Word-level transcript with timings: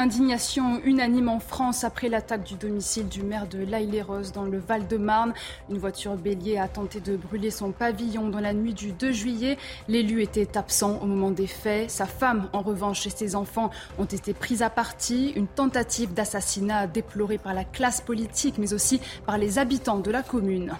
Indignation 0.00 0.80
unanime 0.82 1.28
en 1.28 1.40
France 1.40 1.84
après 1.84 2.08
l'attaque 2.08 2.44
du 2.44 2.54
domicile 2.54 3.06
du 3.06 3.22
maire 3.22 3.46
de 3.46 3.58
l'Aille-les-Roses 3.58 4.32
dans 4.32 4.44
le 4.44 4.56
Val-de-Marne. 4.56 5.34
Une 5.68 5.76
voiture 5.76 6.16
bélier 6.16 6.56
a 6.56 6.68
tenté 6.68 7.00
de 7.00 7.18
brûler 7.18 7.50
son 7.50 7.70
pavillon 7.70 8.30
dans 8.30 8.40
la 8.40 8.54
nuit 8.54 8.72
du 8.72 8.92
2 8.92 9.12
juillet. 9.12 9.58
L'élu 9.88 10.22
était 10.22 10.56
absent 10.56 10.98
au 11.02 11.04
moment 11.04 11.30
des 11.30 11.46
faits. 11.46 11.90
Sa 11.90 12.06
femme, 12.06 12.48
en 12.54 12.62
revanche, 12.62 13.06
et 13.06 13.10
ses 13.10 13.36
enfants 13.36 13.68
ont 13.98 14.06
été 14.06 14.32
pris 14.32 14.62
à 14.62 14.70
partie. 14.70 15.34
Une 15.36 15.48
tentative 15.48 16.14
d'assassinat 16.14 16.86
déplorée 16.86 17.36
par 17.36 17.52
la 17.52 17.64
classe 17.64 18.00
politique, 18.00 18.56
mais 18.56 18.72
aussi 18.72 19.02
par 19.26 19.36
les 19.36 19.58
habitants 19.58 19.98
de 19.98 20.10
la 20.10 20.22
commune. 20.22 20.72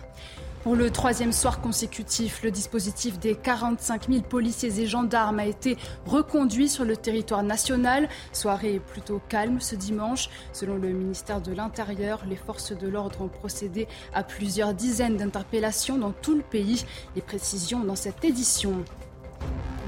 Pour 0.63 0.77
le 0.77 0.91
troisième 0.91 1.33
soir 1.33 1.63
consécutif, 1.63 2.43
le 2.43 2.51
dispositif 2.51 3.19
des 3.19 3.35
45 3.35 4.09
000 4.11 4.21
policiers 4.21 4.79
et 4.79 4.87
gendarmes 4.87 5.39
a 5.39 5.47
été 5.47 5.79
reconduit 6.05 6.69
sur 6.69 6.85
le 6.85 6.99
territoire 6.99 7.43
national. 7.43 8.11
Soirée 8.35 8.79
plutôt 8.79 9.23
calme 9.31 9.61
ce 9.61 9.75
dimanche. 9.75 10.29
Selon 10.53 10.77
le 10.77 10.91
ministère 10.91 11.41
de 11.41 11.53
l'Intérieur, 11.53 12.21
les 12.29 12.37
forces 12.37 12.73
de 12.73 12.89
l'ordre 12.89 13.23
ont 13.23 13.29
procédé 13.29 13.89
à 14.13 14.23
plusieurs 14.23 14.75
dizaines 14.75 15.17
d'interpellations 15.17 15.97
dans 15.97 16.13
tout 16.13 16.37
le 16.37 16.43
pays. 16.43 16.85
Les 17.17 17.23
précisions 17.23 17.81
dans 17.81 17.97
cette 17.97 18.23
édition. 18.23 18.85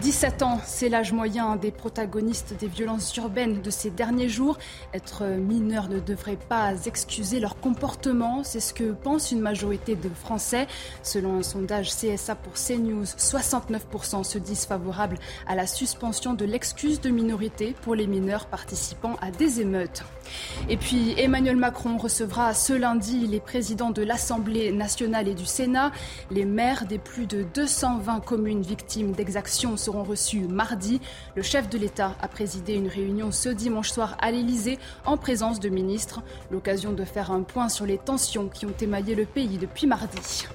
17 0.01 0.43
ans, 0.43 0.61
c'est 0.65 0.89
l'âge 0.89 1.13
moyen 1.13 1.57
des 1.57 1.71
protagonistes 1.71 2.55
des 2.59 2.67
violences 2.67 3.15
urbaines 3.17 3.61
de 3.61 3.71
ces 3.71 3.91
derniers 3.91 4.29
jours. 4.29 4.59
Être 4.95 5.25
mineur 5.25 5.89
ne 5.89 6.01
devrait 6.01 6.39
pas 6.49 6.73
excuser 6.87 7.39
leur 7.39 7.61
comportement, 7.61 8.43
c'est 8.43 8.59
ce 8.59 8.75
que 8.75 8.93
pense 8.93 9.31
une 9.31 9.41
majorité 9.41 9.95
de 9.95 10.09
Français. 10.09 10.67
Selon 11.03 11.39
un 11.39 11.43
sondage 11.43 11.91
CSA 11.91 12.35
pour 12.35 12.55
CNews, 12.55 13.05
69% 13.05 14.25
se 14.25 14.39
disent 14.39 14.65
favorables 14.65 15.19
à 15.47 15.55
la 15.55 15.67
suspension 15.67 16.35
de 16.35 16.45
l'excuse 16.45 17.01
de 17.01 17.11
minorité 17.11 17.75
pour 17.83 17.95
les 17.95 18.07
mineurs 18.07 18.47
participant 18.47 19.17
à 19.21 19.31
des 19.31 19.61
émeutes. 19.61 20.03
Et 20.69 20.77
puis 20.77 21.15
Emmanuel 21.19 21.57
Macron 21.57 21.97
recevra 21.99 22.55
ce 22.55 22.73
lundi 22.73 23.27
les 23.27 23.41
présidents 23.41 23.91
de 23.91 24.03
l'Assemblée 24.03 24.73
nationale 24.73 25.29
et 25.29 25.35
du 25.35 25.47
Sénat. 25.47 25.93
Les 26.31 26.45
maires 26.45 26.87
des 26.87 26.99
plus 26.99 27.27
de 27.27 27.45
220 27.55 28.21
communes 28.21 28.63
victimes 28.63 29.13
d'exactions 29.13 29.77
seront 29.83 30.05
reçus 30.05 30.47
mardi. 30.47 31.01
Le 31.35 31.43
chef 31.43 31.69
de 31.69 31.77
l'État 31.77 32.17
a 32.21 32.29
présidé 32.29 32.75
une 32.75 32.89
réunion 32.89 33.31
ce 33.33 33.49
dimanche 33.49 33.91
soir 33.91 34.17
à 34.21 34.31
l'Élysée 34.31 34.79
en 35.05 35.17
présence 35.17 35.61
de 35.61 35.69
ministres. 35.69 36.23
L'occasion 36.51 36.93
de 36.93 37.05
faire 37.05 37.31
un 37.31 37.43
point 37.43 37.69
sur 37.69 37.85
les 37.85 37.99
tensions 37.99 38.49
qui 38.49 38.67
ont 38.67 38.75
émaillé 38.81 39.15
le 39.15 39.27
pays 39.27 39.59
depuis 39.59 39.87
mardi. 39.87 40.47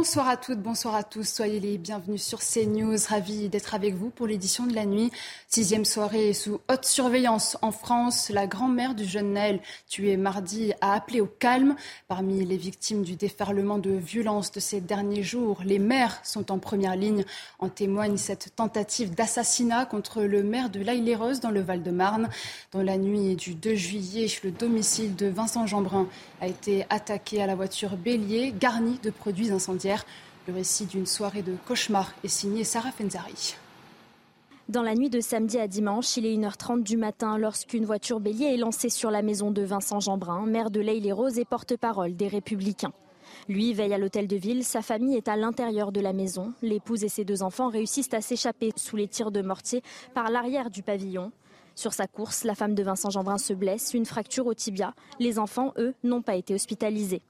Bonsoir 0.00 0.30
à 0.30 0.38
toutes, 0.38 0.62
bonsoir 0.62 0.94
à 0.94 1.02
tous. 1.02 1.28
Soyez 1.28 1.60
les 1.60 1.76
bienvenus 1.76 2.22
sur 2.22 2.38
CNews. 2.38 2.96
Ravi 3.06 3.50
d'être 3.50 3.74
avec 3.74 3.94
vous 3.94 4.08
pour 4.08 4.26
l'édition 4.26 4.66
de 4.66 4.74
la 4.74 4.86
nuit. 4.86 5.12
Sixième 5.46 5.84
soirée 5.84 6.32
sous 6.32 6.58
haute 6.70 6.86
surveillance 6.86 7.58
en 7.60 7.70
France. 7.70 8.30
La 8.30 8.46
grand-mère 8.46 8.94
du 8.94 9.04
jeune 9.04 9.34
Naël, 9.34 9.60
tué 9.90 10.16
mardi, 10.16 10.72
a 10.80 10.94
appelé 10.94 11.20
au 11.20 11.26
calme. 11.26 11.76
Parmi 12.08 12.46
les 12.46 12.56
victimes 12.56 13.02
du 13.02 13.14
déferlement 13.14 13.76
de 13.76 13.90
violence 13.90 14.50
de 14.52 14.58
ces 14.58 14.80
derniers 14.80 15.22
jours, 15.22 15.60
les 15.66 15.78
mères 15.78 16.18
sont 16.24 16.50
en 16.50 16.58
première 16.58 16.96
ligne. 16.96 17.26
En 17.58 17.68
témoigne 17.68 18.16
cette 18.16 18.56
tentative 18.56 19.14
d'assassinat 19.14 19.84
contre 19.84 20.22
le 20.22 20.42
maire 20.42 20.70
de 20.70 20.80
l'Aille-les-Roses 20.80 21.40
dans 21.40 21.50
le 21.50 21.60
Val-de-Marne. 21.60 22.30
Dans 22.72 22.82
la 22.82 22.96
nuit 22.96 23.36
du 23.36 23.52
2 23.52 23.74
juillet, 23.74 24.28
le 24.44 24.50
domicile 24.50 25.14
de 25.14 25.26
Vincent 25.26 25.66
Jeanbrun 25.66 26.08
a 26.40 26.46
été 26.46 26.86
attaqué 26.88 27.42
à 27.42 27.46
la 27.46 27.54
voiture 27.54 27.98
bélier, 27.98 28.54
garnie 28.58 28.98
de 29.02 29.10
produits 29.10 29.50
incendiaires. 29.50 29.89
Le 30.46 30.54
récit 30.54 30.86
d'une 30.86 31.06
soirée 31.06 31.42
de 31.42 31.54
cauchemar 31.66 32.12
est 32.24 32.28
signé 32.28 32.64
Sarah 32.64 32.92
Fenzari. 32.92 33.56
Dans 34.68 34.82
la 34.82 34.94
nuit 34.94 35.10
de 35.10 35.20
samedi 35.20 35.58
à 35.58 35.66
dimanche, 35.66 36.16
il 36.16 36.26
est 36.26 36.36
1h30 36.36 36.82
du 36.84 36.96
matin 36.96 37.38
lorsqu'une 37.38 37.84
voiture 37.84 38.20
bélier 38.20 38.54
est 38.54 38.56
lancée 38.56 38.88
sur 38.88 39.10
la 39.10 39.22
maison 39.22 39.50
de 39.50 39.62
Vincent 39.62 39.98
Jeanbrun, 39.98 40.46
maire 40.46 40.70
de 40.70 40.80
l'Aille-les-Roses 40.80 41.38
et 41.38 41.44
porte-parole 41.44 42.14
des 42.14 42.28
Républicains. 42.28 42.92
Lui 43.48 43.74
veille 43.74 43.92
à 43.92 43.98
l'hôtel 43.98 44.28
de 44.28 44.36
ville, 44.36 44.64
sa 44.64 44.80
famille 44.80 45.16
est 45.16 45.28
à 45.28 45.36
l'intérieur 45.36 45.90
de 45.90 46.00
la 46.00 46.12
maison. 46.12 46.52
L'épouse 46.62 47.02
et 47.02 47.08
ses 47.08 47.24
deux 47.24 47.42
enfants 47.42 47.68
réussissent 47.68 48.14
à 48.14 48.20
s'échapper 48.20 48.72
sous 48.76 48.96
les 48.96 49.08
tirs 49.08 49.32
de 49.32 49.42
mortier 49.42 49.82
par 50.14 50.30
l'arrière 50.30 50.70
du 50.70 50.82
pavillon. 50.82 51.32
Sur 51.74 51.92
sa 51.92 52.06
course, 52.06 52.44
la 52.44 52.54
femme 52.54 52.74
de 52.74 52.82
Vincent 52.82 53.10
Jeanbrun 53.10 53.38
se 53.38 53.54
blesse, 53.54 53.92
une 53.94 54.06
fracture 54.06 54.46
au 54.46 54.54
tibia. 54.54 54.94
Les 55.18 55.38
enfants, 55.38 55.72
eux, 55.78 55.94
n'ont 56.04 56.22
pas 56.22 56.36
été 56.36 56.54
hospitalisés. 56.54 57.22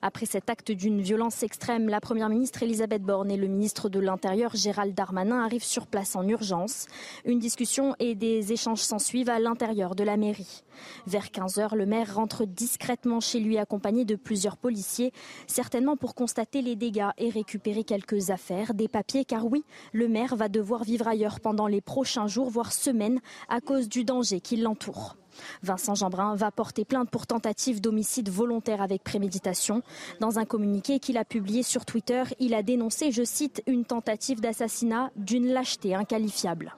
Après 0.00 0.26
cet 0.26 0.50
acte 0.50 0.72
d'une 0.72 1.00
violence 1.00 1.42
extrême, 1.42 1.88
la 1.88 2.00
Première 2.00 2.28
ministre 2.28 2.62
Elisabeth 2.62 3.02
Borne 3.02 3.30
et 3.30 3.36
le 3.36 3.46
ministre 3.46 3.88
de 3.88 4.00
l'Intérieur 4.00 4.54
Gérald 4.54 4.94
Darmanin 4.94 5.44
arrivent 5.44 5.64
sur 5.64 5.86
place 5.86 6.16
en 6.16 6.26
urgence. 6.26 6.86
Une 7.24 7.38
discussion 7.38 7.94
et 7.98 8.14
des 8.14 8.52
échanges 8.52 8.80
s'ensuivent 8.80 9.30
à 9.30 9.38
l'intérieur 9.38 9.94
de 9.94 10.04
la 10.04 10.16
mairie. 10.16 10.62
Vers 11.06 11.30
15 11.30 11.58
heures, 11.58 11.76
le 11.76 11.86
maire 11.86 12.14
rentre 12.14 12.44
discrètement 12.44 13.20
chez 13.20 13.40
lui 13.40 13.58
accompagné 13.58 14.04
de 14.04 14.16
plusieurs 14.16 14.56
policiers, 14.56 15.12
certainement 15.46 15.96
pour 15.96 16.14
constater 16.14 16.62
les 16.62 16.76
dégâts 16.76 17.10
et 17.18 17.30
récupérer 17.30 17.84
quelques 17.84 18.30
affaires, 18.30 18.74
des 18.74 18.88
papiers, 18.88 19.24
car 19.24 19.46
oui, 19.46 19.64
le 19.92 20.08
maire 20.08 20.36
va 20.36 20.48
devoir 20.48 20.84
vivre 20.84 21.08
ailleurs 21.08 21.40
pendant 21.40 21.66
les 21.66 21.80
prochains 21.80 22.26
jours, 22.26 22.50
voire 22.50 22.72
semaines, 22.72 23.20
à 23.48 23.60
cause 23.60 23.88
du 23.88 24.04
danger 24.04 24.40
qui 24.40 24.56
l'entoure. 24.56 25.16
Vincent 25.62 25.94
Jeanbrun 25.94 26.34
va 26.34 26.50
porter 26.50 26.84
plainte 26.84 27.10
pour 27.10 27.26
tentative 27.26 27.80
d'homicide 27.80 28.28
volontaire 28.28 28.82
avec 28.82 29.04
préméditation. 29.04 29.82
Dans 30.20 30.38
un 30.38 30.44
communiqué 30.44 30.98
qu'il 30.98 31.18
a 31.18 31.24
publié 31.24 31.62
sur 31.62 31.84
Twitter, 31.84 32.24
il 32.38 32.54
a 32.54 32.62
dénoncé, 32.62 33.12
je 33.12 33.24
cite, 33.24 33.62
une 33.66 33.84
tentative 33.84 34.40
d'assassinat 34.40 35.10
d'une 35.16 35.48
lâcheté 35.52 35.94
inqualifiable. 35.94 36.76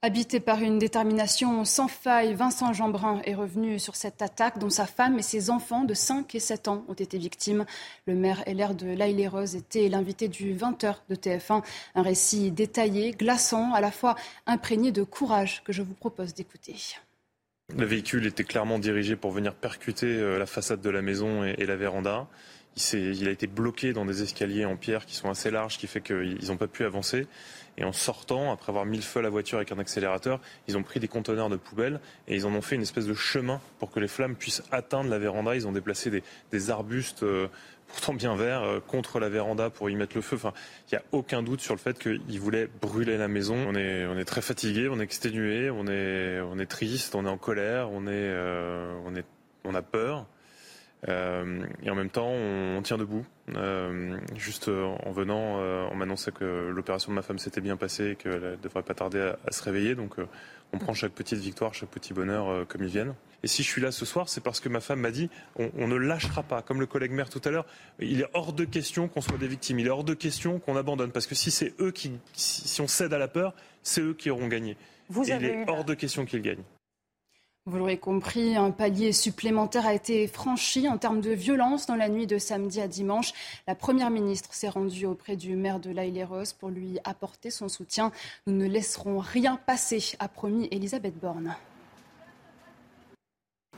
Habité 0.00 0.38
par 0.38 0.62
une 0.62 0.78
détermination 0.78 1.64
sans 1.64 1.88
faille, 1.88 2.32
Vincent 2.32 2.72
Jeanbrun 2.72 3.20
est 3.24 3.34
revenu 3.34 3.80
sur 3.80 3.96
cette 3.96 4.22
attaque 4.22 4.60
dont 4.60 4.70
sa 4.70 4.86
femme 4.86 5.18
et 5.18 5.22
ses 5.22 5.50
enfants 5.50 5.82
de 5.82 5.92
5 5.92 6.36
et 6.36 6.38
7 6.38 6.68
ans 6.68 6.84
ont 6.86 6.94
été 6.94 7.18
victimes. 7.18 7.66
Le 8.06 8.14
maire 8.14 8.44
LR 8.46 8.74
de 8.76 8.86
l'Aille-les-Roses 8.86 9.56
était 9.56 9.88
l'invité 9.88 10.28
du 10.28 10.54
20h 10.54 10.94
de 11.08 11.16
TF1. 11.16 11.64
Un 11.96 12.02
récit 12.02 12.52
détaillé, 12.52 13.10
glaçant, 13.10 13.72
à 13.72 13.80
la 13.80 13.90
fois 13.90 14.14
imprégné 14.46 14.92
de 14.92 15.02
courage 15.02 15.64
que 15.64 15.72
je 15.72 15.82
vous 15.82 15.94
propose 15.94 16.32
d'écouter. 16.32 16.76
Le 17.76 17.84
véhicule 17.84 18.24
était 18.26 18.44
clairement 18.44 18.78
dirigé 18.78 19.14
pour 19.14 19.30
venir 19.30 19.54
percuter 19.54 20.06
euh, 20.06 20.38
la 20.38 20.46
façade 20.46 20.80
de 20.80 20.88
la 20.88 21.02
maison 21.02 21.44
et, 21.44 21.66
la 21.66 21.76
véranda. 21.76 22.26
Il, 22.94 23.28
a 23.28 23.30
été 23.30 23.46
bloqué 23.46 23.92
dans 23.92 24.06
des 24.06 24.22
escaliers 24.22 24.64
en 24.64 24.76
pierre 24.76 25.04
qui 25.04 25.14
sont 25.14 25.28
assez 25.28 25.50
larges, 25.50 25.76
qui 25.76 25.86
fait 25.86 26.00
qu'ils 26.00 26.46
n'ont 26.46 26.56
pas 26.56 26.66
pu 26.66 26.84
avancer. 26.84 27.26
Et 27.76 27.84
en 27.84 27.92
sortant, 27.92 28.52
après 28.52 28.70
avoir 28.70 28.86
mis 28.86 28.96
le 28.96 29.02
feu 29.02 29.18
à 29.18 29.22
la 29.22 29.28
voiture 29.28 29.58
avec 29.58 29.70
un 29.70 29.78
accélérateur, 29.78 30.40
ils 30.66 30.78
ont 30.78 30.82
pris 30.82 30.98
des 30.98 31.08
conteneurs 31.08 31.50
de 31.50 31.56
poubelle 31.56 32.00
et 32.26 32.36
ils 32.36 32.46
en 32.46 32.54
ont 32.54 32.62
fait 32.62 32.76
une 32.76 32.82
espèce 32.82 33.06
de 33.06 33.14
chemin 33.14 33.60
pour 33.78 33.90
que 33.90 34.00
les 34.00 34.08
flammes 34.08 34.34
puissent 34.34 34.62
atteindre 34.70 35.10
la 35.10 35.18
véranda. 35.18 35.54
Ils 35.54 35.66
ont 35.66 35.72
déplacé 35.72 36.10
des, 36.10 36.22
des 36.50 36.70
arbustes 36.70 37.22
euh, 37.22 37.48
pourtant 37.88 38.14
bien 38.14 38.36
vert, 38.36 38.62
euh, 38.62 38.80
contre 38.80 39.18
la 39.18 39.28
véranda 39.28 39.70
pour 39.70 39.90
y 39.90 39.96
mettre 39.96 40.14
le 40.14 40.22
feu. 40.22 40.36
Enfin, 40.36 40.52
il 40.90 40.94
n'y 40.94 40.98
a 40.98 41.02
aucun 41.12 41.42
doute 41.42 41.60
sur 41.60 41.74
le 41.74 41.80
fait 41.80 41.98
qu'ils 41.98 42.40
voulaient 42.40 42.68
brûler 42.80 43.16
la 43.18 43.28
maison. 43.28 43.56
On 43.56 43.74
est, 43.74 44.06
on 44.06 44.16
est 44.16 44.24
très 44.24 44.42
fatigué, 44.42 44.88
on 44.88 45.00
est 45.00 45.04
exténué, 45.04 45.70
on 45.70 45.86
est, 45.86 46.40
on 46.40 46.58
est 46.58 46.66
triste, 46.66 47.14
on 47.14 47.26
est 47.26 47.30
en 47.30 47.38
colère, 47.38 47.90
on 47.90 48.06
est, 48.06 48.10
euh, 48.12 48.94
on 49.04 49.14
est, 49.16 49.24
on 49.64 49.74
a 49.74 49.82
peur. 49.82 50.26
Euh, 51.06 51.64
et 51.82 51.90
en 51.90 51.94
même 51.94 52.10
temps, 52.10 52.30
on, 52.30 52.80
tient 52.82 52.98
debout. 52.98 53.24
Euh, 53.54 54.18
juste 54.36 54.68
en 54.68 55.12
venant, 55.12 55.58
on 55.90 55.94
m'annonçait 55.94 56.32
que 56.32 56.70
l'opération 56.70 57.12
de 57.12 57.14
ma 57.14 57.22
femme 57.22 57.38
s'était 57.38 57.60
bien 57.60 57.76
passée 57.76 58.10
et 58.10 58.16
qu'elle 58.16 58.40
ne 58.40 58.56
devrait 58.56 58.82
pas 58.82 58.94
tarder 58.94 59.20
à, 59.20 59.38
à 59.46 59.52
se 59.52 59.62
réveiller. 59.62 59.94
Donc, 59.94 60.16
on 60.72 60.78
prend 60.78 60.94
chaque 60.94 61.12
petite 61.12 61.38
victoire, 61.38 61.74
chaque 61.74 61.90
petit 61.90 62.12
bonheur 62.12 62.66
comme 62.66 62.82
ils 62.82 62.90
viennent. 62.90 63.14
Et 63.42 63.46
si 63.46 63.62
je 63.62 63.68
suis 63.68 63.80
là 63.80 63.92
ce 63.92 64.04
soir, 64.04 64.28
c'est 64.28 64.42
parce 64.42 64.58
que 64.60 64.68
ma 64.68 64.80
femme 64.80 65.00
m'a 65.00 65.10
dit 65.10 65.30
on, 65.56 65.86
ne 65.86 65.96
lâchera 65.96 66.42
pas. 66.42 66.62
Comme 66.62 66.80
le 66.80 66.86
collègue 66.86 67.12
maire 67.12 67.30
tout 67.30 67.40
à 67.44 67.50
l'heure, 67.50 67.66
il 68.00 68.20
est 68.20 68.28
hors 68.34 68.52
de 68.52 68.64
question 68.64 69.08
qu'on 69.08 69.20
soit 69.20 69.38
des 69.38 69.46
victimes. 69.46 69.78
Il 69.78 69.86
est 69.86 69.90
hors 69.90 70.04
de 70.04 70.14
question 70.14 70.58
qu'on 70.58 70.76
abandonne. 70.76 71.12
Parce 71.12 71.26
que 71.26 71.34
si 71.34 71.50
c'est 71.50 71.74
eux 71.80 71.92
qui, 71.92 72.12
si 72.32 72.80
on 72.80 72.88
cède 72.88 73.12
à 73.12 73.18
la 73.18 73.28
peur, 73.28 73.54
c'est 73.82 74.00
eux 74.00 74.14
qui 74.14 74.30
auront 74.30 74.48
gagné. 74.48 74.76
Vous 75.08 75.30
avez 75.30 75.46
il 75.46 75.52
est 75.52 75.70
hors 75.70 75.84
de 75.84 75.94
question 75.94 76.24
qu'il 76.24 76.42
gagne. 76.42 76.62
Vous 77.68 77.76
l'aurez 77.76 77.98
compris, 77.98 78.56
un 78.56 78.70
palier 78.70 79.12
supplémentaire 79.12 79.86
a 79.86 79.92
été 79.92 80.26
franchi 80.26 80.88
en 80.88 80.96
termes 80.96 81.20
de 81.20 81.32
violence 81.32 81.84
dans 81.84 81.96
la 81.96 82.08
nuit 82.08 82.26
de 82.26 82.38
samedi 82.38 82.80
à 82.80 82.88
dimanche. 82.88 83.34
La 83.66 83.74
Première 83.74 84.08
ministre 84.08 84.54
s'est 84.54 84.70
rendue 84.70 85.04
auprès 85.04 85.36
du 85.36 85.54
maire 85.54 85.78
de 85.78 85.90
l'Aïle-les-Roses 85.90 86.54
pour 86.54 86.70
lui 86.70 86.98
apporter 87.04 87.50
son 87.50 87.68
soutien. 87.68 88.10
Nous 88.46 88.54
ne 88.54 88.64
laisserons 88.64 89.18
rien 89.18 89.60
passer, 89.66 90.02
a 90.18 90.28
promis 90.28 90.66
Elisabeth 90.70 91.20
Borne. 91.20 91.56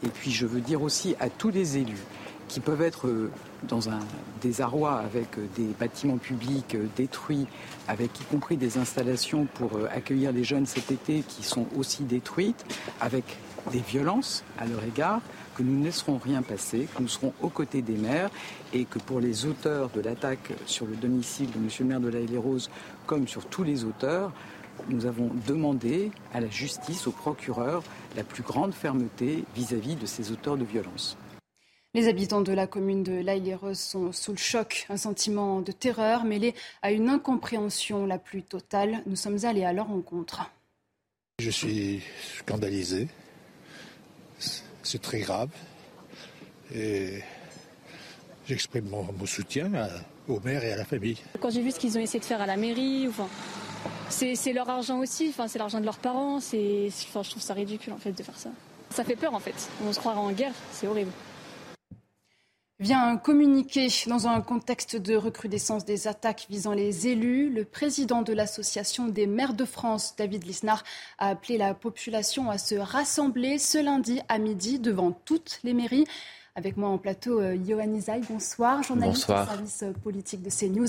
Et 0.05 0.09
puis 0.09 0.31
je 0.31 0.47
veux 0.47 0.61
dire 0.61 0.83
aussi 0.83 1.17
à 1.19 1.29
tous 1.29 1.51
les 1.51 1.77
élus 1.77 2.05
qui 2.51 2.59
peuvent 2.59 2.83
être 2.83 3.07
euh, 3.07 3.31
dans 3.63 3.89
un 3.89 4.01
désarroi 4.43 4.99
avec 4.99 5.39
euh, 5.39 5.47
des 5.57 5.69
bâtiments 5.79 6.19
publics 6.19 6.75
euh, 6.75 6.87
détruits, 6.97 7.47
avec 7.87 8.21
y 8.21 8.25
compris 8.25 8.57
des 8.57 8.77
installations 8.77 9.47
pour 9.55 9.71
accueillir 9.93 10.33
les 10.33 10.43
jeunes 10.43 10.67
cet 10.67 10.91
été 10.91 11.23
qui 11.23 11.45
sont 11.45 11.67
aussi 11.79 12.03
détruites, 12.03 12.65
avec 13.01 13.25
des 13.73 13.81
violences 13.81 14.45
à 14.59 14.67
leur 14.67 14.83
égard, 14.85 15.21
que 15.57 15.63
nous 15.63 15.79
ne 15.79 15.85
laisserons 15.85 16.19
rien 16.19 16.43
passer, 16.43 16.89
que 16.95 17.03
nous 17.03 17.09
serons 17.09 17.33
aux 17.43 17.49
côtés 17.49 17.83
des 17.83 17.97
maires 17.97 18.31
et 18.73 18.85
que 18.85 18.99
pour 18.99 19.21
les 19.21 19.47
auteurs 19.47 19.91
de 19.91 20.01
l'attaque 20.01 20.53
sur 20.67 20.87
le 20.87 20.97
domicile 20.97 21.51
de 21.51 21.59
M. 21.59 21.69
le 21.81 21.85
maire 21.85 22.01
de 22.01 22.09
la 22.09 22.41
Rose, 22.41 22.71
comme 23.07 23.29
sur 23.29 23.47
tous 23.47 23.63
les 23.63 23.85
auteurs, 23.85 24.33
nous 24.89 25.07
avons 25.07 25.31
demandé 25.47 26.11
à 26.33 26.41
la 26.41 26.49
justice, 26.49 27.07
au 27.07 27.13
procureur, 27.13 27.83
la 28.17 28.25
plus 28.25 28.43
grande 28.43 28.73
fermeté 28.73 29.45
vis-à-vis 29.55 29.97
de 29.97 30.07
ces 30.07 30.33
auteurs 30.33 30.57
de 30.57 30.65
violence. 30.65 31.17
Les 31.93 32.07
habitants 32.07 32.41
de 32.41 32.53
la 32.53 32.69
commune 32.69 33.03
de 33.03 33.21
laïle 33.21 33.59
sont 33.75 34.13
sous 34.13 34.31
le 34.31 34.37
choc, 34.39 34.87
un 34.91 34.97
sentiment 34.97 35.61
de 35.61 35.73
terreur 35.73 36.25
mêlé 36.25 36.55
à 36.83 36.93
une 36.93 37.09
incompréhension 37.09 38.07
la 38.07 38.19
plus 38.19 38.43
totale. 38.43 39.03
Nous 39.07 39.17
sommes 39.17 39.45
allés 39.45 39.65
à 39.65 39.73
leur 39.73 39.89
rencontre. 39.89 40.49
Je 41.41 41.51
suis 41.51 42.01
scandalisé. 42.39 43.09
C'est 44.91 45.01
très 45.01 45.21
grave. 45.21 45.51
Et 46.75 47.21
j'exprime 48.45 48.89
mon, 48.89 49.07
soutien 49.25 49.71
au 50.27 50.41
maire 50.41 50.65
et 50.65 50.73
à 50.73 50.77
la 50.77 50.85
famille. 50.85 51.17
Quand 51.39 51.51
j'ai 51.51 51.63
vu 51.63 51.71
ce 51.71 51.79
qu'ils 51.79 51.97
ont 51.97 52.01
essayé 52.01 52.19
de 52.19 52.25
faire 52.25 52.41
à 52.41 52.47
la 52.47 52.57
mairie, 52.57 53.09
c'est 54.09 54.53
leur 54.53 54.69
argent 54.69 54.99
aussi, 54.99 55.33
c'est 55.47 55.59
l'argent 55.61 55.79
de 55.79 55.85
leurs 55.85 55.99
parents. 55.99 56.41
Je 56.41 57.31
trouve 57.31 57.41
ça 57.41 57.55
ridicule 57.55 57.93
en 57.93 57.99
fait 57.99 58.11
de 58.11 58.23
faire 58.25 58.37
ça. 58.37 58.51
Ça 58.91 59.05
fait 59.05 59.15
peur 59.15 59.33
en 59.33 59.39
fait. 59.39 59.55
On 59.87 59.93
se 59.93 60.01
croirait 60.01 60.19
en 60.19 60.33
guerre, 60.33 60.55
c'est 60.73 60.89
horrible 60.89 61.13
vient 62.81 63.07
un 63.07 63.19
communiqué 63.19 63.89
dans 64.07 64.27
un 64.27 64.41
contexte 64.41 64.97
de 64.97 65.15
recrudescence 65.15 65.85
des 65.85 66.09
attaques 66.09 66.47
visant 66.49 66.73
les 66.73 67.09
élus. 67.09 67.51
Le 67.51 67.67
président 67.67 68.23
de 68.23 68.33
l'Association 68.33 69.07
des 69.07 69.27
maires 69.27 69.53
de 69.53 69.67
France, 69.67 70.15
David 70.17 70.45
Lisnard, 70.45 70.83
a 71.19 71.29
appelé 71.29 71.59
la 71.59 71.75
population 71.75 72.51
à 72.51 72.57
se 72.57 72.75
rassembler 72.75 73.59
ce 73.59 73.77
lundi 73.77 74.21
à 74.29 74.39
midi 74.39 74.79
devant 74.79 75.13
toutes 75.13 75.61
les 75.63 75.75
mairies. 75.75 76.07
Avec 76.57 76.79
moi 76.79 76.89
en 76.89 76.99
plateau, 76.99 77.39
euh, 77.41 77.57
Johan 77.65 77.93
Isaï, 77.93 78.23
bonsoir, 78.29 78.83
journaliste 78.83 79.29
au 79.29 79.35
service 79.35 79.85
politique 80.03 80.43
de 80.43 80.51
CNews. 80.51 80.89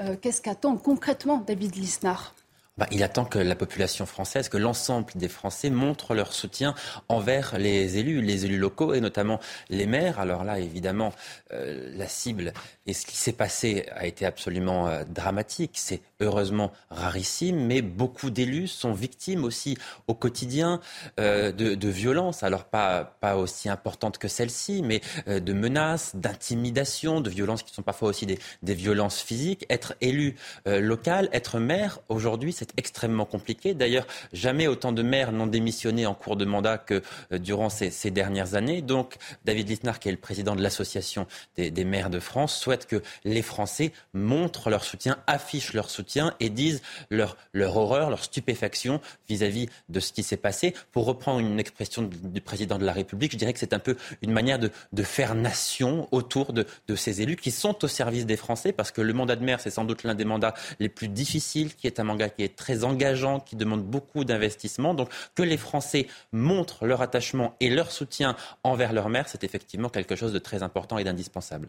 Euh, 0.00 0.16
qu'est-ce 0.20 0.42
qu'attend 0.42 0.76
concrètement 0.76 1.38
David 1.38 1.74
Lisnard? 1.74 2.34
Bah, 2.80 2.86
il 2.90 3.02
attend 3.02 3.26
que 3.26 3.38
la 3.38 3.56
population 3.56 4.06
française, 4.06 4.48
que 4.48 4.56
l'ensemble 4.56 5.12
des 5.14 5.28
Français 5.28 5.68
montrent 5.68 6.14
leur 6.14 6.32
soutien 6.32 6.74
envers 7.10 7.58
les 7.58 7.98
élus, 7.98 8.22
les 8.22 8.46
élus 8.46 8.56
locaux 8.56 8.94
et 8.94 9.02
notamment 9.02 9.38
les 9.68 9.84
maires. 9.84 10.18
Alors 10.18 10.44
là, 10.44 10.58
évidemment, 10.58 11.12
euh, 11.52 11.92
la 11.94 12.08
cible 12.08 12.54
et 12.86 12.94
ce 12.94 13.04
qui 13.04 13.18
s'est 13.18 13.34
passé 13.34 13.84
a 13.94 14.06
été 14.06 14.24
absolument 14.24 14.88
euh, 14.88 15.04
dramatique. 15.04 15.78
Heureusement 16.20 16.72
rarissime, 16.90 17.66
mais 17.66 17.82
beaucoup 17.82 18.30
d'élus 18.30 18.68
sont 18.68 18.92
victimes 18.92 19.44
aussi 19.44 19.76
au 20.06 20.14
quotidien 20.14 20.80
euh, 21.18 21.52
de, 21.52 21.88
violences. 21.88 22.42
Alors 22.42 22.64
pas, 22.64 23.16
pas 23.20 23.36
aussi 23.36 23.68
importantes 23.68 24.18
que 24.18 24.28
celle-ci, 24.28 24.82
mais 24.82 25.00
de 25.26 25.52
menaces, 25.52 26.14
d'intimidation, 26.14 27.20
de 27.20 27.30
violences 27.30 27.62
qui 27.62 27.74
sont 27.74 27.82
parfois 27.82 28.08
aussi 28.08 28.26
des, 28.26 28.38
des 28.62 28.74
violences 28.74 29.20
physiques. 29.20 29.66
Être 29.70 29.94
élu 30.00 30.36
local, 30.66 31.28
être 31.32 31.58
maire, 31.58 31.98
aujourd'hui, 32.08 32.52
c'est 32.52 32.72
extrêmement 32.76 33.24
compliqué. 33.24 33.74
D'ailleurs, 33.74 34.06
jamais 34.32 34.66
autant 34.66 34.92
de 34.92 35.02
maires 35.02 35.32
n'ont 35.32 35.46
démissionné 35.46 36.06
en 36.06 36.14
cours 36.14 36.36
de 36.36 36.44
mandat 36.44 36.78
que 36.78 37.02
euh, 37.32 37.38
durant 37.38 37.68
ces, 37.68 38.10
dernières 38.10 38.54
années. 38.54 38.82
Donc, 38.82 39.16
David 39.44 39.68
Littner, 39.68 39.92
qui 40.00 40.08
est 40.08 40.12
le 40.12 40.18
président 40.18 40.56
de 40.56 40.62
l'Association 40.62 41.26
des, 41.56 41.84
maires 41.84 42.10
de 42.10 42.20
France, 42.20 42.56
souhaite 42.56 42.86
que 42.86 43.02
les 43.24 43.42
Français 43.42 43.92
montrent 44.14 44.70
leur 44.70 44.84
soutien, 44.84 45.18
affichent 45.26 45.74
leur 45.74 45.90
soutien 45.90 46.09
et 46.40 46.50
disent 46.50 46.82
leur, 47.10 47.36
horreur, 47.54 48.10
leur 48.10 48.24
stupéfaction 48.24 49.00
vis-à-vis 49.28 49.68
de 49.88 50.00
ce 50.00 50.12
qui 50.12 50.22
s'est 50.22 50.36
passé. 50.36 50.74
Pour 50.92 51.04
reprendre 51.04 51.40
une 51.40 51.58
expression 51.60 52.02
du 52.02 52.40
président 52.40 52.78
de 52.78 52.84
la 52.84 52.92
République, 52.92 53.32
je 53.32 53.36
dirais 53.36 53.52
que 53.52 53.58
c'est 53.58 53.72
un 53.72 53.78
peu 53.78 53.96
une 54.22 54.32
manière 54.32 54.58
de, 54.58 54.70
faire 55.02 55.34
nation 55.34 56.08
autour 56.12 56.52
de, 56.52 56.66
de 56.88 56.94
ces 56.94 57.22
élus 57.22 57.36
qui 57.36 57.50
sont 57.50 57.84
au 57.84 57.88
service 57.88 58.26
des 58.26 58.36
Français, 58.36 58.72
parce 58.72 58.90
que 58.90 59.00
le 59.00 59.12
mandat 59.12 59.36
de 59.36 59.44
maire, 59.44 59.60
c'est 59.60 59.70
sans 59.70 59.84
doute 59.84 60.04
l'un 60.04 60.14
des 60.14 60.24
mandats 60.24 60.54
les 60.78 60.88
plus 60.88 61.08
difficiles, 61.08 61.74
qui 61.74 61.86
est 61.86 62.00
un 62.00 62.04
mandat 62.04 62.28
qui 62.28 62.42
est 62.42 62.54
très 62.54 62.84
engageant, 62.84 63.40
qui 63.40 63.56
demande 63.56 63.82
beaucoup 63.82 64.24
d'investissement. 64.24 64.94
Donc 64.94 65.10
que 65.34 65.42
les 65.42 65.56
Français 65.56 66.06
montrent 66.32 66.86
leur 66.86 67.02
attachement 67.02 67.54
et 67.60 67.70
leur 67.70 67.90
soutien 67.90 68.36
envers 68.62 68.92
leur 68.92 69.08
mère, 69.08 69.28
c'est 69.28 69.44
effectivement 69.44 69.88
quelque 69.88 70.16
chose 70.16 70.32
de 70.32 70.38
très 70.38 70.62
important 70.62 70.98
et 70.98 71.04
d'indispensable. 71.04 71.68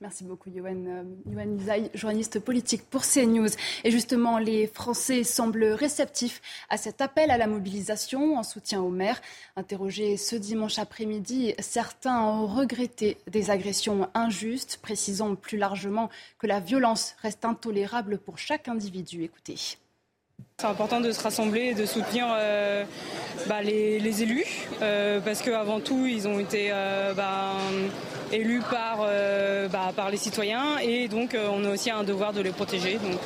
Merci 0.00 0.24
beaucoup, 0.24 0.48
Yoann, 0.48 1.14
euh, 1.36 1.88
journaliste 1.92 2.40
politique 2.40 2.88
pour 2.88 3.02
CNews. 3.02 3.50
Et 3.84 3.90
justement, 3.90 4.38
les 4.38 4.66
Français 4.66 5.24
semblent 5.24 5.62
réceptifs 5.62 6.40
à 6.70 6.78
cet 6.78 7.02
appel 7.02 7.30
à 7.30 7.36
la 7.36 7.46
mobilisation 7.46 8.38
en 8.38 8.42
soutien 8.42 8.80
aux 8.80 8.88
maires. 8.88 9.20
Interrogés 9.56 10.16
ce 10.16 10.36
dimanche 10.36 10.78
après-midi, 10.78 11.54
certains 11.58 12.18
ont 12.22 12.46
regretté 12.46 13.18
des 13.26 13.50
agressions 13.50 14.08
injustes, 14.14 14.78
précisant 14.80 15.34
plus 15.34 15.58
largement 15.58 16.08
que 16.38 16.46
la 16.46 16.60
violence 16.60 17.14
reste 17.20 17.44
intolérable 17.44 18.16
pour 18.16 18.38
chaque 18.38 18.68
individu. 18.68 19.22
Écoutez. 19.24 19.76
C'est 20.60 20.66
important 20.66 21.00
de 21.00 21.10
se 21.10 21.22
rassembler 21.22 21.68
et 21.68 21.74
de 21.74 21.86
soutenir 21.86 22.26
euh, 22.30 22.84
bah, 23.48 23.62
les, 23.62 24.22
élus 24.22 24.44
euh, 24.82 25.18
parce 25.24 25.40
qu'avant 25.40 25.80
tout 25.80 26.04
ils 26.04 26.28
ont 26.28 26.38
été 26.38 26.68
euh, 26.70 27.14
bah, 27.14 27.52
élus 28.30 28.60
par, 28.70 29.06
bah, 29.72 29.90
par 29.96 30.10
les 30.10 30.18
citoyens 30.18 30.76
et 30.82 31.08
donc 31.08 31.34
on 31.34 31.64
a 31.64 31.70
aussi 31.70 31.90
un 31.90 32.04
devoir 32.04 32.34
de 32.34 32.42
les 32.42 32.50
protéger. 32.50 32.98
Donc 32.98 33.20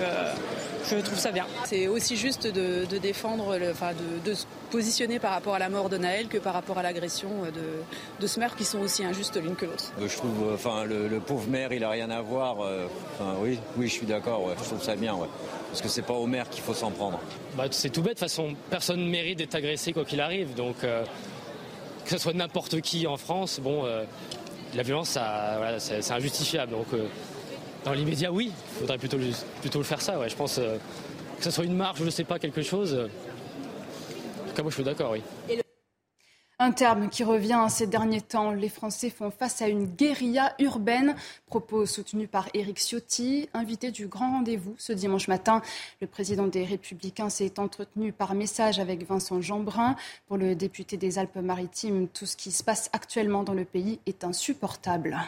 je 0.89 0.97
trouve 0.99 1.19
ça 1.19 1.33
bien. 1.33 1.47
C'est 1.65 1.89
aussi 1.89 2.17
juste 2.17 2.47
de, 2.47 2.85
défendre, 2.99 3.59
enfin 3.69 3.91
de, 4.25 4.35
se 4.35 4.45
positionner 4.71 5.19
par 5.19 5.33
rapport 5.33 5.57
à 5.57 5.59
la 5.59 5.69
mort 5.69 5.89
de 5.89 5.99
Naël 5.99 6.29
que 6.29 6.39
par 6.39 6.55
rapport 6.55 6.79
à 6.79 6.85
l'agression 6.85 7.29
de, 7.53 8.21
de 8.21 8.27
ce 8.29 8.39
maire 8.39 8.55
qui 8.55 8.65
sont 8.65 8.79
aussi 8.79 9.05
injustes 9.05 9.43
l'une 9.43 9.57
que 9.57 9.67
l'autre. 9.67 9.93
Je 10.01 10.17
trouve, 10.17 10.53
enfin 10.55 10.85
le, 10.85 11.19
pauvre 11.19 11.49
maire 11.49 11.73
il 11.73 11.83
a 11.83 11.91
rien 11.91 12.11
à 12.11 12.21
voir. 12.21 12.59
oui, 13.43 13.59
oui, 13.77 13.89
je 13.89 13.93
suis 13.93 14.07
d'accord. 14.07 14.49
je 14.57 14.65
trouve 14.65 14.83
ça 14.83 14.95
bien. 14.95 15.17
Parce 15.75 15.83
que 15.83 15.89
c'est 15.89 16.03
pas 16.03 16.15
au 16.15 16.29
maire 16.29 16.49
qu'il 16.49 16.63
faut 16.63 16.73
s'en 16.73 16.93
prendre. 16.93 17.19
Bah, 17.57 17.65
c'est 17.71 17.91
tout 17.91 18.03
bête, 18.03 18.15
de 18.15 18.19
toute 18.19 18.29
façon, 18.29 18.55
personne 18.69 19.01
ne 19.01 19.09
mérite 19.09 19.39
d'être 19.39 19.55
agressé 19.55 19.93
quoi 19.93 20.05
qu'il 20.05 20.21
arrive. 20.21 20.55
Donc, 20.55 20.83
euh, 20.83 21.05
que 22.05 22.11
ce 22.11 22.19
soit 22.19 22.33
n'importe 22.33 22.81
qui 22.81 23.07
en 23.07 23.17
France, 23.17 23.61
bon, 23.61 23.85
euh, 23.85 24.05
la 24.75 24.83
violence, 24.83 25.19
c'est 25.79 26.13
injustifiable. 26.13 26.73
Donc, 26.73 26.87
euh, 26.93 27.07
dans 27.85 27.93
l'immédiat, 27.93 28.33
oui, 28.33 28.51
il 28.51 28.81
faudrait 28.81 28.99
plutôt, 28.99 29.19
plutôt 29.61 29.79
le 29.79 29.85
faire 29.85 30.01
ça. 30.01 30.19
Ouais. 30.19 30.29
Je 30.29 30.37
pense 30.37 30.57
que 30.57 31.45
ce 31.45 31.51
soit 31.51 31.65
une 31.65 31.77
marche, 31.77 32.01
je 32.01 32.05
ne 32.05 32.11
sais 32.11 32.25
pas, 32.25 32.39
quelque 32.39 32.63
chose. 32.63 32.95
En 32.95 34.49
tout 34.49 34.55
cas, 34.55 34.63
moi, 34.63 34.71
je 34.71 34.75
suis 34.75 34.85
d'accord, 34.85 35.13
oui. 35.13 35.23
Un 36.61 36.71
terme 36.71 37.09
qui 37.09 37.25
revient 37.25 37.67
ces 37.69 37.89
derniers 37.89 38.21
temps. 38.21 38.53
Les 38.53 38.69
Français 38.69 39.11
font 39.11 39.33
face 39.33 39.61
à 39.61 39.67
une 39.67 39.87
guérilla 39.87 40.55
urbaine. 40.61 41.17
Propos 41.47 41.85
soutenus 41.85 42.29
par 42.31 42.49
Éric 42.55 42.79
Ciotti, 42.79 43.49
invité 43.55 43.91
du 43.91 44.07
grand 44.07 44.31
rendez-vous 44.31 44.77
ce 44.79 44.93
dimanche 44.93 45.27
matin. 45.27 45.63
Le 46.01 46.07
président 46.07 46.47
des 46.47 46.65
Républicains 46.65 47.29
s'est 47.29 47.59
entretenu 47.59 48.13
par 48.13 48.37
message 48.37 48.79
avec 48.79 49.05
Vincent 49.05 49.41
Jeanbrun. 49.41 49.97
Pour 50.29 50.37
le 50.37 50.55
député 50.55 50.97
des 50.97 51.19
Alpes-Maritimes, 51.19 52.07
tout 52.07 52.27
ce 52.27 52.37
qui 52.37 52.53
se 52.53 52.63
passe 52.63 52.89
actuellement 52.93 53.43
dans 53.43 53.55
le 53.55 53.65
pays 53.65 53.99
est 54.07 54.23
insupportable. 54.23 55.19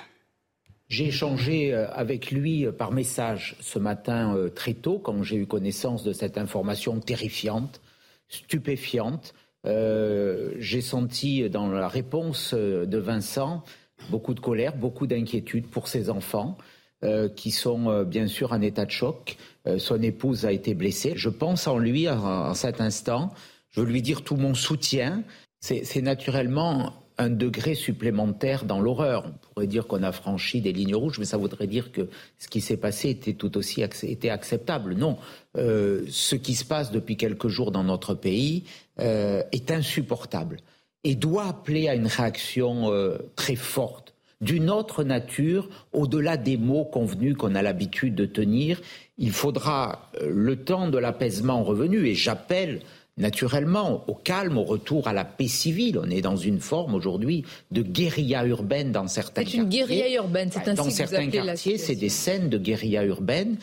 J'ai 0.88 1.06
échangé 1.06 1.74
euh, 1.74 1.90
avec 1.90 2.30
lui 2.30 2.64
euh, 2.64 2.70
par 2.70 2.92
message 2.92 3.56
ce 3.60 3.80
matin 3.80 4.36
euh, 4.36 4.48
très 4.48 4.74
tôt 4.74 5.00
quand 5.00 5.24
j'ai 5.24 5.34
eu 5.34 5.46
connaissance 5.46 6.04
de 6.04 6.12
cette 6.12 6.38
information 6.38 7.00
terrifiante, 7.00 7.80
stupéfiante 8.28 9.34
euh, 9.66 10.52
j'ai 10.58 10.80
senti 10.80 11.48
dans 11.50 11.68
la 11.68 11.88
réponse 11.88 12.52
euh, 12.54 12.86
de 12.86 12.98
Vincent 12.98 13.64
beaucoup 14.10 14.34
de 14.34 14.40
colère, 14.40 14.76
beaucoup 14.76 15.06
d'inquiétude 15.06 15.66
pour 15.66 15.88
ses 15.88 16.10
enfants. 16.10 16.56
Euh, 17.04 17.28
qui 17.28 17.50
sont 17.50 18.04
bien 18.04 18.26
sûr 18.26 18.52
en 18.52 18.62
état 18.62 18.86
de 18.86 18.90
choc. 18.90 19.36
son 19.76 20.00
épouse 20.00 20.46
a 20.46 20.52
été 20.52 20.72
blessée. 20.72 21.12
Je 21.14 21.28
pense 21.28 21.66
en 21.66 21.76
lui 21.76 22.08
en, 22.08 22.54
cet 22.54 22.80
instant. 22.80 23.34
Je 23.70 23.82
veux 23.82 23.86
lui 23.86 24.00
dire 24.00 24.22
tout 24.22 24.36
mon 24.36 24.54
soutien. 24.54 25.22
C'est 25.60 26.00
naturellement 26.00 26.94
un 27.18 27.30
degré 27.30 27.74
supplémentaire 27.74 28.64
dans 28.64 28.80
l'horreur. 28.80 29.24
On 29.26 29.48
pourrait 29.54 29.66
dire 29.66 29.86
qu'on 29.86 30.02
a 30.02 30.12
franchi 30.12 30.60
des 30.60 30.72
lignes 30.72 30.94
rouges, 30.94 31.18
mais 31.18 31.24
ça 31.24 31.36
voudrait 31.36 31.66
dire 31.66 31.92
que 31.92 32.08
ce 32.38 32.48
qui 32.48 32.60
s'est 32.60 32.76
passé 32.76 33.10
était 33.10 33.32
tout 33.32 33.56
aussi 33.56 33.82
était 33.82 34.30
acceptable. 34.30 34.94
Non, 34.94 35.16
euh, 35.56 36.04
ce 36.10 36.36
qui 36.36 36.54
se 36.54 36.64
passe 36.64 36.90
depuis 36.90 37.16
quelques 37.16 37.48
jours 37.48 37.70
dans 37.70 37.84
notre 37.84 38.14
pays 38.14 38.64
euh, 39.00 39.42
est 39.52 39.70
insupportable 39.70 40.58
et 41.04 41.14
doit 41.14 41.46
appeler 41.46 41.88
à 41.88 41.94
une 41.94 42.06
réaction 42.06 42.92
euh, 42.92 43.16
très 43.34 43.56
forte 43.56 44.12
d'une 44.42 44.68
autre 44.68 45.02
nature, 45.02 45.70
au-delà 45.94 46.36
des 46.36 46.58
mots 46.58 46.84
convenus 46.84 47.36
qu'on 47.36 47.54
a 47.54 47.62
l'habitude 47.62 48.14
de 48.14 48.26
tenir. 48.26 48.82
Il 49.16 49.30
faudra 49.30 50.10
le 50.22 50.56
temps 50.56 50.90
de 50.90 50.98
l'apaisement 50.98 51.64
revenu, 51.64 52.06
et 52.06 52.14
j'appelle 52.14 52.82
naturellement 53.16 54.04
au 54.08 54.14
calme, 54.14 54.58
au 54.58 54.64
retour 54.64 55.08
à 55.08 55.12
la 55.12 55.24
paix 55.24 55.48
civile. 55.48 55.98
On 56.02 56.10
est 56.10 56.20
dans 56.20 56.36
une 56.36 56.60
forme 56.60 56.94
aujourd'hui 56.94 57.44
de 57.70 57.82
guérilla 57.82 58.44
urbaine 58.44 58.92
dans 58.92 59.08
certains 59.08 59.42
quartiers. 59.42 59.58
C'est 59.58 59.64
une 59.64 59.68
guérilla 59.68 60.14
urbaine, 60.16 60.50
c'est 60.52 60.68
ainsi 60.68 60.76
Dans 60.76 60.90
certains 60.90 61.30
quartiers, 61.30 61.78
c'est 61.78 61.94
des 61.94 62.08
scènes 62.08 62.48
de 62.48 62.58
guérilla 62.58 63.04
urbaine. 63.04 63.56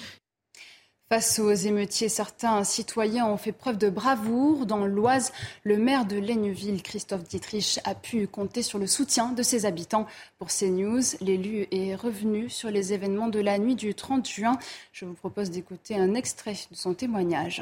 Face 1.10 1.38
aux 1.38 1.54
émeutiers, 1.54 2.10
certains 2.10 2.64
citoyens 2.64 3.28
ont 3.28 3.38
fait 3.38 3.52
preuve 3.52 3.78
de 3.78 3.90
bravoure. 3.90 4.66
Dans 4.66 4.88
l'Oise, 4.88 5.32
le 5.64 5.78
maire 5.78 6.06
de 6.06 6.16
Laigneville, 6.16 6.82
Christophe 6.82 7.24
Dietrich, 7.24 7.80
a 7.84 7.94
pu 7.94 8.26
compter 8.26 8.64
sur 8.64 8.80
le 8.80 8.88
soutien 8.88 9.32
de 9.32 9.44
ses 9.44 9.68
habitants. 9.68 10.08
Pour 10.40 10.48
CNews, 10.48 11.04
l'élu 11.22 11.68
est 11.70 11.94
revenu 11.94 12.50
sur 12.50 12.72
les 12.72 12.94
événements 12.94 13.28
de 13.28 13.40
la 13.42 13.60
nuit 13.60 13.76
du 13.76 13.94
30 13.94 14.28
juin. 14.28 14.58
Je 14.92 15.06
vous 15.06 15.14
propose 15.14 15.52
d'écouter 15.52 15.96
un 15.96 16.16
extrait 16.16 16.54
de 16.72 16.76
son 16.76 16.96
témoignage. 16.96 17.62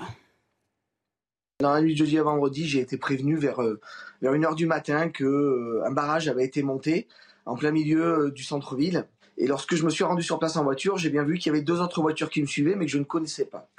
Dans 1.62 1.76
la 1.76 1.82
nuit 1.82 1.94
de 1.94 2.00
jeudi 2.00 2.18
à 2.18 2.24
vendredi, 2.24 2.68
j'ai 2.68 2.80
été 2.80 2.98
prévenu 2.98 3.36
vers, 3.36 3.62
euh, 3.62 3.80
vers 4.24 4.34
1h 4.34 4.56
du 4.56 4.66
matin 4.66 5.10
qu'un 5.10 5.26
euh, 5.26 5.84
un 5.86 5.92
barrage 5.92 6.28
avait 6.28 6.44
été 6.44 6.64
monté 6.64 7.08
en 7.46 7.56
plein 7.56 7.70
milieu 7.70 8.04
euh, 8.04 8.32
du 8.32 8.44
centre-ville. 8.44 9.06
Et 9.38 9.46
lorsque 9.46 9.76
je 9.76 9.86
me 9.86 9.92
suis 9.92 10.04
rendu 10.04 10.24
sur 10.24 10.40
place 10.40 10.58
en 10.58 10.64
voiture, 10.64 10.98
j'ai 10.98 11.12
bien 11.12 11.24
vu 11.24 11.38
qu'il 11.38 11.52
y 11.52 11.56
avait 11.56 11.64
deux 11.64 11.80
autres 11.80 12.02
voitures 12.02 12.32
qui 12.32 12.42
me 12.42 12.48
suivaient, 12.48 12.76
mais 12.76 12.86
que 12.86 12.92
je 12.92 12.98
ne 12.98 13.04
connaissais 13.04 13.46
pas. 13.46 13.70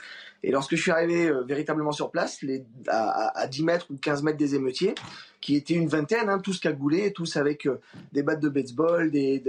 Et 0.45 0.53
lorsque 0.53 0.77
je 0.77 0.81
suis 0.81 0.93
arrivé 0.93 1.33
véritablement 1.45 1.91
sur 1.91 2.11
place, 2.11 2.41
les, 2.43 2.65
à, 2.89 3.47
10 3.49 3.65
mètres 3.65 3.87
ou 3.91 3.97
15 3.97 4.23
mètres 4.23 4.39
des 4.39 4.55
émeutiers, 4.55 4.95
qui 5.41 5.57
étaient 5.57 5.75
une 5.75 5.89
vingtaine, 5.89 6.29
hein, 6.29 6.39
tous 6.39 6.59
cagoulés, 6.59 7.13
tous 7.13 7.37
avec 7.37 7.69
des 8.13 8.23
battes 8.23 8.41
de 8.41 8.49
baseball, 8.49 9.11
des, 9.11 9.41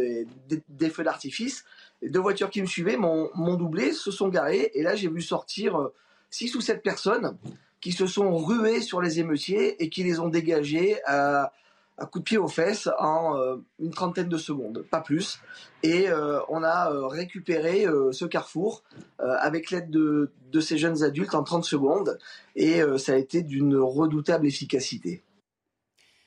des, 0.69 0.89
feux 0.89 1.03
d'artifice, 1.03 1.65
les 2.01 2.09
deux 2.09 2.19
voitures 2.19 2.51
qui 2.51 2.61
me 2.61 2.67
suivaient 2.67 2.97
m'ont 2.97 3.55
doublé, 3.55 3.91
se 3.91 4.11
sont 4.11 4.27
garées, 4.27 4.71
et 4.75 4.83
là 4.83 4.95
j'ai 4.95 5.09
vu 5.09 5.21
sortir 5.21 5.89
six 6.29 6.53
ou 6.55 6.61
sept 6.61 6.83
personnes 6.83 7.37
qui 7.83 7.91
se 7.91 8.07
sont 8.07 8.37
rués 8.37 8.79
sur 8.79 9.01
les 9.01 9.19
émeutiers 9.19 9.83
et 9.83 9.89
qui 9.89 10.05
les 10.05 10.17
ont 10.21 10.29
dégagés 10.29 11.03
à, 11.05 11.51
à 11.97 12.05
coups 12.05 12.23
de 12.23 12.23
pied 12.23 12.37
aux 12.37 12.47
fesses 12.47 12.87
en 12.97 13.37
euh, 13.37 13.57
une 13.77 13.91
trentaine 13.91 14.29
de 14.29 14.37
secondes, 14.37 14.85
pas 14.89 15.01
plus. 15.01 15.41
Et 15.83 16.09
euh, 16.09 16.39
on 16.47 16.63
a 16.63 16.93
euh, 16.93 17.07
récupéré 17.07 17.85
ce 18.13 18.23
carrefour 18.23 18.83
avec 19.19 19.69
l'aide 19.69 19.89
de, 19.89 20.31
de, 20.53 20.59
ces 20.61 20.77
jeunes 20.77 21.03
adultes 21.03 21.35
en 21.35 21.43
30 21.43 21.65
secondes 21.65 22.17
et 22.55 22.81
ça 22.97 23.13
a 23.13 23.15
été 23.17 23.41
d'une 23.41 23.75
redoutable 23.75 24.47
efficacité. 24.47 25.21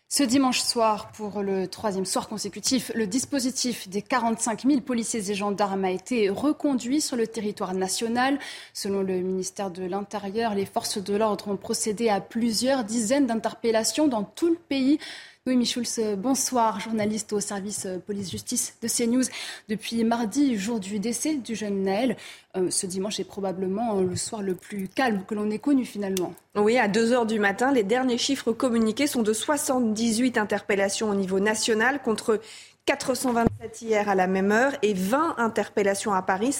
Ce 0.08 0.22
dimanche 0.22 0.60
soir, 0.60 1.10
pour 1.10 1.42
le 1.42 1.66
troisième 1.66 2.04
soir 2.04 2.28
consécutif, 2.28 2.92
le 2.94 3.08
dispositif 3.08 3.88
des 3.88 4.02
45 4.02 4.62
000 4.62 4.80
policiers 4.80 5.32
et 5.32 5.34
gendarmes 5.34 5.84
a 5.84 5.90
été 5.90 6.28
reconduit 6.28 7.00
sur 7.00 7.16
le 7.16 7.26
territoire 7.26 7.74
national. 7.74 8.38
Selon 8.72 9.02
le 9.02 9.14
ministère 9.14 9.72
de 9.72 9.82
l'Intérieur, 9.82 10.54
les 10.54 10.64
forces 10.64 10.98
de 10.98 11.16
l'ordre 11.16 11.48
ont 11.48 11.56
procédé 11.56 12.08
à 12.08 12.20
plusieurs 12.20 12.84
dizaines 12.84 13.26
d'interpellations 13.26 14.06
dans 14.06 14.22
tout 14.22 14.48
le 14.48 14.54
pays. 14.54 15.00
Noémie 15.46 15.64
Schulz, 15.64 16.00
bonsoir, 16.18 16.80
journaliste 16.80 17.32
au 17.32 17.38
service 17.38 17.86
police-justice 18.04 18.78
de 18.82 18.88
CNews. 18.88 19.22
Depuis 19.68 20.02
mardi, 20.02 20.58
jour 20.58 20.80
du 20.80 20.98
décès 20.98 21.36
du 21.36 21.54
jeune 21.54 21.84
Naël, 21.84 22.16
euh, 22.56 22.68
ce 22.68 22.84
dimanche 22.86 23.20
est 23.20 23.24
probablement 23.24 24.00
le 24.00 24.16
soir 24.16 24.42
le 24.42 24.56
plus 24.56 24.88
calme 24.88 25.22
que 25.24 25.36
l'on 25.36 25.48
ait 25.52 25.60
connu 25.60 25.84
finalement. 25.84 26.34
Oui, 26.56 26.78
à 26.78 26.88
2 26.88 27.12
heures 27.12 27.26
du 27.26 27.38
matin, 27.38 27.70
les 27.70 27.84
derniers 27.84 28.18
chiffres 28.18 28.50
communiqués 28.50 29.06
sont 29.06 29.22
de 29.22 29.32
78 29.32 30.36
interpellations 30.36 31.10
au 31.10 31.14
niveau 31.14 31.38
national 31.38 32.02
contre 32.02 32.40
427 32.86 33.82
hier 33.82 34.08
à 34.08 34.16
la 34.16 34.26
même 34.26 34.50
heure 34.50 34.72
et 34.82 34.94
20 34.94 35.36
interpellations 35.38 36.12
à 36.12 36.22
Paris. 36.22 36.52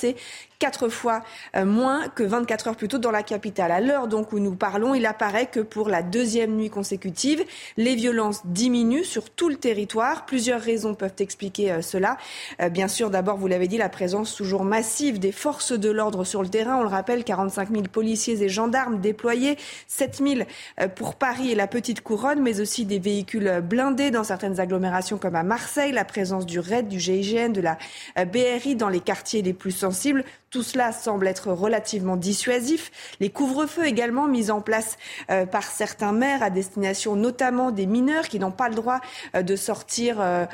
Quatre 0.58 0.88
fois 0.88 1.22
euh, 1.54 1.64
moins 1.64 2.08
que 2.08 2.22
24 2.22 2.68
heures 2.68 2.76
plus 2.76 2.88
tôt 2.88 2.98
dans 2.98 3.10
la 3.10 3.22
capitale. 3.22 3.70
À 3.70 3.80
l'heure 3.80 4.08
donc 4.08 4.32
où 4.32 4.38
nous 4.38 4.54
parlons, 4.54 4.94
il 4.94 5.06
apparaît 5.06 5.46
que 5.46 5.60
pour 5.60 5.88
la 5.88 6.02
deuxième 6.02 6.56
nuit 6.56 6.70
consécutive, 6.70 7.44
les 7.76 7.94
violences 7.94 8.46
diminuent 8.46 9.04
sur 9.04 9.30
tout 9.30 9.48
le 9.48 9.56
territoire. 9.56 10.26
Plusieurs 10.26 10.60
raisons 10.60 10.94
peuvent 10.94 11.14
expliquer 11.18 11.72
euh, 11.72 11.82
cela. 11.82 12.16
Euh, 12.60 12.68
bien 12.68 12.88
sûr, 12.88 13.10
d'abord, 13.10 13.36
vous 13.36 13.48
l'avez 13.48 13.68
dit, 13.68 13.78
la 13.78 13.88
présence 13.88 14.34
toujours 14.34 14.64
massive 14.64 15.18
des 15.18 15.32
forces 15.32 15.72
de 15.72 15.90
l'ordre 15.90 16.24
sur 16.24 16.42
le 16.42 16.48
terrain. 16.48 16.76
On 16.76 16.82
le 16.82 16.88
rappelle, 16.88 17.24
45 17.24 17.70
000 17.70 17.82
policiers 17.84 18.42
et 18.42 18.48
gendarmes 18.48 19.00
déployés, 19.00 19.56
7 19.88 20.22
000 20.22 20.88
pour 20.94 21.14
Paris 21.14 21.50
et 21.50 21.54
la 21.54 21.66
Petite 21.66 22.00
Couronne, 22.00 22.40
mais 22.40 22.60
aussi 22.60 22.84
des 22.84 22.98
véhicules 22.98 23.60
blindés 23.62 24.10
dans 24.10 24.24
certaines 24.24 24.60
agglomérations 24.60 25.18
comme 25.18 25.34
à 25.34 25.42
Marseille, 25.42 25.92
la 25.92 26.04
présence 26.04 26.46
du 26.46 26.58
RAID, 26.60 26.88
du 26.88 26.98
GIGN, 26.98 27.52
de 27.52 27.60
la 27.60 27.78
BRI 28.24 28.76
dans 28.76 28.88
les 28.88 29.00
quartiers 29.00 29.42
les 29.42 29.52
plus 29.52 29.72
sensibles. 29.72 30.24
Tout 30.56 30.62
cela 30.62 30.90
semble 30.90 31.28
être 31.28 31.52
relativement 31.52 32.16
dissuasif. 32.16 32.90
Les 33.20 33.28
couvre-feux 33.28 33.84
également 33.84 34.26
mis 34.26 34.50
en 34.50 34.62
place 34.62 34.96
euh, 35.30 35.44
par 35.44 35.64
certains 35.64 36.12
maires 36.12 36.42
à 36.42 36.48
destination 36.48 37.14
notamment 37.14 37.72
des 37.72 37.84
mineurs 37.84 38.26
qui 38.26 38.38
n'ont 38.38 38.52
pas 38.52 38.70
le 38.70 38.74
droit 38.74 39.00
euh, 39.34 39.42
de 39.42 39.54
sortir 39.54 40.16
euh, 40.18 40.46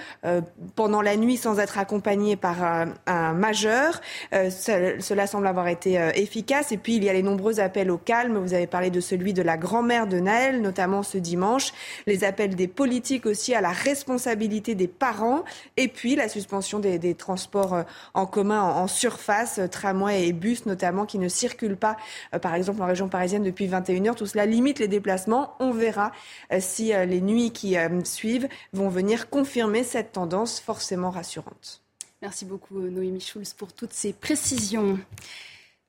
pendant 0.74 1.02
la 1.02 1.14
nuit 1.14 1.36
sans 1.36 1.60
être 1.60 1.78
accompagnés 1.78 2.34
par 2.34 2.64
un, 2.64 3.32
majeur. 3.32 4.00
cela 4.32 5.26
semble 5.28 5.46
avoir 5.46 5.68
été 5.68 5.94
efficace. 6.16 6.72
Et 6.72 6.78
puis 6.78 6.96
il 6.96 7.04
y 7.04 7.08
a 7.08 7.12
les 7.12 7.22
nombreux 7.22 7.60
appels 7.60 7.92
au 7.92 7.98
calme. 7.98 8.38
Vous 8.38 8.54
avez 8.54 8.66
parlé 8.66 8.90
de 8.90 9.00
celui 9.00 9.32
de 9.32 9.42
la 9.42 9.56
grand-mère 9.56 10.08
de 10.08 10.18
Naël, 10.18 10.60
notamment 10.60 11.04
ce 11.04 11.18
dimanche. 11.18 11.72
Les 12.08 12.24
appels 12.24 12.56
des 12.56 12.66
politiques 12.66 13.26
aussi 13.26 13.54
à 13.54 13.60
la 13.60 13.70
responsabilité 13.70 14.74
des 14.74 14.88
parents. 14.88 15.44
Et 15.76 15.86
puis 15.86 16.16
la 16.16 16.28
suspension 16.28 16.80
des, 16.80 17.14
transports 17.14 17.84
en 18.14 18.26
commun 18.26 18.62
en, 18.62 18.88
surface 18.88 19.60
et 20.08 20.32
bus 20.32 20.66
notamment 20.66 21.06
qui 21.06 21.18
ne 21.18 21.28
circulent 21.28 21.76
pas, 21.76 21.96
euh, 22.34 22.38
par 22.38 22.54
exemple 22.54 22.82
en 22.82 22.86
région 22.86 23.08
parisienne 23.08 23.42
depuis 23.42 23.66
21h. 23.66 24.14
Tout 24.14 24.26
cela 24.26 24.46
limite 24.46 24.78
les 24.78 24.88
déplacements. 24.88 25.54
On 25.60 25.72
verra 25.72 26.12
euh, 26.52 26.58
si 26.60 26.92
euh, 26.92 27.04
les 27.04 27.20
nuits 27.20 27.50
qui 27.52 27.76
suivent 28.04 28.48
vont 28.72 28.88
venir 28.88 29.30
confirmer 29.30 29.84
cette 29.84 30.12
tendance 30.12 30.60
forcément 30.60 31.10
rassurante. 31.10 31.82
Merci 32.20 32.44
beaucoup 32.44 32.78
Noémie 32.78 33.20
Schulz 33.20 33.52
pour 33.54 33.72
toutes 33.72 33.92
ces 33.92 34.12
précisions. 34.12 34.98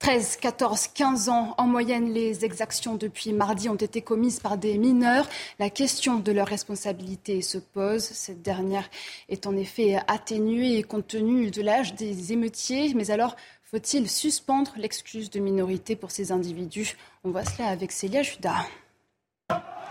13, 0.04 0.36
14, 0.36 0.88
15 0.88 1.30
ans. 1.30 1.56
En 1.58 1.66
moyenne, 1.66 2.12
les 2.12 2.44
exactions 2.44 2.96
depuis 2.96 3.32
mardi 3.32 3.70
ont 3.70 3.76
été 3.76 4.02
commises 4.02 4.42
par 4.42 4.58
des 4.58 4.78
mineurs. 4.78 5.30
La 5.60 5.70
question 5.70 6.20
de 6.20 6.32
leur 6.34 6.48
responsabilité 6.48 7.42
se 7.42 7.58
pose. 7.58 8.04
Cette 8.04 8.42
dernière 8.42 8.90
est 9.30 9.48
en 9.48 9.56
effet 9.56 10.00
atténuée 10.08 10.84
compte 10.84 11.08
tenu 11.08 11.52
de 11.52 11.62
l'âge 11.62 11.96
des 11.96 12.34
émeutiers. 12.34 12.94
Mais 12.96 13.12
alors, 13.12 13.38
faut-il 13.74 14.08
suspendre 14.08 14.72
l'excuse 14.78 15.32
de 15.32 15.40
minorité 15.40 15.96
pour 15.96 16.12
ces 16.12 16.32
individus? 16.32 16.96
On 17.24 17.32
voit 17.32 17.44
cela 17.44 17.70
avec 17.70 17.92
Célia 17.92 18.22
Judas. 18.22 18.68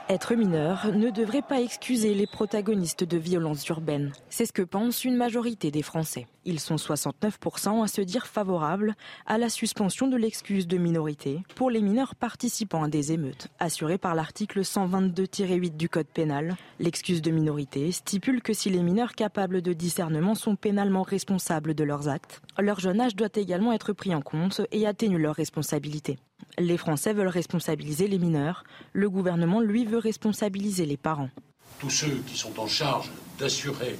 Être 0.08 0.34
mineur 0.34 0.88
ne 0.92 1.10
devrait 1.10 1.42
pas 1.42 1.60
excuser 1.60 2.12
les 2.12 2.26
protagonistes 2.26 3.04
de 3.04 3.16
violences 3.16 3.66
urbaines. 3.68 4.12
C'est 4.30 4.46
ce 4.46 4.52
que 4.52 4.62
pense 4.62 5.04
une 5.04 5.16
majorité 5.16 5.70
des 5.70 5.82
Français. 5.82 6.26
Ils 6.44 6.58
sont 6.58 6.74
69% 6.74 7.84
à 7.84 7.86
se 7.86 8.00
dire 8.00 8.26
favorables 8.26 8.94
à 9.26 9.38
la 9.38 9.48
suspension 9.48 10.08
de 10.08 10.16
l'excuse 10.16 10.66
de 10.66 10.76
minorité 10.76 11.42
pour 11.54 11.70
les 11.70 11.80
mineurs 11.80 12.16
participant 12.16 12.82
à 12.82 12.88
des 12.88 13.12
émeutes. 13.12 13.48
Assurée 13.60 13.96
par 13.96 14.16
l'article 14.16 14.62
122-8 14.62 15.76
du 15.76 15.88
Code 15.88 16.08
pénal, 16.08 16.56
l'excuse 16.80 17.22
de 17.22 17.30
minorité 17.30 17.92
stipule 17.92 18.42
que 18.42 18.52
si 18.52 18.70
les 18.70 18.82
mineurs 18.82 19.14
capables 19.14 19.62
de 19.62 19.72
discernement 19.72 20.34
sont 20.34 20.56
pénalement 20.56 21.02
responsables 21.02 21.74
de 21.74 21.84
leurs 21.84 22.08
actes, 22.08 22.42
leur 22.58 22.80
jeune 22.80 23.00
âge 23.00 23.14
doit 23.14 23.28
également 23.36 23.72
être 23.72 23.92
pris 23.92 24.14
en 24.14 24.20
compte 24.20 24.62
et 24.72 24.86
atténue 24.86 25.18
leur 25.18 25.36
responsabilité. 25.36 26.18
Les 26.58 26.76
Français 26.76 27.12
veulent 27.12 27.28
responsabiliser 27.28 28.08
les 28.08 28.18
mineurs, 28.18 28.64
le 28.92 29.08
gouvernement, 29.08 29.60
lui, 29.60 29.84
veut 29.84 29.98
responsabiliser 29.98 30.86
les 30.86 30.96
parents. 30.96 31.30
Tous 31.78 31.90
ceux 31.90 32.22
qui 32.26 32.36
sont 32.36 32.58
en 32.60 32.66
charge 32.66 33.10
d'assurer 33.38 33.98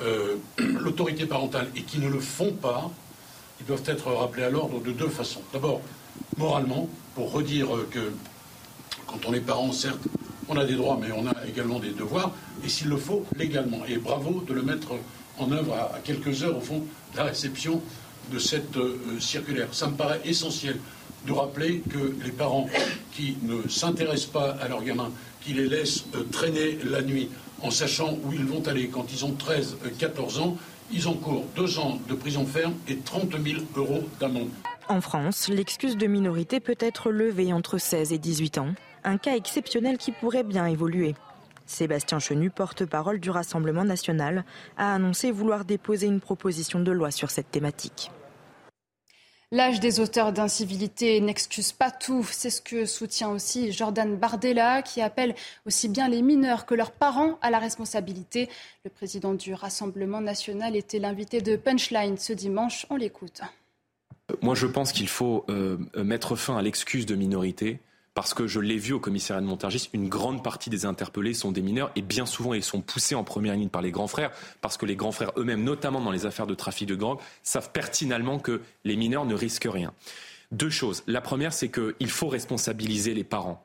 euh, 0.00 0.36
l'autorité 0.58 1.26
parentale 1.26 1.68
et 1.76 1.82
qui 1.82 1.98
ne 1.98 2.08
le 2.08 2.20
font 2.20 2.52
pas, 2.52 2.90
ils 3.60 3.66
doivent 3.66 3.82
être 3.86 4.10
rappelés 4.12 4.44
à 4.44 4.50
l'ordre 4.50 4.80
de 4.80 4.92
deux 4.92 5.08
façons. 5.08 5.42
D'abord, 5.52 5.80
moralement, 6.36 6.88
pour 7.14 7.32
redire 7.32 7.68
que 7.90 8.12
quand 9.06 9.26
on 9.26 9.34
est 9.34 9.40
parent, 9.40 9.72
certes, 9.72 10.00
on 10.48 10.56
a 10.56 10.64
des 10.64 10.74
droits, 10.74 10.98
mais 11.00 11.12
on 11.12 11.26
a 11.26 11.46
également 11.46 11.78
des 11.78 11.90
devoirs, 11.90 12.32
et 12.64 12.68
s'il 12.68 12.88
le 12.88 12.96
faut, 12.96 13.24
légalement. 13.36 13.84
Et 13.86 13.96
bravo 13.96 14.42
de 14.46 14.52
le 14.52 14.62
mettre 14.62 14.92
en 15.38 15.50
œuvre 15.52 15.74
à, 15.74 15.98
quelques 16.02 16.42
heures, 16.42 16.56
au 16.56 16.60
fond, 16.60 16.84
de 17.12 17.16
la 17.16 17.24
réception 17.24 17.80
de 18.30 18.38
cette 18.38 18.76
euh, 18.76 19.18
circulaire. 19.20 19.68
Ça 19.72 19.88
me 19.88 19.96
paraît 19.96 20.20
essentiel 20.24 20.78
de 21.26 21.32
rappeler 21.32 21.82
que 21.90 22.14
les 22.24 22.32
parents 22.32 22.68
qui 23.12 23.36
ne 23.42 23.68
s'intéressent 23.68 24.30
pas 24.30 24.56
à 24.60 24.68
leurs 24.68 24.82
gamins 24.82 25.10
qui 25.40 25.52
les 25.52 25.68
laissent 25.68 26.04
traîner 26.30 26.78
la 26.84 27.02
nuit 27.02 27.28
en 27.62 27.70
sachant 27.70 28.18
où 28.24 28.32
ils 28.32 28.44
vont 28.44 28.66
aller 28.66 28.88
quand 28.88 29.12
ils 29.12 29.24
ont 29.24 29.32
13, 29.32 29.76
14 29.98 30.40
ans, 30.40 30.56
ils 30.92 31.08
encourent 31.08 31.44
deux 31.56 31.78
ans 31.78 31.98
de 32.08 32.14
prison 32.14 32.44
ferme 32.44 32.74
et 32.88 32.96
30 32.96 33.32
000 33.42 33.62
euros 33.76 34.02
d'amende. 34.20 34.50
En 34.88 35.00
France, 35.00 35.48
l'excuse 35.48 35.96
de 35.96 36.06
minorité 36.06 36.60
peut 36.60 36.76
être 36.78 37.10
levée 37.10 37.52
entre 37.52 37.78
16 37.78 38.12
et 38.12 38.18
18 38.18 38.58
ans, 38.58 38.74
un 39.04 39.16
cas 39.16 39.36
exceptionnel 39.36 39.96
qui 39.96 40.12
pourrait 40.12 40.42
bien 40.42 40.66
évoluer. 40.66 41.14
Sébastien 41.66 42.18
Chenu, 42.18 42.50
porte-parole 42.50 43.20
du 43.20 43.30
Rassemblement 43.30 43.84
national, 43.84 44.44
a 44.76 44.94
annoncé 44.94 45.30
vouloir 45.30 45.64
déposer 45.64 46.06
une 46.06 46.20
proposition 46.20 46.80
de 46.80 46.90
loi 46.90 47.10
sur 47.10 47.30
cette 47.30 47.50
thématique. 47.50 48.10
L'âge 49.52 49.80
des 49.80 50.00
auteurs 50.00 50.32
d'incivilité 50.32 51.20
n'excuse 51.20 51.72
pas 51.72 51.90
tout. 51.90 52.26
C'est 52.30 52.48
ce 52.48 52.62
que 52.62 52.86
soutient 52.86 53.28
aussi 53.28 53.70
Jordan 53.70 54.16
Bardella, 54.16 54.80
qui 54.80 55.02
appelle 55.02 55.34
aussi 55.66 55.90
bien 55.90 56.08
les 56.08 56.22
mineurs 56.22 56.64
que 56.64 56.74
leurs 56.74 56.90
parents 56.90 57.38
à 57.42 57.50
la 57.50 57.58
responsabilité. 57.58 58.48
Le 58.86 58.90
président 58.90 59.34
du 59.34 59.52
Rassemblement 59.52 60.22
national 60.22 60.74
était 60.74 60.98
l'invité 60.98 61.42
de 61.42 61.56
Punchline 61.56 62.16
ce 62.16 62.32
dimanche. 62.32 62.86
On 62.88 62.96
l'écoute. 62.96 63.42
Moi, 64.40 64.54
je 64.54 64.66
pense 64.66 64.90
qu'il 64.90 65.08
faut 65.08 65.44
euh, 65.50 65.76
mettre 65.96 66.34
fin 66.34 66.56
à 66.56 66.62
l'excuse 66.62 67.04
de 67.04 67.14
minorité 67.14 67.78
parce 68.14 68.34
que 68.34 68.46
je 68.46 68.60
l'ai 68.60 68.76
vu 68.76 68.92
au 68.92 69.00
commissariat 69.00 69.40
de 69.40 69.46
Montargis, 69.46 69.88
une 69.92 70.08
grande 70.08 70.42
partie 70.42 70.70
des 70.70 70.84
interpellés 70.84 71.34
sont 71.34 71.52
des 71.52 71.62
mineurs 71.62 71.90
et 71.96 72.02
bien 72.02 72.26
souvent 72.26 72.54
ils 72.54 72.62
sont 72.62 72.80
poussés 72.80 73.14
en 73.14 73.24
première 73.24 73.54
ligne 73.54 73.68
par 73.68 73.82
les 73.82 73.90
grands 73.90 74.08
frères 74.08 74.30
parce 74.60 74.76
que 74.76 74.86
les 74.86 74.96
grands 74.96 75.12
frères 75.12 75.32
eux-mêmes, 75.36 75.64
notamment 75.64 76.00
dans 76.00 76.10
les 76.10 76.26
affaires 76.26 76.46
de 76.46 76.54
trafic 76.54 76.88
de 76.88 76.94
drogue, 76.94 77.18
savent 77.42 77.70
pertinemment 77.72 78.38
que 78.38 78.60
les 78.84 78.96
mineurs 78.96 79.24
ne 79.24 79.34
risquent 79.34 79.68
rien. 79.70 79.92
Deux 80.50 80.70
choses. 80.70 81.02
La 81.06 81.22
première, 81.22 81.54
c'est 81.54 81.70
qu'il 81.70 82.10
faut 82.10 82.28
responsabiliser 82.28 83.14
les 83.14 83.24
parents 83.24 83.64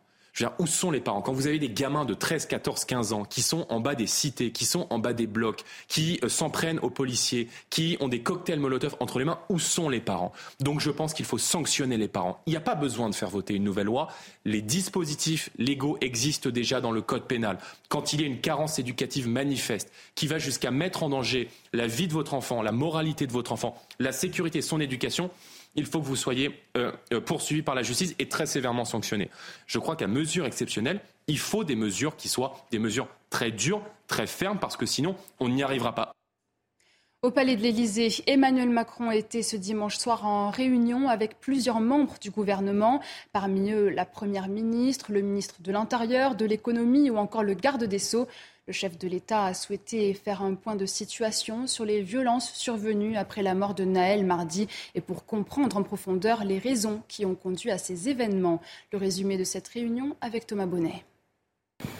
où 0.60 0.68
sont 0.68 0.92
les 0.92 1.00
parents? 1.00 1.22
Quand 1.22 1.34
vous 1.34 1.48
avez 1.48 1.60
des 1.60 1.70
gamins 1.70 2.06
de 2.06 2.14
13, 2.14 2.46
14, 2.46 2.86
15 2.86 3.14
ans 3.14 3.24
qui 3.24 3.42
sont 3.42 3.66
en 3.70 3.80
bas 3.80 3.96
des 3.96 4.08
cités, 4.08 4.52
qui 4.52 4.66
sont 4.66 4.88
en 4.90 5.00
bas 5.00 5.14
des 5.14 5.28
blocs, 5.28 5.64
qui 5.88 6.20
euh, 6.24 6.30
s'en 6.30 6.50
prennent 6.50 6.80
aux 6.80 6.90
policiers, 6.90 7.48
qui 7.70 7.98
ont 8.00 8.08
des 8.08 8.22
cocktails 8.22 8.60
Molotov 8.60 8.96
entre 9.00 9.20
les 9.20 9.26
mains, 9.26 9.40
où 9.50 9.60
sont 9.60 9.90
les 9.90 10.00
parents? 10.00 10.32
Donc 10.60 10.80
je 10.80 10.92
pense 10.92 11.14
qu'il 11.14 11.26
faut 11.26 11.38
sanctionner 11.38 11.98
les 11.98 12.08
parents. 12.08 12.42
Il 12.46 12.52
n'y 12.52 12.58
a 12.58 12.62
pas 12.62 12.76
besoin 12.76 13.10
de 13.10 13.16
faire 13.16 13.30
voter 13.30 13.56
une 13.56 13.64
nouvelle 13.64 13.88
loi. 13.88 14.10
Les 14.46 14.62
dispositifs 14.62 15.50
légaux 15.58 15.98
existent 16.02 16.50
déjà 16.50 16.82
dans 16.82 16.92
le 16.92 17.02
code 17.02 17.24
pénal. 17.24 17.58
Quand 17.90 18.14
il 18.14 18.22
y 18.22 18.24
a 18.24 18.28
une 18.28 18.40
carence 18.40 18.80
éducative 18.80 19.28
manifeste 19.28 19.92
qui 20.16 20.28
va 20.28 20.38
jusqu'à 20.38 20.72
mettre 20.72 21.04
en 21.04 21.10
danger 21.10 21.50
la 21.74 21.88
vie 21.88 22.08
de 22.08 22.14
votre 22.14 22.34
enfant, 22.34 22.62
la 22.62 22.72
moralité 22.72 23.28
de 23.28 23.32
votre 23.32 23.52
enfant, 23.52 23.76
la 24.00 24.12
sécurité, 24.12 24.62
son 24.62 24.80
éducation, 24.80 25.32
il 25.78 25.86
faut 25.86 26.02
que 26.02 26.06
vous 26.06 26.16
soyez 26.16 26.60
euh, 26.76 26.92
euh, 27.14 27.22
poursuivi 27.22 27.62
par 27.62 27.76
la 27.76 27.84
justice 27.84 28.16
et 28.20 28.28
très 28.28 28.48
sévèrement 28.48 28.84
sanctionné. 28.84 29.30
Je 29.68 29.80
crois 29.80 29.96
qu'à 29.96 30.08
mesure 30.08 30.46
exceptionnelle, 30.46 31.00
il 31.28 31.40
faut 31.40 31.64
des 31.64 31.76
mesures 31.76 32.18
qui 32.18 32.28
soient 32.28 32.66
des 32.72 32.80
mesures 32.80 33.08
très 33.30 33.52
dures, 33.52 33.84
très 34.08 34.28
fermes, 34.28 34.60
parce 34.60 34.76
que 34.76 34.86
sinon, 34.86 35.16
on 35.40 35.50
n'y 35.50 35.64
arrivera 35.64 35.94
pas. 35.94 36.12
Au 37.24 37.32
Palais 37.32 37.56
de 37.56 37.62
l'Élysée, 37.62 38.10
Emmanuel 38.28 38.70
Macron 38.70 39.12
était 39.12 39.42
ce 39.42 39.56
dimanche 39.56 39.98
soir 39.98 40.26
en 40.26 40.50
réunion 40.50 41.10
avec 41.10 41.40
plusieurs 41.40 41.80
membres 41.80 42.16
du 42.22 42.30
gouvernement, 42.30 43.02
parmi 43.34 43.72
eux 43.72 43.90
la 43.90 44.06
Première 44.06 44.48
ministre, 44.48 45.12
le 45.12 45.22
ministre 45.22 45.56
de 45.62 45.72
l'Intérieur, 45.72 46.36
de 46.36 46.46
l'Économie 46.46 47.10
ou 47.10 47.18
encore 47.18 47.44
le 47.44 47.54
garde 47.54 47.84
des 47.84 48.00
Sceaux. 48.00 48.28
Le 48.68 48.74
chef 48.74 48.98
de 48.98 49.08
l'État 49.08 49.46
a 49.46 49.54
souhaité 49.54 50.14
faire 50.14 50.42
un 50.42 50.54
point 50.54 50.76
de 50.76 50.86
situation 50.86 51.68
sur 51.68 51.86
les 51.86 52.02
violences 52.02 52.52
survenues 52.52 53.16
après 53.16 53.42
la 53.42 53.56
mort 53.56 53.74
de 53.74 53.86
Naël 53.86 54.26
mardi 54.26 54.68
et 54.94 55.00
pour 55.00 55.26
comprendre 55.26 55.78
en 55.78 55.84
profondeur 55.84 56.44
les 56.44 56.60
raisons 56.60 57.02
qui 57.08 57.26
ont 57.26 57.36
conduit 57.36 57.72
à 57.72 57.78
ces 57.78 58.10
événements. 58.10 58.62
Le 58.92 58.98
résumé 58.98 59.38
de 59.38 59.46
cette 59.46 59.70
réunion 59.70 60.18
avec 60.20 60.48
Thomas 60.48 60.66
Bonnet. 60.66 61.06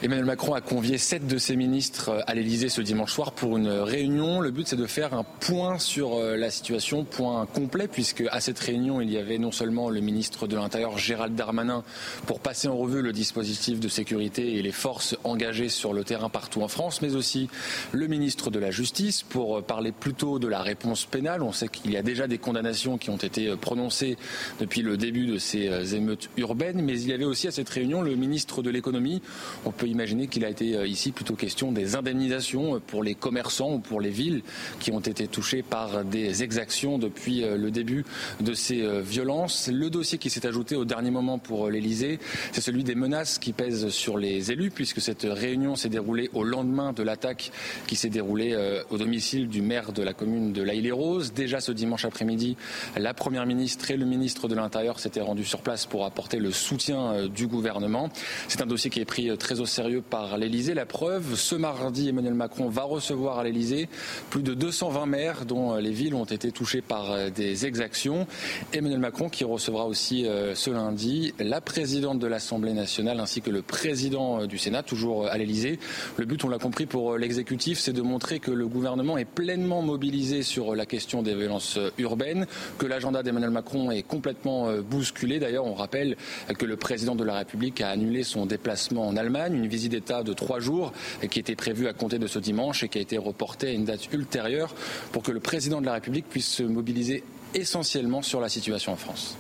Emmanuel 0.04 0.26
Macron 0.26 0.54
a 0.54 0.62
convié 0.62 1.00
sept 1.00 1.26
de 1.26 1.40
ses 1.40 1.56
ministres 1.56 2.24
à 2.28 2.36
l'Elysée 2.36 2.70
ce 2.70 2.82
dimanche 2.82 3.14
soir 3.14 3.32
pour 3.32 3.58
une 3.58 3.68
réunion. 3.68 4.42
Le 4.42 4.52
but, 4.52 4.68
c'est 4.68 4.76
de 4.76 4.86
faire 4.86 5.16
un 5.16 5.24
point 5.24 5.80
sur 5.80 6.14
euh, 6.14 6.36
la 6.36 6.52
situation, 6.52 7.04
point 7.04 7.48
complet, 7.48 7.88
puisque 7.88 8.24
à 8.30 8.40
cette 8.40 8.60
réunion, 8.60 9.02
il 9.02 9.12
y 9.12 9.18
avait 9.18 9.40
non 9.40 9.52
seulement 9.52 9.90
le 9.90 10.00
ministre 10.00 10.46
de 10.46 10.56
l'Intérieur, 10.56 11.00
Gérald 11.00 11.34
Darmanin, 11.34 11.84
pour 12.28 12.40
passer 12.40 12.68
en 12.68 12.78
revue 12.78 13.02
le 13.02 13.12
dispositif 13.12 13.80
de 13.80 13.88
sécurité 13.88 14.56
et 14.58 14.62
les 14.62 14.72
forces 14.72 15.18
engagées 15.24 15.70
sur 15.70 15.94
le 15.94 16.04
terrain 16.04 16.30
partout 16.30 16.62
en 16.62 16.68
France, 16.68 17.02
mais 17.02 17.16
aussi 17.16 17.50
le 17.92 18.06
ministre 18.06 18.52
de 18.52 18.60
la 18.60 18.70
Justice 18.70 19.24
pour 19.24 19.64
parler 19.64 19.92
plutôt 19.92 20.38
de 20.38 20.48
la 20.48 20.62
réponse 20.62 21.06
pénale. 21.06 21.42
On 21.42 21.52
sait 21.52 21.70
qu'il 21.70 21.92
y 21.92 21.98
a 21.98 22.04
déjà 22.04 22.28
des 22.28 22.38
condamnations 22.38 23.00
qui 23.00 23.10
ont 23.10 23.18
été 23.18 23.56
prononcées 23.56 24.16
depuis 24.60 24.84
le 24.84 24.96
début 24.96 25.26
de 25.26 25.40
ces 25.40 25.70
euh, 25.70 25.84
émeutes 25.84 26.30
urbaines, 26.38 26.82
mais 26.84 27.02
il 27.02 27.10
y 27.10 27.14
avait 27.14 27.26
aussi 27.26 27.48
à 27.48 27.52
cette 27.52 27.70
réunion 27.70 28.04
le 28.04 28.16
ministre 28.16 28.62
de 28.62 28.70
l'Économie. 28.70 29.24
On 29.68 29.72
peut 29.72 29.88
imaginer 29.88 30.28
qu'il 30.28 30.46
a 30.46 30.50
été 30.50 30.78
euh, 30.78 30.88
ici 30.88 31.12
plutôt 31.12 31.36
question 31.36 31.74
des 31.74 31.98
indemnisations 31.98 32.76
euh, 32.76 32.80
pour 32.80 33.04
les 33.04 33.16
commerçants 33.16 33.74
ou 33.74 33.80
pour 33.80 34.00
les 34.00 34.12
villes 34.12 34.42
qui 34.80 34.92
ont 34.92 35.02
été 35.02 35.28
touchées 35.28 35.62
par 35.62 36.06
des 36.06 36.42
exactions 36.42 36.98
depuis 36.98 37.44
euh, 37.44 37.58
le 37.58 37.70
début 37.70 38.06
de 38.40 38.54
ces 38.54 39.02
violences. 39.02 39.70
Le 39.70 39.90
dossier 39.90 40.20
qui 40.20 40.30
s'est 40.30 40.48
ajouté 40.48 40.78
au 40.78 40.86
dernier 40.86 41.12
moment 41.12 41.38
pour 41.38 41.70
l'Elysée, 41.70 42.18
c'est 42.54 42.62
celui 42.62 42.86
des 42.86 42.96
menaces 42.96 43.40
qui 43.40 43.52
pèsent 43.52 43.90
sur 43.90 44.18
les 44.18 44.54
élus, 44.54 44.72
puisque 44.72 45.02
cette 45.02 45.28
réunion 45.30 45.76
s'est 45.76 45.90
déroulée 45.90 46.30
au 46.34 46.46
lendemain 46.46 46.94
de 46.94 47.04
l'attaque 47.04 47.52
qui 47.88 47.98
s'est 47.98 48.10
déroulée 48.10 48.56
au 48.90 48.98
domicile 48.98 49.48
du 49.48 49.62
maire 49.62 49.92
de 49.92 50.04
la 50.04 50.14
commune 50.14 50.54
de 50.54 50.62
l'Aïle-les-Roses. 50.62 51.34
Déjà 51.34 51.60
ce 51.60 51.72
dimanche 51.72 52.06
après-midi, 52.06 52.56
la 52.98 53.14
Première 53.14 53.46
ministre 53.46 53.92
et 53.92 53.98
le 53.98 54.06
ministre 54.06 54.48
de 54.48 54.56
l'Intérieur 54.56 55.00
s'étaient 55.00 55.22
rendus 55.22 55.46
sur 55.46 55.62
place 55.62 55.86
pour 55.86 56.06
apporter 56.06 56.38
le 56.38 56.52
soutien 56.52 57.28
du 57.28 57.48
gouvernement. 57.48 58.10
C'est 58.48 58.62
un 58.62 58.68
dossier 58.68 58.90
qui 58.90 59.00
est 59.00 59.06
pris 59.06 59.36
très 59.38 59.57
au 59.60 59.66
sérieux 59.66 60.02
par 60.02 60.38
l'Elysée. 60.38 60.74
La 60.74 60.86
preuve, 60.86 61.36
ce 61.36 61.56
mardi, 61.56 62.10
Emmanuel 62.10 62.34
Macron 62.34 62.70
va 62.70 62.84
recevoir 62.84 63.40
à 63.40 63.44
l'Elysée 63.44 63.90
plus 64.30 64.44
de 64.44 64.54
220 64.54 65.06
maires 65.06 65.46
dont 65.46 65.76
les 65.76 65.92
villes 65.92 66.16
ont 66.16 66.26
été 66.26 66.52
touchées 66.52 66.82
par 66.82 67.32
des 67.32 67.66
exactions. 67.66 68.28
Emmanuel 68.74 69.00
Macron 69.00 69.30
qui 69.30 69.44
recevra 69.44 69.86
aussi 69.86 70.26
euh, 70.26 70.56
ce 70.56 70.70
lundi 70.70 71.34
la 71.40 71.62
présidente 71.62 72.20
de 72.20 72.28
l'Assemblée 72.28 72.74
nationale 72.74 73.20
ainsi 73.20 73.42
que 73.42 73.50
le 73.50 73.62
président 73.62 74.42
euh, 74.42 74.48
du 74.48 74.58
Sénat, 74.58 74.84
toujours 74.84 75.28
à 75.28 75.38
l'Elysée. 75.38 75.80
Le 76.18 76.26
but, 76.26 76.44
on 76.44 76.50
l'a 76.50 76.60
compris 76.60 76.86
pour 76.86 77.14
euh, 77.14 77.18
l'exécutif, 77.18 77.80
c'est 77.80 77.94
de 77.94 78.02
montrer 78.02 78.40
que 78.40 78.52
le 78.52 78.68
gouvernement 78.68 79.18
est 79.18 79.26
pleinement 79.26 79.82
mobilisé 79.82 80.44
sur 80.44 80.76
la 80.76 80.86
question 80.86 81.24
des 81.24 81.36
violences 81.36 81.80
urbaines, 81.98 82.48
que 82.78 82.86
l'agenda 82.86 83.24
d'Emmanuel 83.24 83.52
Macron 83.52 83.92
est 83.92 84.04
complètement 84.04 84.72
bousculé. 84.82 85.40
D'ailleurs, 85.40 85.66
on 85.66 85.74
rappelle 85.74 86.18
que 86.58 86.66
le 86.66 86.76
président 86.76 87.16
de 87.16 87.24
la 87.24 87.36
République 87.36 87.82
a 87.82 87.90
annulé 87.90 88.24
son 88.24 88.46
déplacement 88.46 89.08
en 89.08 89.16
Allemagne 89.16 89.47
une 89.56 89.68
visite 89.68 89.92
d'État 89.92 90.24
de 90.24 90.34
trois 90.34 90.60
jours 90.60 90.94
qui 91.30 91.40
était 91.40 91.56
prévue 91.56 91.88
à 91.88 91.94
compter 91.94 92.20
de 92.20 92.28
ce 92.28 92.40
dimanche 92.40 92.84
et 92.84 92.90
qui 92.90 92.98
a 92.98 93.02
été 93.02 93.18
reportée 93.18 93.68
à 93.68 93.72
une 93.72 93.86
date 93.86 94.12
ultérieure 94.14 94.74
pour 95.12 95.24
que 95.24 95.32
le 95.32 95.40
président 95.40 95.82
de 95.82 95.86
la 95.86 95.94
République 95.94 96.28
puisse 96.30 96.50
se 96.50 96.64
mobiliser 96.64 97.24
essentiellement 97.54 98.22
sur 98.22 98.40
la 98.42 98.50
situation 98.50 98.94
en 98.94 98.98
France. 98.98 99.38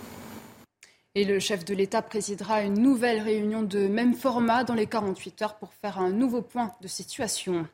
Et 1.17 1.26
le 1.26 1.39
chef 1.39 1.65
de 1.65 1.74
l'État 1.74 2.04
présidera 2.04 2.62
une 2.62 2.80
nouvelle 2.80 3.20
réunion 3.20 3.63
de 3.63 3.88
même 3.88 4.13
format 4.13 4.63
dans 4.63 4.76
les 4.76 4.86
48 4.86 5.41
heures 5.41 5.56
pour 5.56 5.74
faire 5.74 5.98
un 5.98 6.12
nouveau 6.12 6.43
point 6.43 6.72
de 6.80 6.88
situation. 6.88 7.65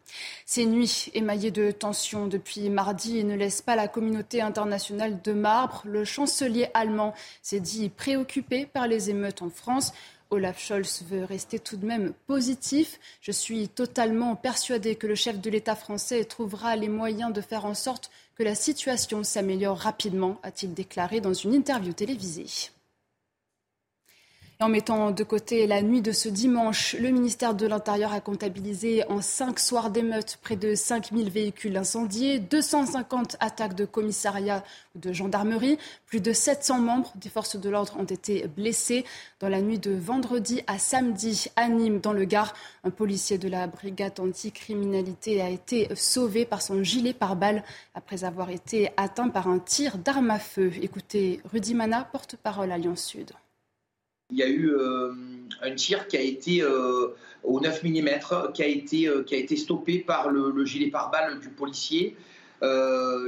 Ces 0.45 0.65
nuits 0.65 1.09
émaillées 1.13 1.51
de 1.51 1.69
tensions 1.71 2.27
depuis 2.27 2.69
mardi 2.69 3.21
ne 3.25 3.35
laissent 3.35 3.61
pas 3.61 3.75
la 3.75 3.89
communauté 3.89 4.39
internationale 4.39 5.21
de 5.21 5.33
marbre. 5.33 5.81
Le 5.83 6.05
chancelier 6.05 6.69
allemand 6.73 7.13
s'est 7.41 7.59
dit 7.59 7.89
préoccupé 7.89 8.65
par 8.65 8.87
les 8.87 9.09
émeutes 9.09 9.41
en 9.41 9.49
France. 9.49 9.91
Olaf 10.33 10.59
Scholz 10.59 11.03
veut 11.09 11.23
rester 11.23 11.59
tout 11.59 11.77
de 11.77 11.85
même 11.85 12.13
positif. 12.25 12.99
Je 13.21 13.31
suis 13.31 13.69
totalement 13.69 14.35
persuadé 14.35 14.95
que 14.95 15.07
le 15.07 15.15
chef 15.15 15.39
de 15.39 15.49
l'État 15.49 15.75
français 15.75 16.25
trouvera 16.25 16.75
les 16.75 16.89
moyens 16.89 17.31
de 17.31 17.41
faire 17.41 17.65
en 17.65 17.75
sorte 17.75 18.09
que 18.35 18.43
la 18.43 18.55
situation 18.55 19.23
s'améliore 19.23 19.77
rapidement, 19.77 20.39
a-t-il 20.41 20.73
déclaré 20.73 21.21
dans 21.21 21.33
une 21.33 21.53
interview 21.53 21.93
télévisée. 21.93 22.71
En 24.63 24.69
mettant 24.69 25.11
de 25.11 25.25
côté 25.25 25.67
la 25.67 25.81
nuit 25.81 26.01
de 26.01 26.13
ce 26.13 26.29
dimanche, 26.29 26.95
le 26.97 27.09
ministère 27.09 27.53
de 27.53 27.67
l'Intérieur 27.67 28.13
a 28.13 28.21
comptabilisé 28.21 29.03
en 29.09 29.19
cinq 29.19 29.59
soirs 29.59 29.89
d'émeutes 29.89 30.39
près 30.41 30.55
de 30.55 30.73
5000 30.73 31.29
véhicules 31.29 31.75
incendiés, 31.75 32.39
250 32.39 33.35
attaques 33.41 33.75
de 33.75 33.83
commissariat 33.83 34.63
ou 34.95 34.99
de 34.99 35.11
gendarmerie. 35.11 35.77
Plus 36.05 36.21
de 36.21 36.31
700 36.31 36.79
membres 36.79 37.11
des 37.15 37.27
forces 37.27 37.57
de 37.57 37.69
l'ordre 37.69 37.97
ont 37.99 38.05
été 38.05 38.47
blessés. 38.47 39.03
Dans 39.41 39.49
la 39.49 39.59
nuit 39.59 39.79
de 39.79 39.91
vendredi 39.91 40.61
à 40.65 40.79
samedi 40.79 41.47
à 41.57 41.67
Nîmes, 41.67 41.99
dans 41.99 42.13
le 42.13 42.23
Gard, 42.23 42.53
un 42.85 42.89
policier 42.89 43.37
de 43.37 43.49
la 43.49 43.67
brigade 43.67 44.17
anticriminalité 44.21 45.41
a 45.41 45.49
été 45.49 45.89
sauvé 45.93 46.45
par 46.45 46.61
son 46.61 46.83
gilet 46.83 47.11
pare-balles 47.11 47.65
après 47.95 48.23
avoir 48.23 48.49
été 48.49 48.91
atteint 48.95 49.27
par 49.27 49.49
un 49.49 49.59
tir 49.59 49.97
d'arme 49.97 50.31
à 50.31 50.39
feu. 50.39 50.71
Écoutez 50.81 51.41
Rudy 51.51 51.73
Mana, 51.73 52.07
porte-parole 52.13 52.71
Alliance 52.71 53.03
Sud 53.03 53.33
il 54.33 54.39
y 54.39 54.43
a 54.43 54.47
eu 54.47 54.71
euh, 54.71 55.13
un 55.61 55.75
tir 55.75 56.07
qui 56.07 56.17
a 56.17 56.21
été 56.21 56.63
euh, 56.63 57.09
au 57.43 57.59
9 57.59 57.83
mm, 57.83 58.07
qui 58.53 58.63
a 58.63 58.67
été, 58.67 59.07
euh, 59.07 59.23
qui 59.23 59.35
a 59.35 59.37
été 59.37 59.55
stoppé 59.55 59.99
par 59.99 60.29
le, 60.29 60.65
gilet 60.65 60.89
pare-balles 60.89 61.39
du 61.39 61.49
policier. 61.49 62.15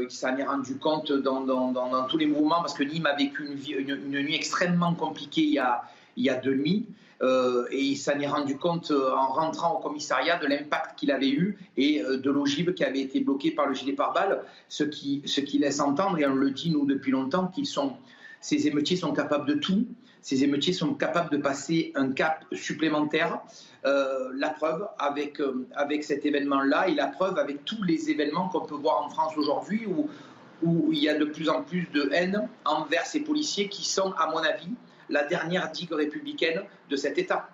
qui 0.10 0.16
s'en 0.16 0.38
est 0.38 0.46
rendu 0.46 0.78
compte 0.78 1.12
dans, 1.12 1.42
dans, 1.42 2.08
tous 2.08 2.18
les 2.18 2.26
mouvements 2.26 2.62
parce 2.62 2.74
que 2.74 2.84
Nîmes 2.84 3.06
a 3.06 3.16
vécu 3.16 3.46
une, 3.46 3.90
une, 3.90 4.22
nuit 4.24 4.36
extrêmement 4.36 4.94
compliquée 4.96 5.42
il 5.42 5.54
y 5.54 5.60
a, 5.60 5.84
il 6.16 6.24
y 6.24 6.30
a 6.30 6.36
deux 6.36 6.56
nuits. 6.56 6.86
et 7.22 7.82
il 7.94 7.98
s'en 7.98 8.18
est 8.18 8.32
rendu 8.38 8.58
compte 8.58 8.92
en 8.92 9.28
rentrant 9.28 9.76
au 9.76 9.80
commissariat 9.80 10.38
de 10.40 10.48
l'impact 10.48 10.98
qu'il 10.98 11.12
avait 11.12 11.34
eu 11.42 11.58
et 11.76 12.02
de 12.02 12.32
l'ogive 12.32 12.74
qui 12.74 12.86
avait 12.86 13.02
été 13.02 13.20
bloquée 13.20 13.52
par 13.52 13.68
le 13.68 13.74
gilet 13.74 13.94
pare-balles, 13.94 14.42
ce 14.70 14.86
qui, 14.86 15.22
ce 15.26 15.42
qui 15.42 15.60
laisse 15.60 15.82
entendre, 15.82 16.18
et 16.18 16.26
on 16.26 16.36
le 16.36 16.52
dit 16.52 16.70
nous 16.72 16.86
depuis 16.86 17.12
longtemps, 17.12 17.48
qu'ils 17.48 17.68
sont, 17.68 17.98
ces 18.40 18.68
émeutiers 18.68 18.96
sont 18.96 19.12
capables 19.12 19.48
de 19.48 19.56
tout, 19.56 19.86
ces 20.26 20.44
émeutiers 20.44 20.74
sont 20.74 20.96
capables 20.96 21.30
de 21.30 21.38
passer 21.38 21.92
un 21.94 22.12
cap 22.12 22.46
supplémentaire. 22.52 23.42
la 23.84 24.50
preuve 24.50 24.88
avec, 24.98 25.40
avec 25.76 26.04
cet 26.04 26.26
événement-là 26.26 26.88
et 26.88 26.96
la 26.96 27.06
preuve 27.06 27.38
avec 27.38 27.64
tous 27.64 27.84
les 27.84 28.10
événements 28.10 28.50
qu'on 28.50 28.66
peut 28.66 28.74
voir 28.74 29.06
en 29.06 29.10
France 29.10 29.38
aujourd'hui 29.38 29.86
où 29.86 30.90
il 30.92 30.98
y 30.98 31.10
a 31.10 31.14
de 31.14 31.26
plus 31.26 31.48
en 31.48 31.62
plus 31.62 31.88
de 31.94 32.10
haine 32.12 32.50
envers 32.66 33.06
ces 33.06 33.20
policiers 33.20 33.70
qui 33.70 33.88
sont, 33.88 34.14
à 34.14 34.26
mon 34.32 34.40
avis, 34.40 34.74
la 35.10 35.24
dernière 35.24 35.70
digue 35.72 35.94
républicaine 35.94 36.64
de 36.90 36.96
cet 36.96 37.20
État. 37.20 37.48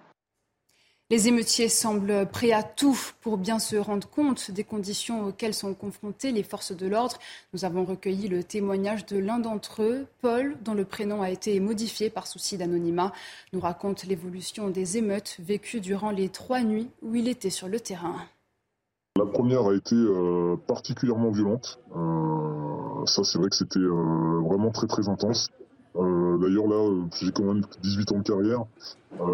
Les 1.11 1.27
émeutiers 1.27 1.67
semblent 1.67 2.25
prêts 2.31 2.53
à 2.53 2.63
tout 2.63 2.97
pour 3.19 3.37
bien 3.37 3.59
se 3.59 3.75
rendre 3.75 4.07
compte 4.07 4.49
des 4.49 4.63
conditions 4.63 5.25
auxquelles 5.25 5.53
sont 5.53 5.73
confrontées 5.73 6.31
les 6.31 6.41
forces 6.41 6.71
de 6.71 6.87
l'ordre. 6.87 7.17
Nous 7.53 7.65
avons 7.65 7.83
recueilli 7.83 8.29
le 8.29 8.45
témoignage 8.45 9.05
de 9.07 9.17
l'un 9.17 9.37
d'entre 9.37 9.83
eux, 9.83 10.05
Paul, 10.21 10.55
dont 10.63 10.73
le 10.73 10.85
prénom 10.85 11.21
a 11.21 11.29
été 11.29 11.59
modifié 11.59 12.09
par 12.09 12.27
souci 12.27 12.57
d'anonymat, 12.57 13.11
nous 13.51 13.59
raconte 13.59 14.05
l'évolution 14.05 14.69
des 14.69 14.97
émeutes 14.97 15.35
vécues 15.39 15.81
durant 15.81 16.11
les 16.11 16.29
trois 16.29 16.61
nuits 16.61 16.89
où 17.01 17.13
il 17.13 17.27
était 17.27 17.49
sur 17.49 17.67
le 17.67 17.81
terrain. 17.81 18.15
La 19.17 19.25
première 19.25 19.65
a 19.65 19.75
été 19.75 19.95
euh, 19.95 20.55
particulièrement 20.65 21.31
violente. 21.31 21.77
Euh, 21.93 23.05
ça, 23.05 23.25
c'est 23.25 23.37
vrai 23.37 23.49
que 23.49 23.57
c'était 23.57 23.79
euh, 23.79 24.39
vraiment 24.47 24.71
très 24.71 24.87
très 24.87 25.09
intense. 25.09 25.49
D'ailleurs, 25.93 26.67
là, 26.67 27.05
j'ai 27.19 27.33
quand 27.33 27.43
même 27.43 27.63
18 27.81 28.11
ans 28.13 28.17
de 28.19 28.23
carrière. 28.23 28.63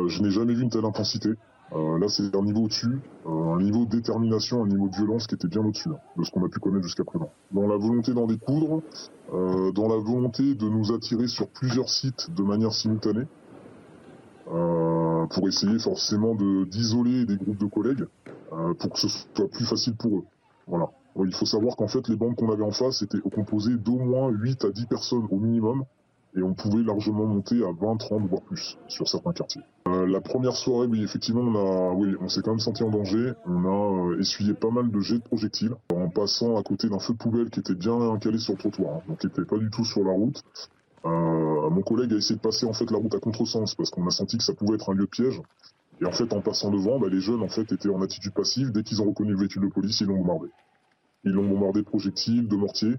je 0.07 0.23
n'ai 0.23 0.31
jamais 0.31 0.55
vu 0.55 0.63
une 0.63 0.71
telle 0.71 0.85
intensité. 0.85 1.29
Là, 1.73 2.08
c'est 2.08 2.36
un 2.36 2.41
niveau 2.41 2.63
au-dessus, 2.63 2.99
un 3.25 3.62
niveau 3.62 3.86
de 3.86 3.91
détermination, 3.91 4.63
un 4.63 4.67
niveau 4.67 4.88
de 4.88 4.95
violence 4.95 5.27
qui 5.27 5.36
était 5.36 5.47
bien 5.47 5.62
au-dessus 5.62 5.89
hein, 5.89 5.99
de 6.17 6.23
ce 6.23 6.32
qu'on 6.32 6.45
a 6.45 6.49
pu 6.49 6.60
connaître 6.60 6.84
jusqu'à 6.84 7.03
présent. 7.03 7.30
Dans 7.51 7.67
la 7.67 7.77
volonté 7.77 8.13
d'en 8.13 8.25
découdre, 8.25 8.82
dans 9.32 9.88
la 9.88 9.97
volonté 9.97 10.56
de 10.56 10.69
nous 10.69 10.93
attirer 10.93 11.27
sur 11.27 11.47
plusieurs 11.49 11.89
sites 11.89 12.34
de 12.34 12.43
manière 12.43 12.73
simultanée, 12.73 13.25
pour 15.30 15.47
essayer 15.47 15.77
forcément 15.80 16.36
d'isoler 16.36 17.25
des 17.25 17.38
groupes 17.38 17.58
de 17.58 17.65
collègues 17.65 18.06
euh, 18.53 18.73
pour 18.73 18.91
que 18.91 18.99
ce 18.99 19.08
soit 19.08 19.49
plus 19.49 19.65
facile 19.65 19.95
pour 19.95 20.17
eux. 20.17 20.23
Voilà. 20.67 20.89
Il 21.19 21.34
faut 21.34 21.45
savoir 21.45 21.75
qu'en 21.75 21.88
fait, 21.88 22.08
les 22.08 22.15
bandes 22.15 22.36
qu'on 22.36 22.51
avait 22.51 22.63
en 22.63 22.71
face 22.71 23.01
étaient 23.01 23.19
composées 23.19 23.75
d'au 23.75 23.97
moins 23.97 24.30
8 24.30 24.65
à 24.65 24.69
10 24.69 24.86
personnes 24.86 25.27
au 25.32 25.38
minimum, 25.38 25.84
et 26.35 26.43
on 26.43 26.53
pouvait 26.53 26.83
largement 26.83 27.25
monter 27.25 27.63
à 27.63 27.71
20, 27.71 27.97
30, 27.97 28.27
voire 28.27 28.41
plus 28.41 28.77
sur 28.87 29.07
certains 29.07 29.33
quartiers. 29.33 29.61
Euh, 29.87 30.05
la 30.05 30.21
première 30.21 30.55
soirée, 30.55 30.87
oui, 30.87 31.03
effectivement, 31.03 31.41
on 31.41 31.55
a, 31.55 31.93
oui, 31.93 32.15
on 32.19 32.27
s'est 32.27 32.41
quand 32.41 32.51
même 32.51 32.59
senti 32.59 32.83
en 32.83 32.89
danger. 32.89 33.33
On 33.45 33.65
a 33.65 34.11
euh, 34.11 34.19
essuyé 34.19 34.53
pas 34.53 34.69
mal 34.69 34.91
de 34.91 34.99
jets 34.99 35.19
de 35.19 35.23
projectiles 35.23 35.75
en 35.93 36.09
passant 36.09 36.57
à 36.57 36.63
côté 36.63 36.89
d'un 36.89 36.99
feu 36.99 37.13
de 37.13 37.17
poubelle 37.17 37.49
qui 37.49 37.59
était 37.59 37.75
bien 37.75 38.17
calé 38.19 38.37
sur 38.37 38.53
le 38.53 38.59
trottoir, 38.59 38.95
hein, 38.95 39.01
donc 39.07 39.19
qui 39.19 39.27
n'était 39.27 39.45
pas 39.45 39.57
du 39.57 39.69
tout 39.69 39.85
sur 39.85 40.03
la 40.03 40.11
route. 40.11 40.43
Euh, 41.05 41.69
mon 41.69 41.81
collègue 41.81 42.13
a 42.13 42.17
essayé 42.17 42.35
de 42.35 42.41
passer 42.41 42.65
en 42.65 42.73
fait 42.73 42.89
la 42.91 42.97
route 42.97 43.13
à 43.15 43.19
contresens 43.19 43.75
parce 43.75 43.89
qu'on 43.89 44.05
a 44.07 44.11
senti 44.11 44.37
que 44.37 44.43
ça 44.43 44.53
pouvait 44.53 44.75
être 44.75 44.91
un 44.91 44.93
lieu 44.93 45.05
de 45.05 45.09
piège. 45.09 45.41
Et 46.01 46.05
en 46.05 46.11
fait, 46.11 46.31
en 46.33 46.41
passant 46.41 46.69
devant, 46.69 46.99
bah, 46.99 47.07
les 47.09 47.21
jeunes 47.21 47.41
en 47.41 47.47
fait 47.47 47.71
étaient 47.71 47.89
en 47.89 48.01
attitude 48.01 48.33
passive. 48.33 48.71
Dès 48.71 48.83
qu'ils 48.83 49.01
ont 49.01 49.05
reconnu 49.05 49.31
le 49.31 49.37
véhicule 49.37 49.63
de 49.63 49.73
police, 49.73 50.01
ils 50.01 50.07
l'ont 50.07 50.17
bombardé. 50.17 50.47
Ils 51.23 51.31
l'ont 51.31 51.47
bombardé 51.47 51.81
de 51.81 51.85
projectiles, 51.85 52.47
de 52.47 52.55
mortiers. 52.55 52.95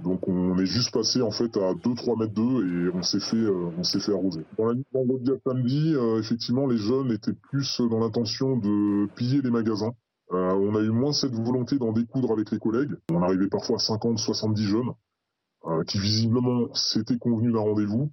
Donc 0.00 0.28
on 0.28 0.56
est 0.58 0.66
juste 0.66 0.92
passé 0.92 1.22
en 1.22 1.30
fait 1.30 1.56
à 1.56 1.74
2-3 1.74 2.18
mètres 2.18 2.34
d'eux 2.34 2.66
et 2.66 2.90
on 2.94 3.02
s'est 3.02 3.20
fait 3.20 3.36
euh, 3.36 3.70
on 3.76 3.82
s'est 3.82 4.00
fait 4.00 4.12
arroser. 4.12 4.44
Dans 4.56 4.66
la 4.66 4.74
nuit 4.74 4.86
vendredi 4.92 5.30
à 5.32 5.34
samedi, 5.44 5.94
euh, 5.94 6.20
effectivement, 6.20 6.66
les 6.66 6.76
jeunes 6.76 7.12
étaient 7.12 7.32
plus 7.32 7.80
dans 7.90 8.00
l'intention 8.00 8.56
de 8.56 9.06
piller 9.14 9.42
les 9.42 9.50
magasins. 9.50 9.92
Euh, 10.32 10.52
on 10.52 10.74
a 10.76 10.80
eu 10.80 10.90
moins 10.90 11.12
cette 11.12 11.34
volonté 11.34 11.78
d'en 11.78 11.92
découdre 11.92 12.32
avec 12.32 12.50
les 12.50 12.58
collègues. 12.58 12.94
On 13.12 13.22
arrivait 13.22 13.48
parfois 13.48 13.76
à 13.76 13.78
50, 13.78 14.18
70 14.18 14.62
jeunes 14.64 14.90
qui 15.86 15.98
visiblement 15.98 16.72
s'étaient 16.72 17.18
convenus 17.18 17.52
d'un 17.52 17.58
rendez-vous 17.58 18.10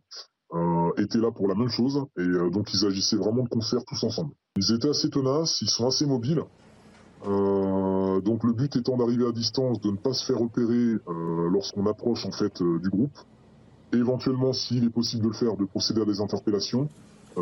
euh, 0.54 0.92
étaient 0.98 1.18
là 1.18 1.32
pour 1.32 1.48
la 1.48 1.56
même 1.56 1.70
chose 1.70 2.06
et 2.18 2.22
euh, 2.22 2.50
donc 2.50 2.72
ils 2.74 2.86
agissaient 2.86 3.18
vraiment 3.18 3.44
de 3.44 3.50
concert 3.50 3.84
tous 3.86 4.04
ensemble. 4.04 4.34
Ils 4.56 4.74
étaient 4.74 4.90
assez 4.90 5.10
tenaces, 5.10 5.60
ils 5.62 5.70
sont 5.70 5.88
assez 5.88 6.06
mobiles. 6.06 6.44
Euh, 7.28 8.22
donc 8.22 8.44
le 8.44 8.54
but 8.54 8.76
étant 8.76 8.98
d'arriver 8.98 9.28
à 9.28 9.32
distance, 9.32 9.82
de 9.82 9.92
ne 9.92 9.98
pas 9.98 10.14
se 10.14 10.26
faire 10.26 10.38
repérer 10.38 10.98
lorsqu'on 11.52 11.86
approche 11.88 12.26
en 12.26 12.32
fait 12.32 12.62
du 12.62 12.90
groupe. 12.90 13.18
Et 13.94 13.98
éventuellement, 13.98 14.54
s'il 14.54 14.84
est 14.84 14.90
possible 14.90 15.24
de 15.24 15.28
le 15.30 15.34
faire, 15.34 15.58
de 15.58 15.66
procéder 15.66 16.02
à 16.02 16.06
des 16.06 16.22
interpellations. 16.22 16.90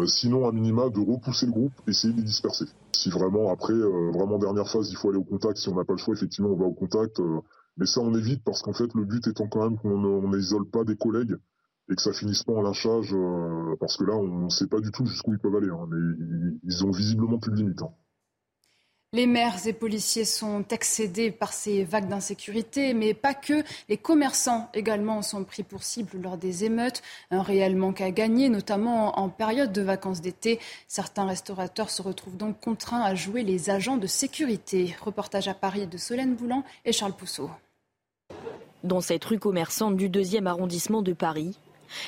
sinon, 0.06 0.48
à 0.48 0.52
minima, 0.52 0.90
de 0.90 1.00
repousser 1.00 1.46
le 1.46 1.52
groupe, 1.52 1.74
essayer 1.88 2.14
de 2.14 2.18
les 2.18 2.26
disperser. 2.26 2.66
Si 2.96 3.10
vraiment, 3.10 3.52
après, 3.52 3.74
vraiment 3.74 4.38
dernière 4.38 4.68
phase, 4.68 4.90
il 4.92 4.98
faut 4.98 5.10
aller 5.10 5.20
au 5.20 5.24
contact. 5.24 5.58
Si 5.58 5.70
on 5.70 5.76
n'a 5.76 5.86
pas 5.86 5.94
le 5.94 6.00
choix, 6.00 6.14
effectivement, 6.14 6.50
on 6.50 6.58
va 6.58 6.66
au 6.66 6.74
contact. 6.74 7.22
mais 7.78 7.86
ça, 7.86 8.02
on 8.02 8.14
évite 8.14 8.44
parce 8.44 8.62
qu'en 8.62 8.74
fait, 8.74 8.94
le 8.94 9.06
but 9.06 9.28
étant 9.28 9.48
quand 9.48 9.64
même 9.64 9.78
qu'on 9.78 10.28
n'isole 10.30 10.70
pas 10.70 10.84
des 10.84 10.96
collègues 10.96 11.36
et 11.90 11.96
que 11.96 12.02
ça 12.02 12.14
finisse 12.14 12.44
pas 12.44 12.54
en 12.54 12.62
lynchage, 12.62 13.14
euh, 13.14 13.76
parce 13.80 13.98
que 13.98 14.06
là, 14.06 14.16
on 14.16 14.46
ne 14.46 14.50
sait 14.50 14.68
pas 14.68 14.80
du 14.80 14.92
tout 14.92 15.06
jusqu'où 15.06 15.34
ils 15.34 15.40
peuvent 15.40 15.56
aller. 15.56 15.70
Hein, 15.70 15.88
mais 15.90 15.98
ils, 16.64 16.86
ont 16.86 16.92
visiblement 16.92 17.40
plus 17.40 17.52
de 17.52 17.58
limites. 17.58 17.82
Hein. 17.82 17.92
Les 19.14 19.28
maires 19.28 19.68
et 19.68 19.74
policiers 19.74 20.26
sont 20.26 20.66
excédés 20.72 21.30
par 21.30 21.54
ces 21.54 21.84
vagues 21.84 22.08
d'insécurité, 22.08 22.96
mais 22.96 23.14
pas 23.14 23.36
que. 23.36 23.64
Les 23.88 23.96
commerçants 23.96 24.72
également 24.74 25.22
sont 25.22 25.44
pris 25.44 25.62
pour 25.62 25.84
cible 25.84 26.18
lors 26.20 26.36
des 26.36 26.64
émeutes. 26.64 27.04
Un 27.30 27.44
réel 27.44 27.76
manque 27.76 28.02
à 28.02 28.10
gagner, 28.10 28.50
notamment 28.50 29.20
en 29.20 29.30
période 29.30 29.72
de 29.72 29.84
vacances 29.84 30.20
d'été. 30.20 30.60
Certains 30.88 31.28
restaurateurs 31.28 31.92
se 31.92 32.02
retrouvent 32.02 32.38
donc 32.38 32.60
contraints 32.60 33.04
à 33.04 33.14
jouer 33.14 33.44
les 33.44 33.70
agents 33.70 33.98
de 33.98 34.08
sécurité. 34.08 34.96
Reportage 35.00 35.48
à 35.48 35.54
Paris 35.54 35.86
de 35.86 35.98
Solène 35.98 36.34
Boulan 36.34 36.64
et 36.84 36.92
Charles 36.92 37.14
Pousseau. 37.14 37.52
Dans 38.84 39.02
cette 39.02 39.26
rue 39.26 39.38
commerçante 39.38 39.96
du 39.96 40.10
deuxième 40.10 40.48
arrondissement 40.48 41.04
de 41.04 41.14
Paris, 41.14 41.60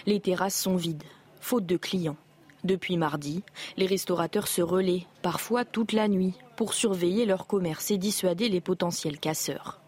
les 0.07 0.19
terrasses 0.19 0.59
sont 0.59 0.75
vides, 0.75 1.03
faute 1.39 1.67
de 1.67 1.77
clients. 1.77 2.17
Depuis 2.65 2.97
mardi, 2.97 3.43
les 3.77 3.85
restaurateurs 3.85 4.47
se 4.47 4.63
relaient, 4.63 5.03
parfois 5.21 5.65
toute 5.65 5.93
la 5.93 6.07
nuit, 6.07 6.33
pour 6.55 6.73
surveiller 6.73 7.27
leur 7.27 7.45
commerce 7.45 7.91
et 7.91 7.99
dissuader 7.99 8.49
les 8.49 8.59
potentiels 8.59 9.19
casseurs. 9.19 9.79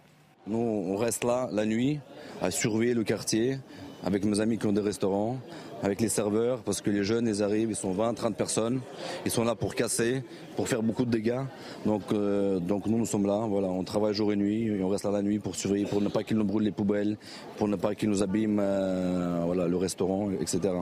Nous, 0.45 0.59
on 0.59 0.95
reste 0.95 1.23
là 1.23 1.49
la 1.51 1.65
nuit 1.65 1.97
à 2.39 2.51
surveiller 2.51 2.93
le 2.93 3.03
quartier 3.03 3.57
avec 4.03 4.25
mes 4.25 4.39
amis 4.41 4.59
qui 4.59 4.67
ont 4.67 4.73
des 4.73 4.81
restaurants, 4.81 5.37
avec 5.81 6.01
les 6.01 6.07
serveurs, 6.07 6.61
parce 6.61 6.81
que 6.81 6.91
les 6.91 7.03
jeunes, 7.03 7.27
ils 7.27 7.41
arrivent, 7.41 7.71
ils 7.71 7.75
sont 7.75 7.93
20, 7.93 8.13
30 8.13 8.35
personnes, 8.35 8.79
ils 9.25 9.31
sont 9.31 9.43
là 9.43 9.55
pour 9.55 9.73
casser, 9.73 10.21
pour 10.55 10.67
faire 10.69 10.83
beaucoup 10.83 11.03
de 11.03 11.09
dégâts. 11.09 11.41
Donc, 11.83 12.03
euh, 12.11 12.59
donc 12.59 12.85
nous, 12.85 12.99
nous 12.99 13.07
sommes 13.07 13.25
là, 13.25 13.47
voilà, 13.47 13.69
on 13.69 13.83
travaille 13.83 14.13
jour 14.13 14.31
et 14.31 14.35
nuit, 14.35 14.67
et 14.67 14.83
on 14.83 14.89
reste 14.89 15.05
là 15.05 15.11
la 15.11 15.23
nuit 15.23 15.39
pour 15.39 15.55
surveiller, 15.55 15.85
pour 15.85 15.99
ne 15.99 16.09
pas 16.09 16.21
qu'ils 16.21 16.37
nous 16.37 16.45
brûlent 16.45 16.63
les 16.65 16.71
poubelles, 16.71 17.17
pour 17.57 17.67
ne 17.67 17.75
pas 17.75 17.95
qu'ils 17.95 18.09
nous 18.09 18.21
abîment 18.21 18.59
euh, 18.61 19.41
voilà, 19.45 19.67
le 19.67 19.77
restaurant, 19.77 20.29
etc. 20.39 20.73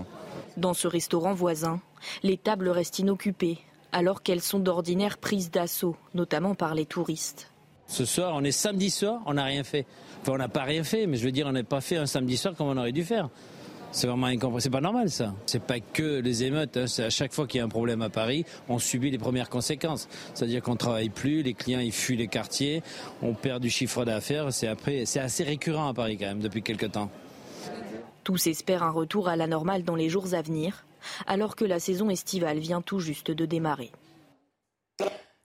Dans 0.58 0.74
ce 0.74 0.88
restaurant 0.88 1.34
voisin, 1.34 1.82
les 2.24 2.38
tables 2.38 2.70
restent 2.70 3.00
inoccupées, 3.00 3.60
alors 3.92 4.24
qu'elles 4.24 4.42
sont 4.42 4.60
d'ordinaire 4.60 5.18
prises 5.18 5.52
d'assaut, 5.52 5.96
notamment 6.14 6.56
par 6.56 6.76
les 6.76 6.86
touristes. 6.86 7.52
Ce 7.88 8.06
soir, 8.06 8.34
on 8.36 8.44
est 8.44 8.52
samedi 8.52 8.90
soir, 8.90 9.22
on 9.26 9.34
n'a 9.34 9.44
rien 9.44 9.64
fait. 9.64 9.86
Enfin, 10.22 10.34
on 10.34 10.38
n'a 10.38 10.48
pas 10.48 10.64
rien 10.64 10.84
fait, 10.84 11.08
mais 11.08 11.18
je 11.18 11.26
veux 11.26 11.32
dire, 11.32 11.46
on 11.48 11.52
n'a 11.52 11.64
pas 11.64 11.82
fait 11.82 11.98
un 11.98 12.06
samedi 12.06 12.38
soir 12.38 12.56
comme 12.56 12.68
on 12.68 12.78
aurait 12.78 12.92
dû 12.92 13.04
faire. 13.04 13.30
C'est 13.92 14.08
vraiment 14.08 14.28
incompréhensible. 14.28 14.62
C'est 14.62 14.70
pas 14.78 14.82
normal 14.82 15.10
ça. 15.10 15.34
C'est 15.46 15.62
pas 15.62 15.80
que 15.80 16.20
les 16.20 16.44
émeutes. 16.44 16.76
Hein. 16.76 16.88
C'est 16.88 17.04
à 17.06 17.10
chaque 17.10 17.34
fois 17.34 17.48
qu'il 17.48 17.60
y 17.60 17.62
a 17.62 17.66
un 17.66 17.70
problème 17.70 18.02
à 18.02 18.10
Paris, 18.10 18.44
on 18.68 18.80
subit 18.80 19.10
les 19.10 19.18
premières 19.18 19.50
conséquences. 19.50 20.10
C'est-à-dire 20.34 20.62
qu'on 20.62 20.76
travaille 20.76 21.10
plus, 21.10 21.44
les 21.44 21.54
clients 21.54 21.80
ils 21.80 21.94
fuient 21.94 22.18
les 22.18 22.28
quartiers, 22.28 22.84
on 23.22 23.34
perd 23.34 23.62
du 23.62 23.70
chiffre 23.70 24.04
d'affaires. 24.04 24.52
C'est 24.52 24.70
c'est 25.06 25.20
assez 25.20 25.44
récurrent 25.44 25.88
à 25.88 25.94
Paris 25.94 26.18
quand 26.18 26.26
même 26.26 26.40
depuis 26.40 26.62
quelques 26.62 26.92
temps. 26.92 27.10
Tous 28.26 28.48
espèrent 28.48 28.82
un 28.82 28.90
retour 28.90 29.28
à 29.28 29.36
la 29.36 29.46
normale 29.46 29.84
dans 29.84 29.96
les 29.96 30.10
jours 30.10 30.34
à 30.34 30.42
venir, 30.42 30.84
alors 31.28 31.56
que 31.56 31.64
la 31.64 31.80
saison 31.80 32.10
estivale 32.10 32.58
vient 32.58 32.82
tout 32.82 33.00
juste 33.00 33.30
de 33.30 33.46
démarrer. 33.46 33.92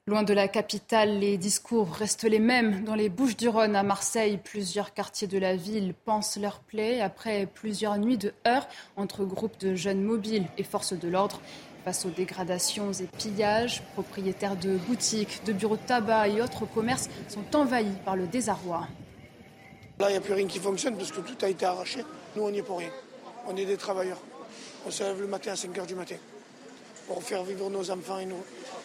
Loin 0.07 0.23
de 0.23 0.33
la 0.33 0.47
capitale, 0.47 1.19
les 1.19 1.37
discours 1.37 1.93
restent 1.93 2.23
les 2.23 2.39
mêmes. 2.39 2.83
Dans 2.83 2.95
les 2.95 3.09
Bouches-du-Rhône, 3.09 3.75
à 3.75 3.83
Marseille, 3.83 4.39
plusieurs 4.43 4.95
quartiers 4.95 5.27
de 5.27 5.37
la 5.37 5.55
ville 5.55 5.93
pensent 5.93 6.37
leur 6.37 6.59
plaie 6.59 7.01
après 7.01 7.45
plusieurs 7.45 7.99
nuits 7.99 8.17
de 8.17 8.33
heurts 8.47 8.67
entre 8.97 9.25
groupes 9.25 9.59
de 9.59 9.75
jeunes 9.75 10.01
mobiles 10.01 10.47
et 10.57 10.63
forces 10.63 10.93
de 10.93 11.07
l'ordre. 11.07 11.39
Face 11.85 12.03
aux 12.07 12.09
dégradations 12.09 12.91
et 12.93 13.05
pillages, 13.15 13.83
propriétaires 13.93 14.55
de 14.55 14.77
boutiques, 14.77 15.43
de 15.45 15.53
bureaux 15.53 15.77
de 15.77 15.85
tabac 15.85 16.29
et 16.29 16.41
autres 16.41 16.65
commerces 16.65 17.11
sont 17.27 17.55
envahis 17.55 17.93
par 18.03 18.15
le 18.15 18.25
désarroi. 18.25 18.87
Là, 19.99 20.09
il 20.09 20.13
n'y 20.13 20.17
a 20.17 20.21
plus 20.21 20.33
rien 20.33 20.47
qui 20.47 20.57
fonctionne 20.57 20.97
parce 20.97 21.11
que 21.11 21.21
tout 21.21 21.45
a 21.45 21.49
été 21.49 21.63
arraché. 21.63 22.03
Nous, 22.35 22.43
on 22.43 22.49
n'y 22.49 22.59
est 22.59 22.63
pour 22.63 22.77
rien. 22.77 22.91
On 23.47 23.55
est 23.57 23.65
des 23.65 23.77
travailleurs. 23.77 24.19
On 24.85 24.91
se 24.91 25.03
lève 25.03 25.19
le 25.19 25.27
matin 25.27 25.51
à 25.51 25.55
5 25.55 25.75
h 25.75 25.85
du 25.85 25.95
matin 25.95 26.15
pour 27.07 27.21
faire 27.21 27.43
vivre 27.43 27.69
nos 27.69 27.89
enfants 27.91 28.19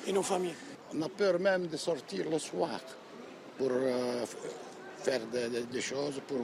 et 0.07 0.13
nos 0.13 0.23
familles. 0.23 0.55
On 0.95 1.03
a 1.03 1.09
peur 1.09 1.39
même 1.39 1.69
de 1.69 1.77
sortir 1.77 2.29
le 2.29 2.39
soir 2.39 2.81
pour 3.57 3.69
euh, 3.71 4.25
faire 4.99 5.21
des, 5.27 5.81
choses, 5.81 6.21
pour, 6.27 6.39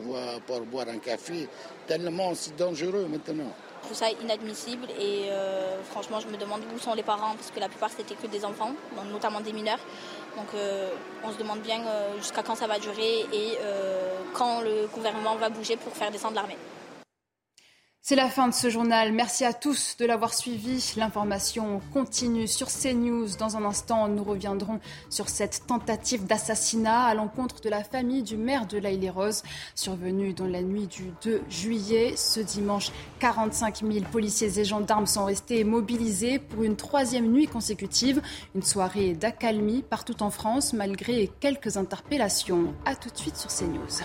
pour 0.47 0.61
boire 0.61 0.89
un 0.89 0.99
café. 0.99 1.49
Tellement 1.87 2.35
c'est 2.35 2.57
dangereux 2.57 3.07
maintenant. 3.11 3.53
Je 3.81 3.87
trouve 3.87 3.97
ça 3.97 4.11
inadmissible 4.11 4.87
et 4.99 5.25
euh, 5.31 5.83
franchement 5.83 6.21
je 6.21 6.29
me 6.29 6.37
demande 6.37 6.63
où 6.73 6.79
sont 6.79 6.95
les 6.95 7.03
parents 7.03 7.35
parce 7.35 7.51
que 7.51 7.59
la 7.59 7.69
plupart 7.69 7.91
c'était 7.91 8.15
que 8.15 8.29
des 8.29 8.45
enfants, 8.45 8.73
notamment 9.11 9.41
des 9.41 9.53
mineurs. 9.53 9.81
Donc 10.37 10.47
euh, 10.55 10.91
on 11.25 11.33
se 11.33 11.39
demande 11.39 11.61
bien 11.61 11.83
jusqu'à 12.19 12.43
quand 12.45 12.55
ça 12.55 12.69
va 12.69 12.79
durer 12.79 13.27
et 13.33 13.59
quand 14.35 14.61
le 14.61 14.87
gouvernement 14.95 15.35
va 15.37 15.51
bouger 15.51 15.77
pour 15.77 15.93
faire 15.95 16.13
descendre 16.13 16.37
l'armée. 16.37 16.59
C'est 18.05 18.17
la 18.17 18.29
fin 18.29 18.49
de 18.49 18.53
ce 18.53 18.69
journal. 18.69 19.13
Merci 19.13 19.45
à 19.45 19.53
tous 19.53 19.97
de 19.97 20.05
l'avoir 20.05 20.35
suivi. 20.35 20.93
L'information 20.97 21.81
continue 21.93 22.49
sur 22.49 22.67
CNews. 22.67 23.37
Dans 23.39 23.57
un 23.57 23.65
instant, 23.65 24.09
nous 24.09 24.25
reviendrons 24.25 24.81
sur 25.09 25.29
cette 25.29 25.69
tentative 25.69 26.27
d'assassinat 26.27 27.05
à 27.05 27.15
l'encontre 27.15 27.61
de 27.61 27.69
la 27.69 27.85
famille 27.85 28.25
du 28.25 28.37
maire 28.37 28.67
de 28.67 28.79
laïle 28.79 29.09
rose 29.09 29.45
survenue 29.77 30.35
dans 30.35 30.49
la 30.49 30.63
nuit 30.63 30.89
du 30.89 31.13
2 31.23 31.43
juillet. 31.49 32.15
Ce 32.17 32.41
dimanche, 32.41 32.91
45 33.21 33.85
000 33.89 34.05
policiers 34.11 34.59
et 34.59 34.65
gendarmes 34.65 35.07
sont 35.07 35.27
restés 35.27 35.63
mobilisés 35.63 36.41
pour 36.41 36.65
une 36.65 36.75
troisième 36.75 37.31
nuit 37.31 37.47
consécutive. 37.47 38.21
Une 38.57 38.65
soirée 38.65 39.13
d'accalmie 39.13 39.85
partout 39.89 40.25
en 40.25 40.31
France, 40.31 40.73
malgré 40.73 41.31
quelques 41.39 41.77
interpellations. 41.77 42.75
A 42.85 42.97
tout 42.97 43.11
de 43.11 43.17
suite 43.17 43.37
sur 43.37 43.49
CNews. 43.49 44.03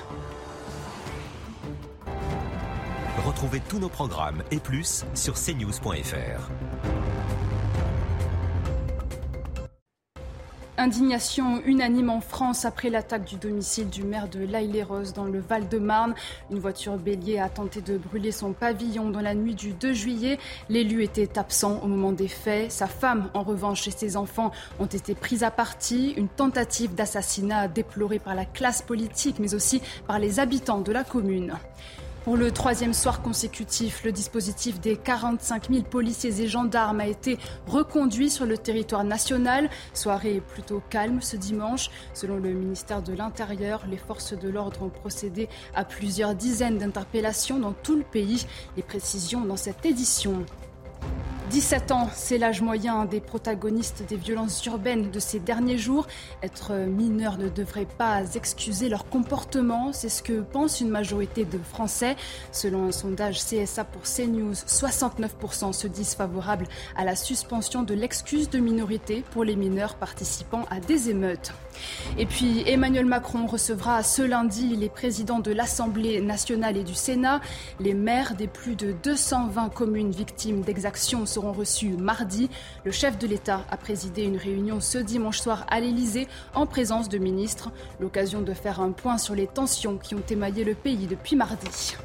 Retrouvez 3.25 3.61
tous 3.67 3.79
nos 3.79 3.89
programmes 3.89 4.43
et 4.51 4.59
plus 4.59 5.03
sur 5.15 5.33
cnews.fr. 5.33 6.51
Indignation 10.79 11.59
unanime 11.65 12.11
en 12.11 12.21
France 12.21 12.63
après 12.63 12.91
l'attaque 12.91 13.25
du 13.25 13.37
domicile 13.37 13.89
du 13.89 14.03
maire 14.03 14.27
de 14.27 14.45
l'Aille-les-Roses 14.45 15.13
dans 15.13 15.25
le 15.25 15.39
Val-de-Marne. 15.39 16.13
Une 16.51 16.59
voiture 16.59 16.97
bélier 16.97 17.39
a 17.39 17.49
tenté 17.49 17.81
de 17.81 17.97
brûler 17.97 18.31
son 18.31 18.53
pavillon 18.53 19.09
dans 19.09 19.21
la 19.21 19.33
nuit 19.33 19.55
du 19.55 19.73
2 19.73 19.93
juillet. 19.93 20.37
L'élu 20.69 21.03
était 21.03 21.39
absent 21.39 21.79
au 21.81 21.87
moment 21.87 22.11
des 22.11 22.27
faits. 22.27 22.71
Sa 22.71 22.85
femme, 22.85 23.31
en 23.33 23.41
revanche, 23.41 23.87
et 23.87 23.91
ses 23.91 24.15
enfants 24.15 24.51
ont 24.79 24.85
été 24.85 25.15
pris 25.15 25.43
à 25.43 25.49
partie. 25.49 26.11
Une 26.11 26.29
tentative 26.29 26.93
d'assassinat 26.93 27.67
déplorée 27.67 28.19
par 28.19 28.35
la 28.35 28.45
classe 28.45 28.83
politique, 28.83 29.39
mais 29.39 29.55
aussi 29.55 29.81
par 30.05 30.19
les 30.19 30.39
habitants 30.39 30.81
de 30.81 30.91
la 30.91 31.03
commune. 31.03 31.55
Pour 32.27 32.35
le 32.35 32.51
troisième 32.51 32.93
soir 32.93 33.21
consécutif, 33.21 34.03
le 34.03 34.11
dispositif 34.11 34.81
des 34.81 34.97
45 34.97 35.69
000 35.71 35.83
policiers 35.83 36.41
et 36.41 36.47
gendarmes 36.49 36.99
a 36.99 37.07
été 37.07 37.37
reconduit 37.67 38.29
sur 38.29 38.45
le 38.45 38.57
territoire 38.57 39.05
national. 39.05 39.69
Soirée 39.93 40.41
plutôt 40.45 40.81
calme 40.89 41.21
ce 41.21 41.37
dimanche. 41.37 41.89
Selon 42.13 42.35
le 42.35 42.51
ministère 42.51 43.01
de 43.01 43.13
l'Intérieur, 43.13 43.85
les 43.89 43.95
forces 43.95 44.33
de 44.33 44.49
l'ordre 44.49 44.83
ont 44.83 44.89
procédé 44.89 45.47
à 45.73 45.85
plusieurs 45.85 46.35
dizaines 46.35 46.79
d'interpellations 46.79 47.59
dans 47.59 47.71
tout 47.71 47.95
le 47.95 48.03
pays. 48.03 48.45
Les 48.75 48.83
précisions 48.83 49.45
dans 49.45 49.55
cette 49.55 49.85
édition. 49.85 50.43
17 51.49 51.91
ans, 51.91 52.09
c'est 52.13 52.37
l'âge 52.37 52.61
moyen 52.61 53.05
des 53.05 53.21
protagonistes 53.21 54.03
des 54.09 54.17
violences 54.17 54.65
urbaines 54.65 55.11
de 55.11 55.19
ces 55.19 55.39
derniers 55.39 55.77
jours. 55.77 56.05
Être 56.43 56.73
mineur 56.73 57.37
ne 57.37 57.47
devrait 57.47 57.87
pas 57.97 58.21
excuser 58.35 58.89
leur 58.89 59.07
comportement, 59.07 59.93
c'est 59.93 60.09
ce 60.09 60.21
que 60.21 60.41
pense 60.41 60.81
une 60.81 60.89
majorité 60.89 61.45
de 61.45 61.57
Français. 61.57 62.17
Selon 62.51 62.87
un 62.87 62.91
sondage 62.91 63.39
CSA 63.39 63.85
pour 63.85 64.01
CNews, 64.01 64.53
69% 64.53 65.71
se 65.71 65.87
disent 65.87 66.15
favorables 66.15 66.67
à 66.97 67.05
la 67.05 67.15
suspension 67.15 67.83
de 67.83 67.93
l'excuse 67.93 68.49
de 68.49 68.59
minorité 68.59 69.23
pour 69.31 69.45
les 69.45 69.55
mineurs 69.55 69.95
participant 69.95 70.65
à 70.69 70.81
des 70.81 71.09
émeutes. 71.09 71.53
Et 72.17 72.25
puis 72.25 72.63
Emmanuel 72.65 73.05
Macron 73.05 73.45
recevra 73.45 74.03
ce 74.03 74.21
lundi 74.21 74.75
les 74.75 74.89
présidents 74.89 75.39
de 75.39 75.51
l'Assemblée 75.51 76.19
nationale 76.19 76.75
et 76.75 76.83
du 76.83 76.95
Sénat. 76.95 77.39
Les 77.79 77.93
maires 77.93 78.35
des 78.35 78.47
plus 78.47 78.75
de 78.75 78.93
220 79.03 79.69
communes 79.69 80.11
victimes 80.11 80.61
d'exactions 80.61 81.25
seront 81.37 81.53
reçus 81.53 81.89
mardi. 81.89 82.49
Le 82.83 82.89
chef 82.91 83.19
de 83.19 83.27
l'État 83.27 83.63
a 83.69 83.77
présidé 83.77 84.23
une 84.23 84.37
réunion 84.37 84.79
ce 84.79 84.97
dimanche 84.97 85.37
soir 85.39 85.67
à 85.69 85.79
l'Élysée 85.79 86.27
en 86.55 86.65
présence 86.65 87.09
de 87.09 87.19
ministres. 87.19 87.69
L'occasion 87.99 88.41
de 88.41 88.55
faire 88.55 88.81
un 88.81 88.91
point 88.91 89.19
sur 89.19 89.35
les 89.35 89.45
tensions 89.45 89.99
qui 89.99 90.15
ont 90.15 90.23
émaillé 90.31 90.63
le 90.63 90.73
pays 90.73 91.05
depuis 91.05 91.35
mardi. 91.35 91.95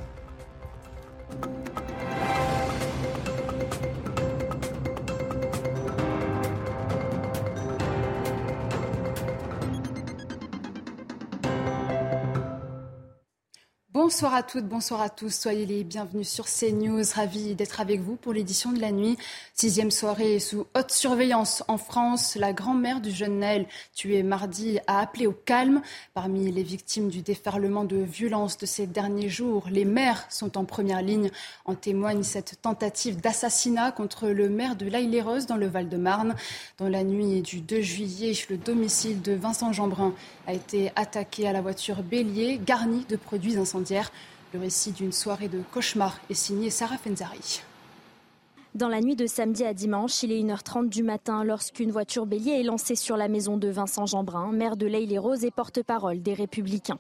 Bonsoir 13.95 14.33
à 14.33 14.43
toutes, 14.43 14.65
bonsoir 14.65 15.03
à 15.03 15.11
tous. 15.11 15.29
Soyez 15.29 15.67
les 15.67 15.85
bienvenus 15.85 16.27
sur 16.27 16.47
CNews. 16.47 17.05
Ravi 17.15 17.55
d'être 17.55 17.79
avec 17.79 18.01
vous 18.01 18.17
pour 18.17 18.33
l'édition 18.33 18.73
de 18.73 18.81
la 18.81 18.91
nuit. 18.91 19.19
Sixième 19.53 19.91
soirée 19.91 20.39
sous 20.39 20.67
haute 20.75 20.91
surveillance 20.91 21.63
en 21.69 21.77
France. 21.77 22.35
La 22.37 22.55
grand-mère 22.55 23.03
du 23.03 23.11
jeune 23.11 23.41
Naël, 23.41 23.67
tué 23.95 24.23
mardi, 24.23 24.79
a 24.87 25.01
appelé 25.01 25.27
au 25.27 25.33
calme. 25.33 25.83
Parmi 26.15 26.51
les 26.51 26.63
victimes 26.63 27.11
du 27.11 27.21
déferlement 27.21 27.85
de 27.85 27.99
violence 27.99 28.57
de 28.57 28.65
ces 28.65 28.87
derniers 28.87 29.29
jours, 29.29 29.67
les 29.71 29.85
mères 29.85 30.25
sont 30.31 30.57
en 30.57 30.65
première 30.65 31.03
ligne. 31.03 31.31
En 31.67 31.75
témoigne 31.75 32.23
cette 32.23 32.63
tentative 32.63 33.21
d'assassinat 33.21 33.93
contre 33.93 34.29
le 34.29 34.49
maire 34.49 34.75
de 34.75 34.87
l'Aille-les-Roses 34.87 35.45
dans 35.45 35.59
le 35.59 35.67
Val-de-Marne. 35.67 36.35
Dans 36.79 36.89
la 36.89 37.05
nuit 37.05 37.43
du 37.43 37.61
2 37.61 37.83
juillet, 37.83 38.33
le 38.49 38.57
domicile 38.57 39.21
de 39.21 39.33
Vincent 39.33 39.71
Jeanbrun 39.71 40.15
a 40.47 40.55
été 40.55 40.91
attaqué 40.97 41.47
à 41.47 41.53
la 41.53 41.61
voiture 41.61 42.03
bélier 42.03 42.59
garnie 42.65 43.05
de 43.11 43.17
produits 43.17 43.59
incendiaires. 43.59 43.82
Le 44.55 44.61
récit 44.61 44.93
d'une 44.93 45.13
soirée 45.13 45.49
de 45.49 45.61
cauchemar 45.73 46.21
est 46.31 46.35
signé 46.35 46.71
Sarah 46.71 46.99
Fenzari. 46.99 47.63
Dans 48.75 48.89
la 48.89 49.01
nuit 49.01 49.17
de 49.17 49.27
samedi 49.27 49.65
à 49.65 49.75
dimanche, 49.75 50.23
il 50.23 50.33
est 50.33 50.41
1h30 50.41 50.89
du 50.89 51.03
matin 51.03 51.45
lorsqu'une 51.45 51.91
voiture 51.91 52.25
bélier 52.25 52.61
est 52.61 52.63
lancée 52.63 52.95
sur 52.95 53.17
la 53.17 53.29
maison 53.29 53.57
de 53.57 53.69
Vincent 53.69 54.07
Jeanbrun, 54.07 54.53
maire 54.53 54.77
de 54.77 54.87
l'Aille-les-Roses 54.87 55.45
et 55.45 55.51
porte-parole 55.51 56.23
des 56.23 56.33
Républicains. 56.33 56.99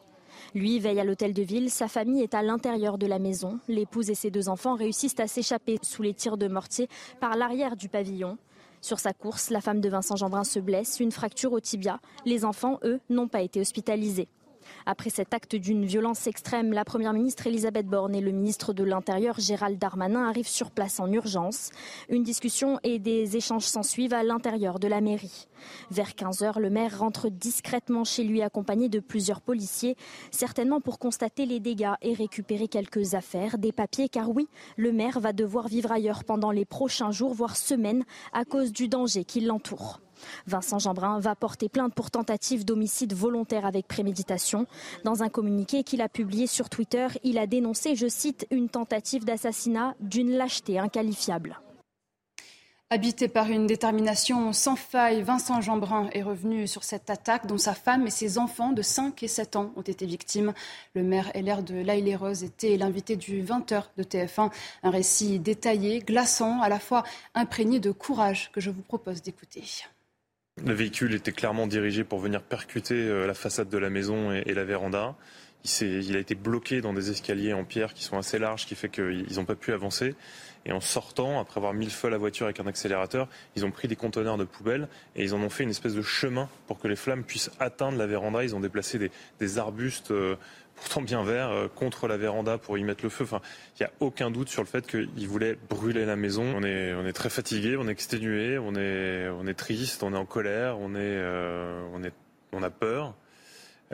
Lui 0.54 0.80
veille 0.80 1.00
à 1.00 1.04
l'hôtel 1.04 1.32
de 1.32 1.42
ville, 1.42 1.70
sa 1.70 1.88
famille 1.88 2.22
est 2.22 2.34
à 2.34 2.42
l'intérieur 2.42 2.98
de 2.98 3.06
la 3.06 3.18
maison. 3.18 3.58
L'épouse 3.68 4.10
et 4.10 4.14
ses 4.14 4.30
deux 4.30 4.48
enfants 4.48 4.74
réussissent 4.74 5.20
à 5.20 5.26
s'échapper 5.26 5.78
sous 5.82 6.02
les 6.02 6.14
tirs 6.14 6.36
de 6.36 6.48
mortier 6.48 6.88
par 7.20 7.36
l'arrière 7.36 7.76
du 7.76 7.88
pavillon. 7.88 8.38
Sur 8.80 8.98
sa 8.98 9.12
course, 9.12 9.50
la 9.50 9.60
femme 9.60 9.80
de 9.80 9.88
Vincent 9.88 10.16
Jeanbrun 10.16 10.44
se 10.44 10.58
blesse, 10.58 11.00
une 11.00 11.12
fracture 11.12 11.52
au 11.52 11.60
tibia. 11.60 12.00
Les 12.26 12.44
enfants, 12.44 12.80
eux, 12.82 12.98
n'ont 13.08 13.28
pas 13.28 13.42
été 13.42 13.60
hospitalisés. 13.60 14.28
Après 14.86 15.10
cet 15.10 15.34
acte 15.34 15.56
d'une 15.56 15.84
violence 15.84 16.26
extrême, 16.26 16.72
la 16.72 16.84
Première 16.84 17.12
ministre 17.12 17.46
Elisabeth 17.46 17.86
Borne 17.86 18.14
et 18.14 18.20
le 18.20 18.32
ministre 18.32 18.72
de 18.72 18.84
l'Intérieur 18.84 19.38
Gérald 19.38 19.78
Darmanin 19.78 20.28
arrivent 20.28 20.48
sur 20.48 20.70
place 20.70 21.00
en 21.00 21.10
urgence. 21.10 21.70
Une 22.08 22.22
discussion 22.22 22.78
et 22.82 22.98
des 22.98 23.36
échanges 23.36 23.64
s'ensuivent 23.64 24.14
à 24.14 24.22
l'intérieur 24.22 24.78
de 24.78 24.88
la 24.88 25.00
mairie. 25.00 25.46
Vers 25.90 26.14
15 26.14 26.42
heures, 26.42 26.60
le 26.60 26.70
maire 26.70 26.98
rentre 26.98 27.28
discrètement 27.28 28.04
chez 28.04 28.24
lui 28.24 28.42
accompagné 28.42 28.88
de 28.88 29.00
plusieurs 29.00 29.40
policiers, 29.40 29.96
certainement 30.30 30.80
pour 30.80 30.98
constater 30.98 31.46
les 31.46 31.60
dégâts 31.60 31.94
et 32.02 32.14
récupérer 32.14 32.68
quelques 32.68 33.14
affaires, 33.14 33.58
des 33.58 33.72
papiers, 33.72 34.08
car 34.08 34.30
oui, 34.30 34.48
le 34.76 34.92
maire 34.92 35.20
va 35.20 35.32
devoir 35.32 35.68
vivre 35.68 35.92
ailleurs 35.92 36.24
pendant 36.24 36.50
les 36.50 36.64
prochains 36.64 37.10
jours, 37.10 37.34
voire 37.34 37.56
semaines, 37.56 38.04
à 38.32 38.44
cause 38.44 38.72
du 38.72 38.88
danger 38.88 39.24
qui 39.24 39.40
l'entoure. 39.40 40.00
Vincent 40.46 40.78
Jeanbrun 40.78 41.20
va 41.20 41.34
porter 41.34 41.68
plainte 41.68 41.94
pour 41.94 42.10
tentative 42.10 42.64
d'homicide 42.64 43.14
volontaire 43.14 43.66
avec 43.66 43.88
préméditation. 43.88 44.66
Dans 45.04 45.22
un 45.22 45.28
communiqué 45.28 45.82
qu'il 45.84 46.02
a 46.02 46.08
publié 46.08 46.46
sur 46.46 46.68
Twitter, 46.68 47.08
il 47.22 47.38
a 47.38 47.46
dénoncé, 47.46 47.96
je 47.96 48.08
cite, 48.08 48.46
une 48.50 48.68
tentative 48.68 49.24
d'assassinat 49.24 49.94
d'une 50.00 50.32
lâcheté 50.32 50.78
inqualifiable. 50.78 51.58
Habité 52.92 53.26
par 53.26 53.48
une 53.48 53.66
détermination 53.66 54.52
sans 54.52 54.76
faille, 54.76 55.22
Vincent 55.22 55.62
Jeanbrun 55.62 56.10
est 56.12 56.22
revenu 56.22 56.66
sur 56.66 56.84
cette 56.84 57.08
attaque 57.08 57.46
dont 57.46 57.56
sa 57.56 57.72
femme 57.72 58.06
et 58.06 58.10
ses 58.10 58.36
enfants 58.36 58.72
de 58.72 58.82
5 58.82 59.22
et 59.22 59.28
7 59.28 59.56
ans 59.56 59.72
ont 59.76 59.80
été 59.80 60.04
victimes. 60.04 60.52
Le 60.94 61.02
maire 61.02 61.32
LR 61.34 61.62
de 61.62 61.76
l'Aille-les-Roses 61.76 62.44
était 62.44 62.76
l'invité 62.76 63.16
du 63.16 63.42
20h 63.42 63.84
de 63.96 64.02
TF1. 64.02 64.52
Un 64.82 64.90
récit 64.90 65.38
détaillé, 65.38 66.00
glaçant, 66.00 66.60
à 66.60 66.68
la 66.68 66.78
fois 66.78 67.02
imprégné 67.34 67.80
de 67.80 67.92
courage 67.92 68.52
que 68.52 68.60
je 68.60 68.68
vous 68.68 68.82
propose 68.82 69.22
d'écouter. 69.22 69.64
Le 70.60 70.74
véhicule 70.74 71.14
était 71.14 71.32
clairement 71.32 71.66
dirigé 71.66 72.04
pour 72.04 72.18
venir 72.18 72.42
percuter 72.42 72.94
euh, 72.94 73.26
la 73.26 73.32
façade 73.32 73.70
de 73.70 73.78
la 73.78 73.88
maison 73.88 74.32
et 74.32 74.52
la 74.52 74.64
véranda. 74.64 75.16
Il, 75.80 76.16
a 76.16 76.18
été 76.18 76.34
bloqué 76.34 76.80
dans 76.80 76.92
des 76.92 77.10
escaliers 77.10 77.52
en 77.52 77.64
pierre 77.64 77.94
qui 77.94 78.02
sont 78.02 78.18
assez 78.18 78.38
larges, 78.38 78.66
qui 78.66 78.74
fait 78.74 78.88
qu'ils 78.88 79.36
n'ont 79.36 79.44
pas 79.44 79.54
pu 79.54 79.72
avancer. 79.72 80.14
Et 80.66 80.72
en 80.72 80.80
sortant, 80.80 81.40
après 81.40 81.58
avoir 81.58 81.72
mis 81.72 81.84
le 81.84 81.90
feu 81.90 82.08
à 82.08 82.10
la 82.10 82.18
voiture 82.18 82.46
avec 82.46 82.58
un 82.60 82.66
accélérateur, 82.66 83.28
ils 83.56 83.64
ont 83.64 83.70
pris 83.70 83.88
des 83.88 83.96
conteneurs 83.96 84.36
de 84.36 84.44
poubelles 84.44 84.88
et 85.16 85.22
ils 85.22 85.34
en 85.34 85.40
ont 85.40 85.48
fait 85.48 85.62
une 85.62 85.70
espèce 85.70 85.94
de 85.94 86.02
chemin 86.02 86.48
pour 86.66 86.78
que 86.78 86.88
les 86.88 86.96
flammes 86.96 87.24
puissent 87.24 87.50
atteindre 87.60 87.96
la 87.96 88.06
véranda. 88.06 88.42
Ils 88.42 88.56
ont 88.56 88.60
déplacé 88.60 89.10
des, 89.38 89.58
arbustes 89.58 90.10
euh, 90.10 90.36
pourtant 90.82 91.02
bien 91.02 91.22
verts 91.22 91.50
euh, 91.50 91.68
contre 91.68 92.08
la 92.08 92.16
véranda 92.16 92.58
pour 92.58 92.76
y 92.76 92.82
mettre 92.82 93.04
le 93.04 93.08
feu. 93.08 93.24
Enfin, 93.24 93.40
il 93.78 93.82
n'y 93.82 93.86
a 93.86 93.92
aucun 94.00 94.30
doute 94.30 94.48
sur 94.48 94.62
le 94.62 94.68
fait 94.68 94.84
qu'ils 94.86 95.28
voulaient 95.28 95.56
brûler 95.70 96.04
la 96.04 96.16
maison. 96.16 96.42
On 96.56 96.64
est, 96.64 96.92
on 96.92 97.06
est 97.06 97.12
très 97.12 97.30
fatigué, 97.30 97.76
on 97.78 97.86
est 97.86 97.92
exténué, 97.92 98.58
on 98.58 98.74
est, 98.74 99.28
on 99.28 99.46
est 99.46 99.54
triste, 99.54 100.02
on 100.02 100.12
est 100.12 100.16
en 100.16 100.26
colère, 100.26 100.78
on, 100.80 100.94
est, 100.94 100.98
euh, 100.98 101.82
on, 101.94 102.02
est, 102.02 102.12
on 102.52 102.62
a 102.62 102.70
peur. 102.70 103.14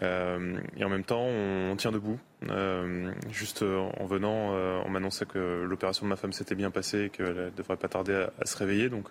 Et 0.00 0.84
en 0.84 0.88
même 0.88 1.04
temps, 1.04 1.24
on, 1.24 1.74
tient 1.76 1.92
debout. 1.92 2.18
juste 3.30 3.62
en 3.62 4.04
venant, 4.06 4.52
on 4.84 4.88
m'annonçait 4.88 5.26
que 5.26 5.64
l'opération 5.64 6.06
de 6.06 6.10
ma 6.10 6.16
femme 6.16 6.32
s'était 6.32 6.54
bien 6.54 6.70
passée 6.70 7.04
et 7.04 7.10
qu'elle 7.10 7.34
ne 7.34 7.50
devrait 7.50 7.76
pas 7.76 7.88
tarder 7.88 8.26
à, 8.40 8.46
se 8.46 8.56
réveiller. 8.56 8.88
Donc 8.88 9.10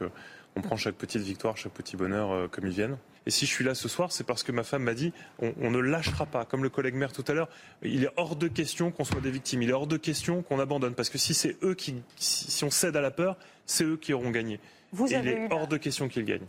on 0.55 0.61
prend 0.61 0.77
chaque 0.77 0.95
petite 0.95 1.21
victoire, 1.21 1.57
chaque 1.57 1.73
petit 1.73 1.97
bonheur 1.97 2.49
comme 2.51 2.67
ils 2.67 2.73
viennent. 2.73 2.97
Et 3.27 3.29
si 3.29 3.45
je 3.45 3.51
suis 3.51 3.65
là 3.65 3.75
ce 3.75 3.89
soir, 3.89 4.13
c'est 4.13 4.23
parce 4.23 4.41
que 4.41 4.53
ma 4.53 4.63
femme 4.63 4.83
m'a 4.83 4.93
dit 4.93 5.11
on, 5.39 5.69
ne 5.69 5.79
lâchera 5.79 6.25
pas. 6.25 6.45
Comme 6.45 6.63
le 6.63 6.69
collègue 6.69 6.95
maire 6.95 7.11
tout 7.11 7.25
à 7.27 7.33
l'heure, 7.33 7.49
il 7.81 8.05
est 8.05 8.09
hors 8.15 8.37
de 8.37 8.47
question 8.47 8.89
qu'on 8.89 9.03
soit 9.03 9.19
des 9.19 9.31
victimes. 9.31 9.61
Il 9.63 9.69
est 9.69 9.73
hors 9.73 9.85
de 9.85 9.97
question 9.97 10.43
qu'on 10.43 10.61
abandonne. 10.61 10.95
Parce 10.95 11.09
que 11.09 11.17
si 11.17 11.33
c'est 11.33 11.57
eux 11.61 11.73
qui, 11.73 12.01
si 12.15 12.63
on 12.63 12.69
cède 12.69 12.95
à 12.95 13.01
la 13.01 13.11
peur, 13.11 13.35
c'est 13.65 13.83
eux 13.83 13.97
qui 13.97 14.13
auront 14.13 14.29
gagné. 14.29 14.61
Vous 14.93 15.07
Il 15.07 15.27
est 15.27 15.51
hors 15.51 15.67
de 15.67 15.75
question 15.75 16.07
qu'ils 16.07 16.23
gagnent. 16.23 16.47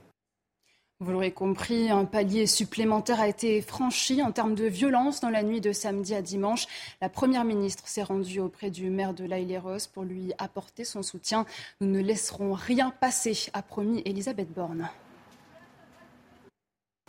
Vous 1.00 1.12
l'aurez 1.12 1.30
compris, 1.30 1.90
un 1.90 2.04
palier 2.04 2.48
supplémentaire 2.48 3.20
a 3.20 3.28
été 3.28 3.62
franchi 3.62 4.20
en 4.20 4.32
termes 4.32 4.56
de 4.56 4.64
violence 4.64 5.20
dans 5.20 5.30
la 5.30 5.44
nuit 5.44 5.60
de 5.60 5.70
samedi 5.70 6.12
à 6.12 6.22
dimanche. 6.22 6.66
La 7.00 7.08
Première 7.08 7.44
ministre 7.44 7.86
s'est 7.86 8.02
rendue 8.02 8.40
auprès 8.40 8.70
du 8.70 8.90
maire 8.90 9.14
de 9.14 9.24
l'Aïle-et-Rose 9.24 9.86
pour 9.86 10.02
lui 10.02 10.32
apporter 10.38 10.82
son 10.82 11.04
soutien. 11.04 11.46
Nous 11.80 11.86
ne 11.86 12.00
laisserons 12.00 12.52
rien 12.52 12.90
passer, 12.90 13.48
a 13.52 13.62
promis 13.62 14.02
Elisabeth 14.06 14.52
Borne. 14.52 14.90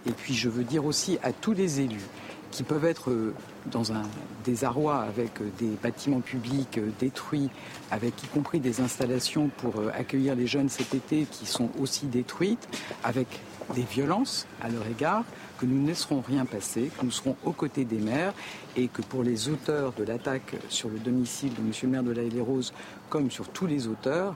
Et 0.05 0.11
puis 0.11 0.35
je 0.35 0.49
veux 0.49 0.63
dire 0.63 0.85
aussi 0.85 1.17
à 1.23 1.33
tous 1.33 1.53
les 1.53 1.81
élus 1.81 2.05
qui 2.51 2.63
peuvent 2.63 2.85
être 2.85 3.11
euh, 3.11 3.33
dans 3.67 3.91
un 3.91 4.03
désarroi 4.43 5.01
avec 5.01 5.41
euh, 5.41 5.49
des 5.59 5.71
bâtiments 5.81 6.21
publics 6.21 6.77
euh, 6.77 6.89
détruits, 6.99 7.49
avec 7.91 8.23
y 8.23 8.27
compris 8.27 8.59
des 8.59 8.81
installations 8.81 9.49
pour 9.57 9.75
accueillir 9.93 10.35
les 10.35 10.47
jeunes 10.47 10.69
cet 10.69 10.93
été 10.93 11.25
qui 11.29 11.45
sont 11.45 11.69
aussi 11.79 12.05
détruites, 12.07 12.67
avec 13.03 13.27
des 13.75 13.83
violences 13.83 14.47
à 14.61 14.69
leur 14.69 14.85
égard, 14.87 15.23
que 15.59 15.65
nous 15.65 15.81
ne 15.81 15.87
laisserons 15.87 16.21
rien 16.21 16.45
passer, 16.45 16.89
que 16.97 17.05
nous 17.05 17.11
serons 17.11 17.35
aux 17.43 17.51
côtés 17.51 17.85
des 17.85 17.99
maires 17.99 18.33
et 18.75 18.87
que 18.87 19.01
pour 19.01 19.23
les 19.23 19.49
auteurs 19.49 19.93
de 19.93 20.03
l'attaque 20.03 20.55
sur 20.69 20.89
le 20.89 20.97
domicile 20.99 21.53
de 21.53 21.59
M. 21.59 21.71
le 21.83 21.87
maire 21.89 22.03
de 22.03 22.11
la 22.11 22.23
les 22.23 22.41
Roses, 22.41 22.73
comme 23.09 23.29
sur 23.29 23.47
tous 23.49 23.67
les 23.67 23.87
auteurs, 23.87 24.35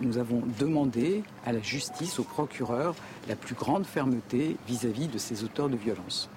nous 0.00 0.18
avons 0.18 0.42
demandé 0.58 1.22
à 1.46 1.52
la 1.52 1.60
justice, 1.60 2.18
au 2.18 2.24
procureur, 2.24 2.94
la 3.28 3.36
plus 3.36 3.54
grande 3.54 3.86
fermeté 3.86 4.56
vis-à-vis 4.66 5.08
de 5.08 5.18
ces 5.18 5.44
auteurs 5.44 5.68
de 5.68 5.76
violence. 5.76 6.28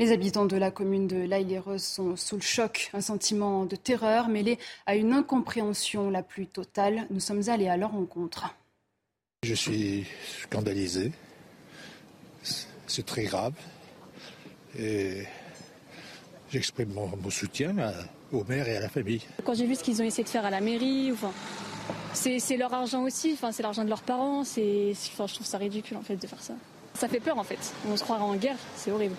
Les 0.00 0.12
habitants 0.12 0.46
de 0.46 0.56
la 0.56 0.70
commune 0.70 1.06
de 1.06 1.18
l'Aïle-et-Rose 1.18 1.82
sont 1.82 2.16
sous 2.16 2.36
le 2.36 2.40
choc, 2.40 2.88
un 2.94 3.02
sentiment 3.02 3.66
de 3.66 3.76
terreur 3.76 4.28
mêlé 4.28 4.58
à 4.86 4.96
une 4.96 5.12
incompréhension 5.12 6.08
la 6.08 6.22
plus 6.22 6.46
totale. 6.46 7.06
Nous 7.10 7.20
sommes 7.20 7.50
allés 7.50 7.68
à 7.68 7.76
leur 7.76 7.92
rencontre. 7.92 8.54
Je 9.42 9.52
suis 9.52 10.06
scandalisé. 10.40 11.12
C'est 12.86 13.04
très 13.04 13.24
grave. 13.24 13.52
Et 14.78 15.24
j'exprime 16.50 16.94
mon, 16.94 17.28
soutien 17.28 17.76
au 18.32 18.42
maire 18.44 18.68
et 18.68 18.78
à 18.78 18.80
la 18.80 18.88
famille. 18.88 19.20
Quand 19.44 19.52
j'ai 19.52 19.66
vu 19.66 19.74
ce 19.74 19.84
qu'ils 19.84 20.00
ont 20.00 20.06
essayé 20.06 20.24
de 20.24 20.30
faire 20.30 20.46
à 20.46 20.50
la 20.50 20.62
mairie, 20.62 21.12
enfin, 21.12 21.32
c'est 22.14 22.56
leur 22.56 22.72
argent 22.72 23.02
aussi, 23.02 23.34
enfin, 23.34 23.52
c'est 23.52 23.62
l'argent 23.62 23.84
de 23.84 23.90
leurs 23.90 24.00
parents. 24.00 24.44
je 24.44 25.14
trouve 25.14 25.46
ça 25.46 25.58
ridicule 25.58 25.98
en 25.98 26.02
fait 26.02 26.16
de 26.16 26.26
faire 26.26 26.42
ça. 26.42 26.54
Ça 26.94 27.06
fait 27.06 27.20
peur 27.20 27.36
en 27.36 27.44
fait. 27.44 27.74
On 27.86 27.98
se 27.98 28.02
croira 28.02 28.24
en 28.24 28.36
guerre, 28.36 28.56
c'est 28.76 28.92
horrible. 28.92 29.16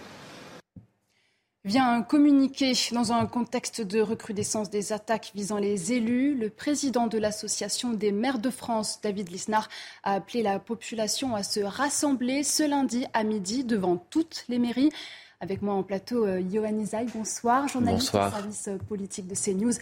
Vient 1.63 2.01
communiquer 2.01 2.73
dans 2.91 3.11
un 3.11 3.27
contexte 3.27 3.81
de 3.81 4.01
recrudescence 4.01 4.71
des 4.71 4.93
attaques 4.93 5.31
visant 5.35 5.59
les 5.59 5.93
élus. 5.93 6.33
Le 6.33 6.49
président 6.49 7.05
de 7.05 7.19
l'Association 7.19 7.93
des 7.93 8.11
maires 8.11 8.39
de 8.39 8.49
France, 8.49 8.99
David 9.03 9.29
Lisnard, 9.29 9.69
a 10.03 10.13
appelé 10.13 10.41
la 10.41 10.57
population 10.57 11.35
à 11.35 11.43
se 11.43 11.59
rassembler 11.59 12.41
ce 12.41 12.67
lundi 12.67 13.05
à 13.13 13.23
midi 13.23 13.63
devant 13.63 13.97
toutes 14.09 14.43
les 14.49 14.57
mairies. 14.57 14.89
Avec 15.39 15.61
moi 15.61 15.75
en 15.75 15.83
plateau, 15.83 16.25
euh, 16.25 16.41
Johan 16.51 16.79
Isaï, 16.79 17.05
bonsoir, 17.13 17.67
journaliste 17.67 18.15
au 18.15 18.29
service 18.31 18.69
politique 18.89 19.27
de 19.27 19.35
CNews. 19.35 19.73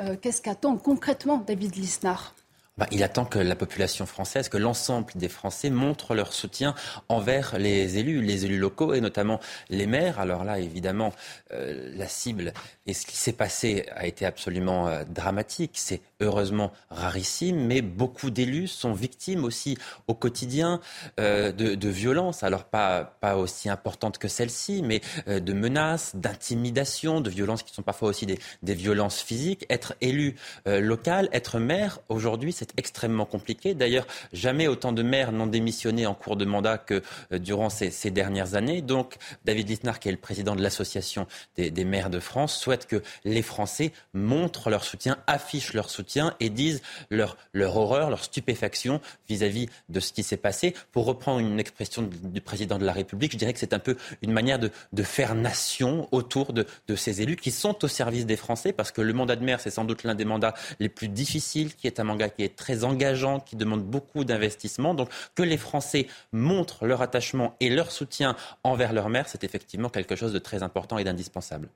Euh, 0.00 0.16
qu'est-ce 0.16 0.40
qu'attend 0.40 0.78
concrètement 0.78 1.36
David 1.36 1.76
Lisnard? 1.76 2.34
Bah, 2.78 2.86
il 2.90 3.02
attend 3.02 3.24
que 3.24 3.38
la 3.38 3.56
population 3.56 4.04
française, 4.04 4.50
que 4.50 4.58
l'ensemble 4.58 5.12
des 5.14 5.30
Français 5.30 5.70
montrent 5.70 6.14
leur 6.14 6.34
soutien 6.34 6.74
envers 7.08 7.58
les 7.58 7.96
élus, 7.96 8.20
les 8.20 8.44
élus 8.44 8.58
locaux 8.58 8.92
et 8.92 9.00
notamment 9.00 9.40
les 9.70 9.86
maires. 9.86 10.20
Alors 10.20 10.44
là, 10.44 10.58
évidemment, 10.58 11.12
euh, 11.52 11.90
la 11.96 12.06
cible 12.06 12.52
et 12.86 12.94
ce 12.94 13.06
qui 13.06 13.16
s'est 13.16 13.32
passé 13.32 13.86
a 13.94 14.06
été 14.06 14.26
absolument 14.26 14.88
euh, 14.88 15.04
dramatique. 15.04 15.72
C'est 15.74 16.00
heureusement 16.20 16.72
rarissime, 16.90 17.66
mais 17.66 17.82
beaucoup 17.82 18.30
d'élus 18.30 18.68
sont 18.68 18.92
victimes 18.92 19.44
aussi 19.44 19.78
au 20.06 20.14
quotidien 20.14 20.80
euh, 21.20 21.52
de, 21.52 21.88
violences. 21.88 22.42
Alors 22.42 22.64
pas, 22.64 23.16
pas 23.20 23.36
aussi 23.36 23.68
importantes 23.68 24.18
que 24.18 24.28
celle-ci, 24.28 24.82
mais 24.82 25.00
de 25.26 25.52
menaces, 25.52 26.16
d'intimidation, 26.16 27.20
de 27.20 27.30
violences 27.30 27.62
qui 27.62 27.72
sont 27.72 27.82
parfois 27.82 28.08
aussi 28.08 28.26
des, 28.26 28.38
des 28.62 28.74
violences 28.74 29.20
physiques. 29.20 29.64
Être 29.70 29.94
élu 30.00 30.34
local, 30.66 31.28
être 31.32 31.58
maire, 31.58 32.00
aujourd'hui, 32.08 32.52
c'est 32.52 32.72
extrêmement 32.76 33.24
compliqué. 33.24 33.74
D'ailleurs, 33.74 34.06
jamais 34.32 34.68
autant 34.68 34.92
de 34.92 35.02
maires 35.02 35.32
n'ont 35.32 35.46
démissionné 35.46 36.06
en 36.06 36.14
cours 36.14 36.36
de 36.36 36.44
mandat 36.44 36.78
que 36.78 37.02
euh, 37.32 37.38
durant 37.38 37.70
ces, 37.70 38.10
dernières 38.10 38.54
années. 38.54 38.82
Donc, 38.82 39.16
David 39.44 39.68
Littner, 39.68 39.92
qui 40.00 40.08
est 40.08 40.12
le 40.12 40.18
président 40.18 40.54
de 40.54 40.62
l'Association 40.62 41.26
des, 41.56 41.84
maires 41.84 42.10
de 42.10 42.20
France, 42.20 42.56
souhaite 42.56 42.75
que 42.84 43.02
les 43.24 43.42
Français 43.42 43.92
montrent 44.12 44.68
leur 44.68 44.84
soutien, 44.84 45.16
affichent 45.26 45.72
leur 45.72 45.88
soutien 45.88 46.34
et 46.40 46.50
disent 46.50 46.82
leur, 47.10 47.36
horreur, 47.54 48.10
leur 48.10 48.22
stupéfaction 48.22 49.00
vis-à-vis 49.28 49.68
de 49.88 50.00
ce 50.00 50.12
qui 50.12 50.22
s'est 50.22 50.36
passé. 50.36 50.74
Pour 50.92 51.06
reprendre 51.06 51.40
une 51.40 51.58
expression 51.58 52.02
du 52.02 52.40
président 52.40 52.78
de 52.78 52.84
la 52.84 52.92
République, 52.92 53.32
je 53.32 53.38
dirais 53.38 53.52
que 53.52 53.58
c'est 53.58 53.72
un 53.72 53.78
peu 53.78 53.96
une 54.22 54.32
manière 54.32 54.58
de, 54.58 54.70
faire 55.02 55.34
nation 55.34 56.08
autour 56.10 56.52
de, 56.52 56.66
de 56.88 56.96
ces 56.96 57.22
élus 57.22 57.36
qui 57.36 57.52
sont 57.52 57.84
au 57.84 57.88
service 57.88 58.26
des 58.26 58.36
Français, 58.36 58.72
parce 58.72 58.90
que 58.90 59.00
le 59.00 59.12
mandat 59.12 59.36
de 59.36 59.44
maire, 59.44 59.60
c'est 59.60 59.70
sans 59.70 59.84
doute 59.84 60.02
l'un 60.02 60.16
des 60.16 60.24
mandats 60.24 60.54
les 60.80 60.88
plus 60.88 61.08
difficiles, 61.08 61.74
qui 61.74 61.86
est 61.86 62.00
un 62.00 62.04
mandat 62.04 62.28
qui 62.28 62.42
est 62.42 62.56
très 62.56 62.84
engageant, 62.84 63.40
qui 63.40 63.56
demande 63.56 63.84
beaucoup 63.84 64.24
d'investissement. 64.24 64.94
Donc 64.94 65.10
que 65.34 65.42
les 65.42 65.56
Français 65.56 66.08
montrent 66.32 66.86
leur 66.86 67.02
attachement 67.02 67.54
et 67.60 67.70
leur 67.70 67.92
soutien 67.92 68.36
envers 68.64 68.92
leur 68.92 69.08
mère, 69.08 69.28
c'est 69.28 69.44
effectivement 69.44 69.88
quelque 69.88 70.16
chose 70.16 70.32
de 70.32 70.38
très 70.38 70.62
important 70.62 70.98
et 70.98 71.04
d'indispensable. 71.04 71.68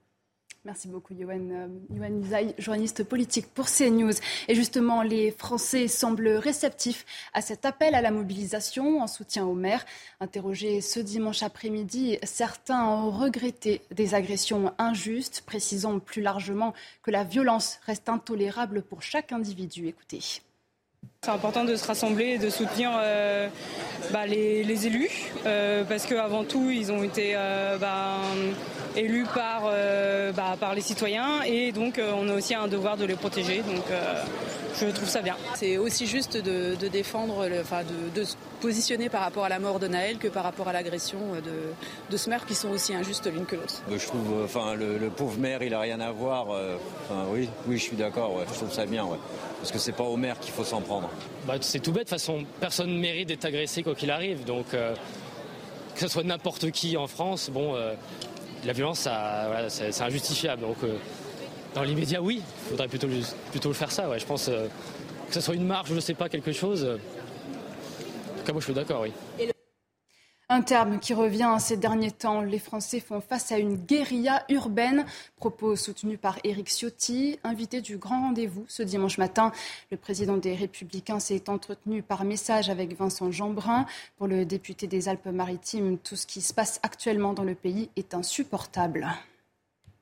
Merci 0.66 0.88
beaucoup, 0.88 1.14
Yoann, 1.14 1.80
euh, 1.90 2.52
journaliste 2.58 3.02
politique 3.04 3.46
pour 3.54 3.66
CNews. 3.66 4.12
Et 4.46 4.54
justement, 4.54 5.02
les 5.02 5.30
Français 5.30 5.88
semblent 5.88 6.28
réceptifs 6.28 7.06
à 7.32 7.40
cet 7.40 7.64
appel 7.64 7.94
à 7.94 8.02
la 8.02 8.10
mobilisation 8.10 9.00
en 9.00 9.06
soutien 9.06 9.46
aux 9.46 9.54
maires. 9.54 9.86
Interrogés 10.20 10.82
ce 10.82 11.00
dimanche 11.00 11.42
après-midi, 11.42 12.18
certains 12.24 12.84
ont 12.84 13.10
regretté 13.10 13.80
des 13.90 14.14
agressions 14.14 14.74
injustes, 14.76 15.44
précisant 15.46 15.98
plus 15.98 16.20
largement 16.20 16.74
que 17.02 17.10
la 17.10 17.24
violence 17.24 17.80
reste 17.86 18.10
intolérable 18.10 18.82
pour 18.82 19.00
chaque 19.02 19.32
individu. 19.32 19.86
Écoutez. 19.86 20.42
C'est 21.22 21.32
important 21.32 21.64
de 21.64 21.76
se 21.76 21.86
rassembler 21.86 22.28
et 22.28 22.38
de 22.38 22.48
soutenir 22.48 22.92
euh, 22.94 23.46
bah, 24.10 24.24
les, 24.24 24.86
élus 24.86 25.30
euh, 25.44 25.84
parce 25.84 26.06
qu'avant 26.06 26.44
tout 26.44 26.70
ils 26.70 26.90
ont 26.90 27.02
été 27.02 27.32
euh, 27.34 27.76
bah, 27.76 28.14
élus 28.96 29.26
par, 29.34 29.70
bah, 30.34 30.56
par 30.58 30.74
les 30.74 30.80
citoyens 30.80 31.42
et 31.42 31.72
donc 31.72 32.00
on 32.00 32.26
a 32.30 32.32
aussi 32.32 32.54
un 32.54 32.68
devoir 32.68 32.96
de 32.96 33.04
les 33.04 33.16
protéger 33.16 33.58
donc 33.58 33.84
je 34.80 34.86
trouve 34.86 35.10
ça 35.10 35.20
bien. 35.20 35.36
C'est 35.56 35.76
aussi 35.76 36.06
juste 36.06 36.38
de, 36.38 36.88
défendre, 36.88 37.46
enfin 37.60 37.82
de, 38.14 38.24
se 38.24 38.36
positionner 38.62 39.10
par 39.10 39.20
rapport 39.20 39.44
à 39.44 39.50
la 39.50 39.58
mort 39.58 39.78
de 39.78 39.88
Naël 39.88 40.16
que 40.16 40.28
par 40.28 40.42
rapport 40.42 40.68
à 40.68 40.72
l'agression 40.72 41.18
de, 41.44 42.10
de 42.10 42.16
ce 42.16 42.30
maire 42.30 42.46
qui 42.46 42.54
sont 42.54 42.70
aussi 42.70 42.94
injustes 42.94 43.26
l'une 43.30 43.44
que 43.44 43.56
l'autre. 43.56 43.82
Je 43.90 44.06
trouve, 44.06 44.42
enfin 44.42 44.74
le, 44.74 45.10
pauvre 45.10 45.38
maire 45.38 45.62
il 45.62 45.74
a 45.74 45.80
rien 45.80 46.00
à 46.00 46.12
voir. 46.12 46.46
oui, 47.30 47.50
oui 47.66 47.76
je 47.76 47.82
suis 47.82 47.96
d'accord, 47.96 48.40
je 48.48 48.54
trouve 48.54 48.72
ça 48.72 48.86
bien. 48.86 49.06
Parce 49.60 49.72
que 49.72 49.78
c'est 49.78 49.92
pas 49.92 50.04
au 50.04 50.16
maire 50.16 50.38
qu'il 50.40 50.52
faut 50.52 50.64
s'en 50.64 50.80
prendre. 50.80 51.09
Bah, 51.46 51.54
c'est 51.60 51.80
tout 51.80 51.92
bête, 51.92 52.04
de 52.04 52.10
toute 52.10 52.18
façon, 52.18 52.44
personne 52.60 52.90
ne 52.94 52.98
mérite 52.98 53.28
d'être 53.28 53.44
agressé 53.44 53.82
quoi 53.82 53.94
qu'il 53.94 54.10
arrive. 54.10 54.44
Donc, 54.44 54.74
euh, 54.74 54.94
que 55.94 56.00
ce 56.00 56.08
soit 56.08 56.22
n'importe 56.22 56.70
qui 56.70 56.96
en 56.96 57.06
France, 57.06 57.50
bon, 57.50 57.74
euh, 57.74 57.94
la 58.64 58.72
violence, 58.72 59.08
c'est 59.68 60.02
injustifiable. 60.02 60.62
Donc, 60.62 60.76
euh, 60.84 60.96
dans 61.74 61.82
l'immédiat, 61.82 62.20
oui, 62.20 62.42
il 62.42 62.70
faudrait 62.70 62.88
plutôt, 62.88 63.08
plutôt 63.50 63.72
faire 63.72 63.90
ça. 63.90 64.08
Ouais. 64.08 64.18
Je 64.18 64.26
pense 64.26 64.46
que 64.46 65.34
ce 65.34 65.40
soit 65.40 65.54
une 65.54 65.66
marche, 65.66 65.88
je 65.88 65.94
ne 65.94 66.00
sais 66.00 66.14
pas, 66.14 66.28
quelque 66.28 66.52
chose. 66.52 66.84
En 66.84 68.38
tout 68.38 68.44
cas, 68.44 68.52
moi, 68.52 68.60
je 68.60 68.64
suis 68.66 68.74
d'accord, 68.74 69.02
oui. 69.02 69.12
Un 70.52 70.62
terme 70.62 70.98
qui 70.98 71.14
revient 71.14 71.54
ces 71.60 71.76
derniers 71.76 72.10
temps. 72.10 72.40
Les 72.40 72.58
Français 72.58 72.98
font 72.98 73.20
face 73.20 73.52
à 73.52 73.58
une 73.58 73.76
guérilla 73.76 74.42
urbaine. 74.48 75.06
Propos 75.36 75.76
soutenus 75.76 76.18
par 76.20 76.40
Éric 76.42 76.66
Ciotti, 76.66 77.38
invité 77.44 77.80
du 77.80 77.98
grand 77.98 78.20
rendez-vous 78.22 78.64
ce 78.66 78.82
dimanche 78.82 79.16
matin. 79.16 79.52
Le 79.92 79.96
président 79.96 80.38
des 80.38 80.56
Républicains 80.56 81.20
s'est 81.20 81.48
entretenu 81.48 82.02
par 82.02 82.24
message 82.24 82.68
avec 82.68 82.98
Vincent 82.98 83.30
Jeanbrun. 83.30 83.86
Pour 84.18 84.26
le 84.26 84.44
député 84.44 84.88
des 84.88 85.08
Alpes-Maritimes, 85.08 85.98
tout 85.98 86.16
ce 86.16 86.26
qui 86.26 86.40
se 86.40 86.52
passe 86.52 86.80
actuellement 86.82 87.32
dans 87.32 87.44
le 87.44 87.54
pays 87.54 87.88
est 87.94 88.12
insupportable. 88.12 89.06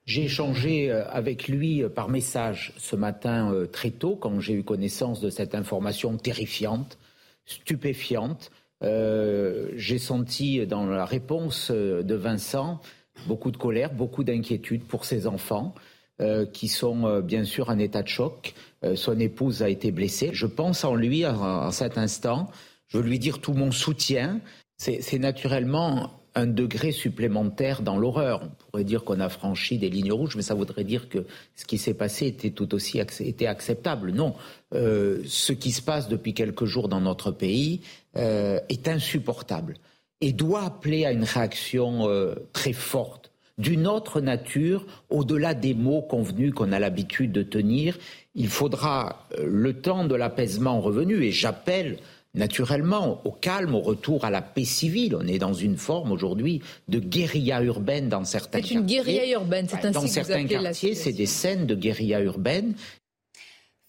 J'ai 0.05 0.23
échangé 0.23 0.89
euh, 0.89 1.07
avec 1.11 1.47
lui 1.47 1.83
euh, 1.83 1.89
par 1.89 2.09
message 2.09 2.73
ce 2.79 2.95
matin 2.95 3.53
euh, 3.53 3.67
très 3.67 3.91
tôt 3.91 4.15
quand 4.15 4.39
j'ai 4.39 4.53
eu 4.53 4.63
connaissance 4.63 5.21
de 5.21 5.29
cette 5.29 5.53
information 5.53 6.17
terrifiante, 6.17 6.97
stupéfiante. 7.45 8.49
Euh, 8.81 9.69
j'ai 9.75 9.97
senti 9.97 10.65
dans 10.65 10.85
la 10.85 11.05
réponse 11.05 11.71
de 11.71 12.15
Vincent 12.15 12.79
Beaucoup 13.27 13.51
de 13.51 13.57
colère, 13.57 13.93
beaucoup 13.93 14.23
d'inquiétude 14.23 14.85
pour 14.85 15.03
ses 15.03 15.27
enfants. 15.27 15.75
Euh, 16.21 16.45
qui 16.45 16.67
sont 16.67 17.05
euh, 17.05 17.21
bien 17.21 17.45
sûr 17.45 17.69
en 17.69 17.79
état 17.79 18.03
de 18.03 18.09
choc. 18.09 18.53
Euh, 18.83 18.97
son 18.97 19.17
épouse 19.21 19.63
a 19.63 19.69
été 19.69 19.89
blessée. 19.89 20.31
Je 20.33 20.47
pense 20.47 20.83
en 20.83 20.93
lui 20.93 21.25
en, 21.25 21.71
cet 21.71 21.97
instant. 21.97 22.51
Je 22.89 22.97
veux 22.97 23.05
lui 23.05 23.19
dire 23.19 23.39
tout 23.39 23.53
mon 23.53 23.71
soutien. 23.71 24.41
C'est 24.75 25.19
naturellement 25.19 26.11
un 26.35 26.45
degré 26.45 26.91
supplémentaire 26.91 27.81
dans 27.81 27.97
l'horreur. 27.97 28.41
On 28.43 28.71
pourrait 28.71 28.83
dire 28.83 29.05
qu'on 29.05 29.21
a 29.21 29.29
franchi 29.29 29.77
des 29.77 29.89
lignes 29.89 30.11
rouges, 30.11 30.35
mais 30.35 30.41
ça 30.41 30.55
voudrait 30.55 30.83
dire 30.83 31.07
que 31.07 31.25
ce 31.55 31.63
qui 31.63 31.77
s'est 31.77 31.93
passé 31.93 32.27
était 32.27 32.51
tout 32.51 32.73
aussi 32.73 32.99
était 32.99 33.47
acceptable. 33.47 34.11
Non, 34.11 34.35
ce 34.71 35.51
qui 35.51 35.71
se 35.71 35.81
passe 35.81 36.07
depuis 36.07 36.33
quelques 36.33 36.63
jours 36.63 36.87
dans 36.87 37.01
notre 37.01 37.31
pays 37.31 37.81
est 38.15 38.87
insupportable 38.87 39.75
et 40.21 40.33
doit 40.33 40.63
appeler 40.63 41.05
à 41.05 41.11
une 41.11 41.23
réaction 41.23 42.07
très 42.53 42.73
forte 42.73 43.29
d'une 43.59 43.87
autre 43.87 44.21
nature, 44.21 44.85
au-delà 45.09 45.53
des 45.53 45.73
mots 45.75 46.01
convenus 46.01 46.53
qu'on 46.53 46.71
a 46.71 46.79
l'habitude 46.79 47.31
de 47.31 47.43
tenir. 47.43 47.99
Il 48.33 48.47
faudra 48.47 49.27
euh, 49.37 49.45
le 49.45 49.73
temps 49.73 50.05
de 50.05 50.15
l'apaisement 50.15 50.79
revenu, 50.79 51.23
et 51.23 51.31
j'appelle 51.31 51.97
naturellement 52.35 53.21
au 53.25 53.31
calme, 53.31 53.75
au 53.75 53.81
retour 53.81 54.23
à 54.23 54.29
la 54.29 54.41
paix 54.41 54.63
civile. 54.63 55.15
On 55.15 55.27
est 55.27 55.39
dans 55.39 55.53
une 55.53 55.77
forme 55.77 56.11
aujourd'hui 56.11 56.61
de 56.87 56.99
guérilla 56.99 57.61
urbaine 57.61 58.07
dans 58.07 58.23
certains 58.23 58.59
quartiers. 58.59 58.75
C'est 58.75 58.81
une 58.81 58.85
guérilla 58.85 59.31
urbaine, 59.31 59.67
c'est 59.67 59.83
ainsi 59.83 59.93
Dans 59.93 60.07
certains 60.07 60.45
quartiers, 60.45 60.95
c'est 60.95 61.11
des 61.11 61.25
scènes 61.25 61.65
de 61.65 61.75
guérilla 61.75 62.21
urbaine. 62.21 62.75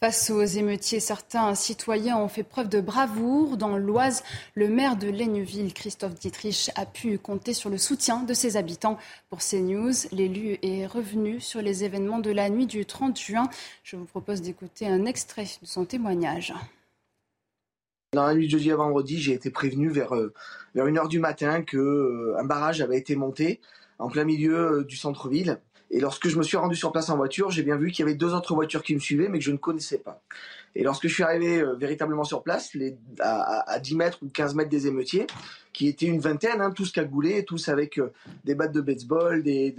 Face 0.02 0.30
aux 0.30 0.42
émeutiers, 0.42 0.98
certains 0.98 1.54
citoyens 1.54 2.16
ont 2.16 2.28
fait 2.28 2.42
preuve 2.42 2.70
de 2.70 2.80
bravoure. 2.80 3.58
Dans 3.58 3.76
l'Oise, 3.76 4.22
le 4.54 4.68
maire 4.68 4.96
de 4.96 5.08
Laigneville, 5.08 5.74
Christophe 5.74 6.14
Dietrich, 6.14 6.70
a 6.74 6.86
pu 6.86 7.18
compter 7.18 7.52
sur 7.52 7.68
le 7.68 7.76
soutien 7.76 8.22
de 8.22 8.32
ses 8.32 8.56
habitants. 8.56 8.96
Pour 9.28 9.40
CNews, 9.40 9.92
l'élu 10.10 10.56
est 10.62 10.86
revenu 10.86 11.38
sur 11.38 11.60
les 11.60 11.84
événements 11.84 12.18
de 12.18 12.30
la 12.30 12.48
nuit 12.48 12.66
du 12.66 12.86
30 12.86 13.20
juin. 13.20 13.50
Je 13.82 13.96
vous 13.96 14.06
propose 14.06 14.40
d'écouter 14.40 14.86
un 14.86 15.04
extrait 15.04 15.44
de 15.60 15.66
son 15.66 15.84
témoignage. 15.84 16.54
Dans 18.14 18.24
la 18.26 18.32
nuit 18.32 18.46
de 18.46 18.52
jeudi 18.52 18.72
à 18.72 18.76
vendredi, 18.76 19.18
j'ai 19.18 19.34
été 19.34 19.50
prévenu 19.50 19.90
vers, 19.90 20.14
euh, 20.14 20.32
vers 20.74 20.86
1h 20.86 21.08
du 21.08 21.18
matin 21.18 21.60
qu'un 21.60 21.76
euh, 21.76 22.42
barrage 22.44 22.80
avait 22.80 22.96
été 22.96 23.16
monté 23.16 23.60
en 23.98 24.08
plein 24.08 24.24
milieu 24.24 24.78
euh, 24.78 24.82
du 24.82 24.96
centre-ville 24.96 25.60
et 25.90 25.98
lorsque 25.98 26.28
je 26.28 26.38
me 26.38 26.42
suis 26.42 26.56
rendu 26.56 26.76
sur 26.76 26.92
place 26.92 27.08
en 27.10 27.16
voiture, 27.16 27.50
j'ai 27.50 27.64
bien 27.64 27.76
vu 27.76 27.90
qu'il 27.90 28.04
y 28.04 28.08
avait 28.08 28.16
deux 28.16 28.32
autres 28.32 28.54
voitures 28.54 28.82
qui 28.82 28.94
me 28.94 29.00
suivaient, 29.00 29.28
mais 29.28 29.38
que 29.38 29.44
je 29.44 29.50
ne 29.50 29.56
connaissais 29.56 29.98
pas. 29.98 30.22
Et 30.76 30.84
lorsque 30.84 31.08
je 31.08 31.12
suis 31.12 31.24
arrivé 31.24 31.60
euh, 31.60 31.74
véritablement 31.74 32.22
sur 32.22 32.44
place, 32.44 32.74
les, 32.74 32.96
à, 33.18 33.78
10 33.80 33.96
mètres 33.96 34.18
ou 34.22 34.28
15 34.28 34.54
mètres 34.54 34.70
des 34.70 34.86
émeutiers, 34.86 35.26
qui 35.72 35.88
étaient 35.88 36.06
une 36.06 36.20
vingtaine, 36.20 36.60
hein, 36.60 36.70
tous 36.70 36.92
cagoulés, 36.92 37.44
tous 37.44 37.68
avec 37.68 37.98
euh, 37.98 38.12
des 38.44 38.54
battes 38.54 38.72
de 38.72 38.80
baseball, 38.80 39.42
des, 39.42 39.74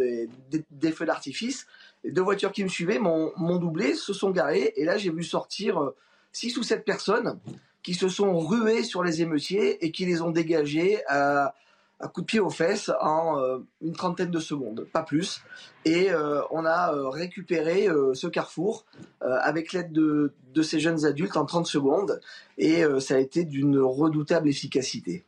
feux 0.94 1.06
d'artifice, 1.06 1.66
les 2.04 2.12
deux 2.12 2.22
voitures 2.22 2.52
qui 2.52 2.64
me 2.64 2.70
suivaient 2.70 3.00
m'ont 3.00 3.58
doublé, 3.58 3.94
se 3.94 4.12
sont 4.12 4.32
garées, 4.32 4.74
et 4.76 4.84
là 4.84 4.98
j'ai 4.98 5.12
vu 5.12 5.24
sortir 5.24 5.82
euh, 5.82 5.96
six 6.34 6.58
ou 6.58 6.64
sept 6.64 6.84
personnes 6.84 7.40
qui 7.84 7.94
se 7.94 8.10
sont 8.10 8.38
ruées 8.40 8.84
sur 8.84 9.04
les 9.04 9.22
émeutiers 9.22 9.84
et 9.84 9.92
qui 9.92 10.06
les 10.06 10.22
ont 10.22 10.32
dégagés 10.32 11.00
à 11.08 11.56
un 12.02 12.08
coup 12.08 12.22
de 12.22 12.26
pied 12.26 12.40
aux 12.40 12.50
fesses 12.50 12.92
en 13.00 13.40
euh, 13.40 13.60
une 13.82 13.94
trentaine 13.94 14.32
de 14.32 14.40
secondes, 14.40 14.88
pas 14.92 15.04
plus. 15.04 15.42
Et 15.86 16.12
euh, 16.12 16.42
on 16.52 16.66
a 16.66 16.94
euh, 16.94 17.10
récupéré 17.10 17.88
ce 18.14 18.28
carrefour 18.28 18.86
avec 19.22 19.74
l'aide 19.74 19.92
de, 19.92 20.34
de, 20.54 20.62
ces 20.62 20.80
jeunes 20.80 21.06
adultes 21.06 21.38
en 21.38 21.46
30 21.46 21.68
secondes. 21.68 22.20
Et 22.58 22.84
ça 23.00 23.16
a 23.16 23.18
été 23.18 23.44
d'une 23.46 23.80
redoutable 23.80 24.50
efficacité. 24.50 25.26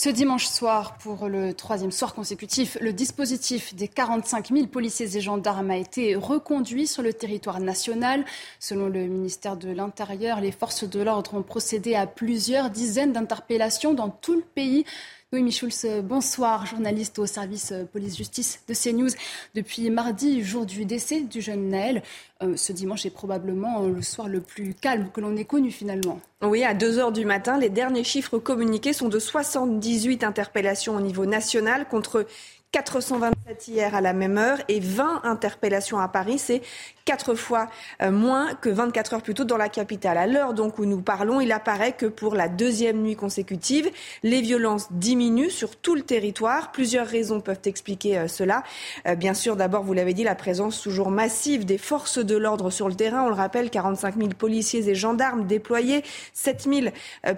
Ce 0.00 0.08
dimanche 0.08 0.46
soir, 0.46 0.96
pour 0.98 1.28
le 1.28 1.52
troisième 1.52 1.90
soir 1.90 2.14
consécutif, 2.14 2.78
le 2.80 2.92
dispositif 2.92 3.74
des 3.74 3.88
45 3.88 4.50
000 4.54 4.68
policiers 4.68 5.16
et 5.16 5.20
gendarmes 5.20 5.72
a 5.72 5.76
été 5.76 6.14
reconduit 6.14 6.86
sur 6.86 7.02
le 7.02 7.12
territoire 7.12 7.58
national. 7.58 8.24
Selon 8.60 8.88
le 8.88 9.08
ministère 9.08 9.56
de 9.56 9.72
l'Intérieur, 9.72 10.40
les 10.40 10.52
forces 10.52 10.88
de 10.88 11.02
l'ordre 11.02 11.34
ont 11.34 11.42
procédé 11.42 11.96
à 11.96 12.06
plusieurs 12.06 12.70
dizaines 12.70 13.12
d'interpellations 13.12 13.92
dans 13.92 14.08
tout 14.08 14.36
le 14.36 14.44
pays. 14.54 14.84
Noémie 15.30 15.52
Schulz, 15.52 15.84
bonsoir, 16.04 16.64
journaliste 16.64 17.18
au 17.18 17.26
service 17.26 17.72
euh, 17.72 17.84
police-justice 17.84 18.62
de 18.66 18.72
CNews. 18.72 19.10
Depuis 19.54 19.90
mardi, 19.90 20.42
jour 20.42 20.64
du 20.64 20.86
décès 20.86 21.20
du 21.20 21.42
jeune 21.42 21.68
Naël, 21.68 22.02
euh, 22.42 22.56
ce 22.56 22.72
dimanche 22.72 23.04
est 23.04 23.10
probablement 23.10 23.82
euh, 23.82 23.90
le 23.90 24.00
soir 24.00 24.26
le 24.26 24.40
plus 24.40 24.72
calme 24.72 25.10
que 25.12 25.20
l'on 25.20 25.36
ait 25.36 25.44
connu 25.44 25.70
finalement. 25.70 26.18
Oui, 26.40 26.64
à 26.64 26.72
2 26.72 26.98
heures 26.98 27.12
du 27.12 27.26
matin, 27.26 27.58
les 27.58 27.68
derniers 27.68 28.04
chiffres 28.04 28.38
communiqués 28.38 28.94
sont 28.94 29.10
de 29.10 29.18
78 29.18 30.24
interpellations 30.24 30.96
au 30.96 31.00
niveau 31.02 31.26
national 31.26 31.86
contre 31.86 32.24
427 32.70 33.68
hier 33.68 33.94
à 33.94 34.02
la 34.02 34.12
même 34.12 34.36
heure 34.36 34.58
et 34.68 34.78
20 34.78 35.22
interpellations 35.24 35.98
à 35.98 36.06
Paris. 36.06 36.38
C'est 36.38 36.60
quatre 37.06 37.34
fois 37.34 37.68
euh, 38.02 38.10
moins 38.10 38.52
que 38.52 38.68
24 38.68 39.14
heures 39.14 39.22
plus 39.22 39.32
tôt 39.32 39.44
dans 39.44 39.56
la 39.56 39.70
capitale. 39.70 40.18
À 40.18 40.26
l'heure 40.26 40.52
donc 40.52 40.78
où 40.78 40.84
nous 40.84 41.00
parlons, 41.00 41.40
il 41.40 41.50
apparaît 41.50 41.92
que 41.92 42.04
pour 42.04 42.34
la 42.34 42.48
deuxième 42.48 43.00
nuit 43.00 43.16
consécutive, 43.16 43.88
les 44.22 44.42
violences 44.42 44.88
diminuent 44.90 45.48
sur 45.48 45.76
tout 45.76 45.94
le 45.94 46.02
territoire. 46.02 46.70
Plusieurs 46.70 47.06
raisons 47.06 47.40
peuvent 47.40 47.62
expliquer 47.64 48.18
euh, 48.18 48.28
cela. 48.28 48.62
Euh, 49.06 49.14
bien 49.14 49.32
sûr, 49.32 49.56
d'abord, 49.56 49.82
vous 49.82 49.94
l'avez 49.94 50.12
dit, 50.12 50.22
la 50.22 50.34
présence 50.34 50.82
toujours 50.82 51.10
massive 51.10 51.64
des 51.64 51.78
forces 51.78 52.18
de 52.18 52.36
l'ordre 52.36 52.68
sur 52.68 52.90
le 52.90 52.94
terrain. 52.94 53.22
On 53.22 53.28
le 53.28 53.34
rappelle, 53.34 53.70
45 53.70 54.16
000 54.18 54.28
policiers 54.36 54.86
et 54.90 54.94
gendarmes 54.94 55.46
déployés, 55.46 56.04
7 56.34 56.68
000 56.70 56.86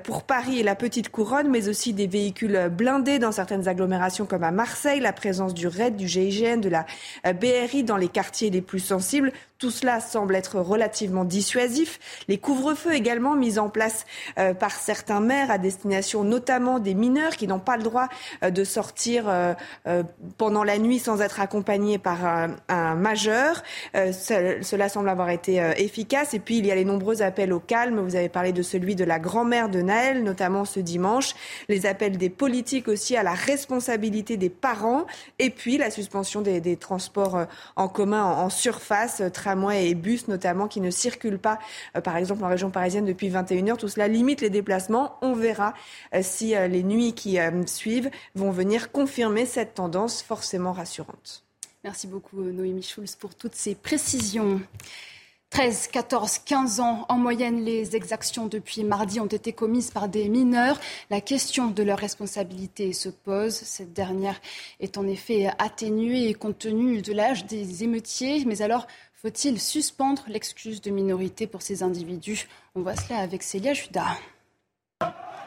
pour 0.03 0.25
Paris 0.25 0.59
et 0.59 0.65
la 0.65 0.75
Petite 0.75 1.11
Couronne, 1.11 1.49
mais 1.49 1.69
aussi 1.69 1.93
des 1.93 2.09
véhicules 2.09 2.69
blindés 2.69 3.21
dans 3.21 3.31
certaines 3.31 3.69
agglomérations 3.69 4.27
comme 4.27 4.43
à 4.43 4.51
Marseille, 4.51 4.99
présence 5.21 5.53
du 5.53 5.69
RAID, 5.69 5.97
du 5.97 6.09
GIGN, 6.09 6.61
de 6.61 6.71
la 6.71 6.87
BRI 7.35 7.85
dans 7.85 7.99
les 7.99 8.09
quartiers 8.09 8.49
les 8.49 8.63
plus 8.63 8.81
sensibles. 8.81 9.33
Tout 9.61 9.71
cela 9.71 10.01
semble 10.01 10.37
être 10.37 10.59
relativement 10.59 11.27
dissuasif. 11.27 12.01
Les 12.29 12.39
couvre-feux 12.39 12.95
également 12.95 13.35
mis 13.35 13.59
en 13.59 13.69
place 13.69 14.07
euh, 14.39 14.55
par 14.55 14.71
certains 14.71 15.21
maires 15.21 15.51
à 15.51 15.59
destination 15.59 16.25
notamment 16.25 16.79
des 16.79 16.95
mineurs 16.95 17.37
qui 17.37 17.47
n'ont 17.47 17.59
pas 17.59 17.77
le 17.77 17.83
droit 17.83 18.09
euh, 18.43 18.49
de 18.49 18.65
sortir 18.65 19.25
euh, 19.29 19.53
pendant 20.39 20.65
la 20.65 20.79
nuit 20.79 20.99
sans 20.99 21.21
être 21.21 21.41
accompagnés 21.41 21.99
par 21.99 22.25
un, 22.25 22.95
majeur. 22.95 23.63
cela 23.95 24.89
semble 24.89 25.11
avoir 25.11 25.29
été 25.29 25.57
efficace. 25.77 26.33
Et 26.33 26.39
puis 26.39 26.59
il 26.59 26.67
y 26.67 26.73
a 26.73 26.75
les 26.75 26.87
nombreux 26.87 27.21
appels 27.21 27.53
au 27.53 27.61
calme. 27.61 28.01
Vous 28.01 28.17
avez 28.17 28.31
parlé 28.31 28.53
de 28.53 28.63
celui 28.63 28.95
de 28.95 29.05
la 29.05 29.19
grand-mère 29.19 29.69
de 29.69 29.83
Naël, 29.83 30.23
notamment 30.23 30.65
ce 30.65 30.81
dimanche. 30.81 31.35
Les 31.69 31.85
appels 31.85 32.17
des 32.17 32.31
politiques 32.31 32.89
aussi 32.89 33.17
à 33.17 33.23
la 33.23 33.35
responsabilité 33.35 34.39
des 34.39 34.51
parents. 34.51 35.05
Et 35.39 35.51
puis 35.51 35.79
la 35.79 35.91
suspension 35.91 36.41
des, 36.41 36.77
transports 36.77 37.47
en 37.77 37.89
commun 37.89 38.25
en, 38.25 38.51
surface 38.51 39.23
tramway 39.33 39.89
et 39.89 39.95
bus 39.95 40.29
notamment 40.29 40.69
qui 40.69 40.81
ne 40.81 40.91
circulent 40.91 41.39
pas, 41.39 41.59
euh, 41.97 42.01
par 42.01 42.17
exemple 42.17 42.45
en 42.45 42.49
région 42.49 42.71
parisienne 42.71 43.05
depuis 43.05 43.29
21h. 43.29 43.77
Tout 43.77 43.89
cela 43.89 44.09
limite 44.09 44.41
les 44.41 44.51
déplacements. 44.51 45.17
On 45.23 45.35
verra 45.35 45.75
euh, 46.15 46.21
si 46.23 46.55
euh, 46.55 46.69
les 46.69 46.83
nuits 46.83 47.15
qui 47.15 47.39
suivent 47.67 48.11
vont 48.35 48.51
venir 48.51 48.93
confirmer 48.93 49.47
cette 49.47 49.75
tendance 49.75 50.23
forcément 50.23 50.73
rassurante. 50.73 51.45
Merci 51.85 52.07
beaucoup 52.07 52.43
Noémie 52.43 52.83
Schulz 52.83 53.17
pour 53.17 53.35
toutes 53.35 53.55
ces 53.55 53.75
précisions. 53.75 54.61
13, 55.51 55.89
14, 55.89 56.39
15 56.39 56.79
ans. 56.79 57.07
En 57.09 57.19
moyenne, 57.19 57.65
les 57.65 57.97
exactions 57.97 58.47
depuis 58.47 58.85
mardi 58.85 59.19
ont 59.19 59.27
été 59.27 59.53
commises 59.53 59.91
par 59.91 60.09
des 60.09 60.29
mineurs. 60.29 60.79
La 61.11 61.21
question 61.21 61.67
de 61.67 61.83
leur 61.83 61.99
responsabilité 61.99 62.93
se 62.93 63.09
pose. 63.09 63.55
Cette 63.55 63.93
dernière 63.93 64.41
est 64.79 64.97
en 64.97 65.09
effet 65.09 65.51
atténuée 65.59 66.35
compte 66.35 66.59
tenu 66.59 67.03
de 67.03 67.13
l'âge 67.13 67.47
des 67.47 67.83
émeutiers. 67.83 68.45
Mais 68.45 68.63
alors, 68.63 68.87
faut-il 69.13 69.61
suspendre 69.61 70.23
l'excuse 70.29 70.81
de 70.81 70.93
minorité 70.93 71.49
pour 71.49 71.63
ces 71.63 71.83
individus? 71.83 72.47
On 72.77 72.83
voit 72.83 72.95
cela 72.95 73.19
avec 73.19 73.43
Célia 73.43 73.75
Judas. 73.75 74.17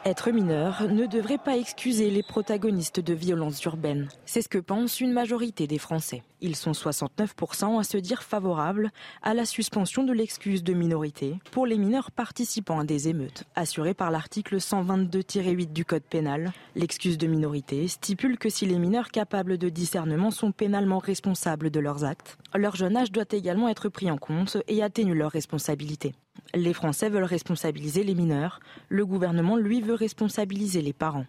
Être 0.04 0.32
mineur 0.32 0.86
ne 0.86 1.06
devrait 1.06 1.38
pas 1.38 1.56
excuser 1.56 2.10
les 2.10 2.22
protagonistes 2.22 3.00
de 3.00 3.14
violences 3.14 3.64
urbaines. 3.64 4.10
C'est 4.26 4.42
ce 4.42 4.50
que 4.50 4.58
pense 4.58 5.00
une 5.00 5.12
majorité 5.12 5.66
des 5.66 5.78
Français. 5.78 6.22
Ils 6.46 6.56
sont 6.56 6.72
69% 6.72 7.80
à 7.80 7.84
se 7.84 7.96
dire 7.96 8.22
favorables 8.22 8.90
à 9.22 9.32
la 9.32 9.46
suspension 9.46 10.04
de 10.04 10.12
l'excuse 10.12 10.62
de 10.62 10.74
minorité 10.74 11.38
pour 11.52 11.64
les 11.64 11.78
mineurs 11.78 12.10
participant 12.10 12.80
à 12.80 12.84
des 12.84 13.08
émeutes. 13.08 13.44
Assurée 13.54 13.94
par 13.94 14.10
l'article 14.10 14.56
122-8 14.58 15.72
du 15.72 15.86
Code 15.86 16.02
pénal, 16.02 16.52
l'excuse 16.76 17.16
de 17.16 17.26
minorité 17.26 17.88
stipule 17.88 18.36
que 18.36 18.50
si 18.50 18.66
les 18.66 18.78
mineurs 18.78 19.10
capables 19.10 19.56
de 19.56 19.70
discernement 19.70 20.30
sont 20.30 20.52
pénalement 20.52 20.98
responsables 20.98 21.70
de 21.70 21.80
leurs 21.80 22.04
actes, 22.04 22.36
leur 22.54 22.76
jeune 22.76 22.98
âge 22.98 23.10
doit 23.10 23.24
également 23.30 23.70
être 23.70 23.88
pris 23.88 24.10
en 24.10 24.18
compte 24.18 24.58
et 24.68 24.82
atténue 24.82 25.14
leur 25.14 25.30
responsabilité. 25.30 26.14
Les 26.52 26.74
Français 26.74 27.08
veulent 27.08 27.24
responsabiliser 27.24 28.04
les 28.04 28.14
mineurs, 28.14 28.60
le 28.90 29.06
gouvernement, 29.06 29.56
lui, 29.56 29.80
veut 29.80 29.94
responsabiliser 29.94 30.82
les 30.82 30.92
parents. 30.92 31.24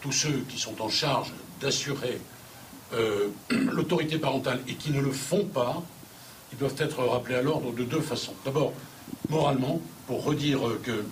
Tous 0.00 0.12
ceux 0.12 0.44
qui 0.48 0.60
sont 0.60 0.80
en 0.80 0.88
charge 0.88 1.32
d'assurer 1.60 2.20
euh, 2.94 3.28
l'autorité 3.50 4.18
parentale 4.18 4.60
et 4.68 4.74
qui 4.74 4.90
ne 4.90 5.00
le 5.00 5.12
font 5.12 5.44
pas, 5.44 5.82
ils 6.52 6.58
doivent 6.58 6.76
être 6.78 7.02
rappelés 7.04 7.36
à 7.36 7.42
l'ordre 7.42 7.72
de 7.72 7.84
deux 7.84 8.00
façons. 8.00 8.34
D'abord, 8.44 8.72
moralement, 9.28 9.80
pour 10.06 10.24
redire 10.24 10.60
que 10.82 11.04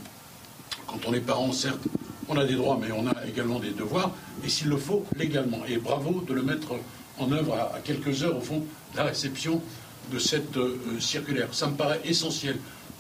quand 0.87 0.99
on 1.07 1.15
est 1.15 1.21
parent, 1.21 1.53
certes, 1.53 1.87
on 2.29 2.37
a 2.37 2.45
des 2.45 2.55
droits, 2.55 2.79
mais 2.81 2.93
on 2.93 3.07
a 3.07 3.27
également 3.27 3.59
des 3.59 3.71
devoirs, 3.71 4.13
et 4.45 4.49
s'il 4.49 4.69
le 4.69 4.77
faut, 4.77 5.05
légalement. 5.17 5.61
Et 5.67 5.79
bravo 5.79 6.23
de 6.27 6.35
le 6.35 6.43
mettre 6.43 6.75
en 7.19 7.33
œuvre 7.33 7.55
à, 7.55 7.79
quelques 7.85 8.23
heures, 8.23 8.37
au 8.37 8.41
fond, 8.41 8.65
de 8.93 8.97
la 8.97 9.05
réception 9.05 9.63
de 10.13 10.19
cette 10.19 10.57
euh, 10.57 10.79
circulaire. 11.01 11.49
Ça 11.53 11.67
me 11.67 11.75
paraît 11.75 12.01
essentiel 12.05 12.57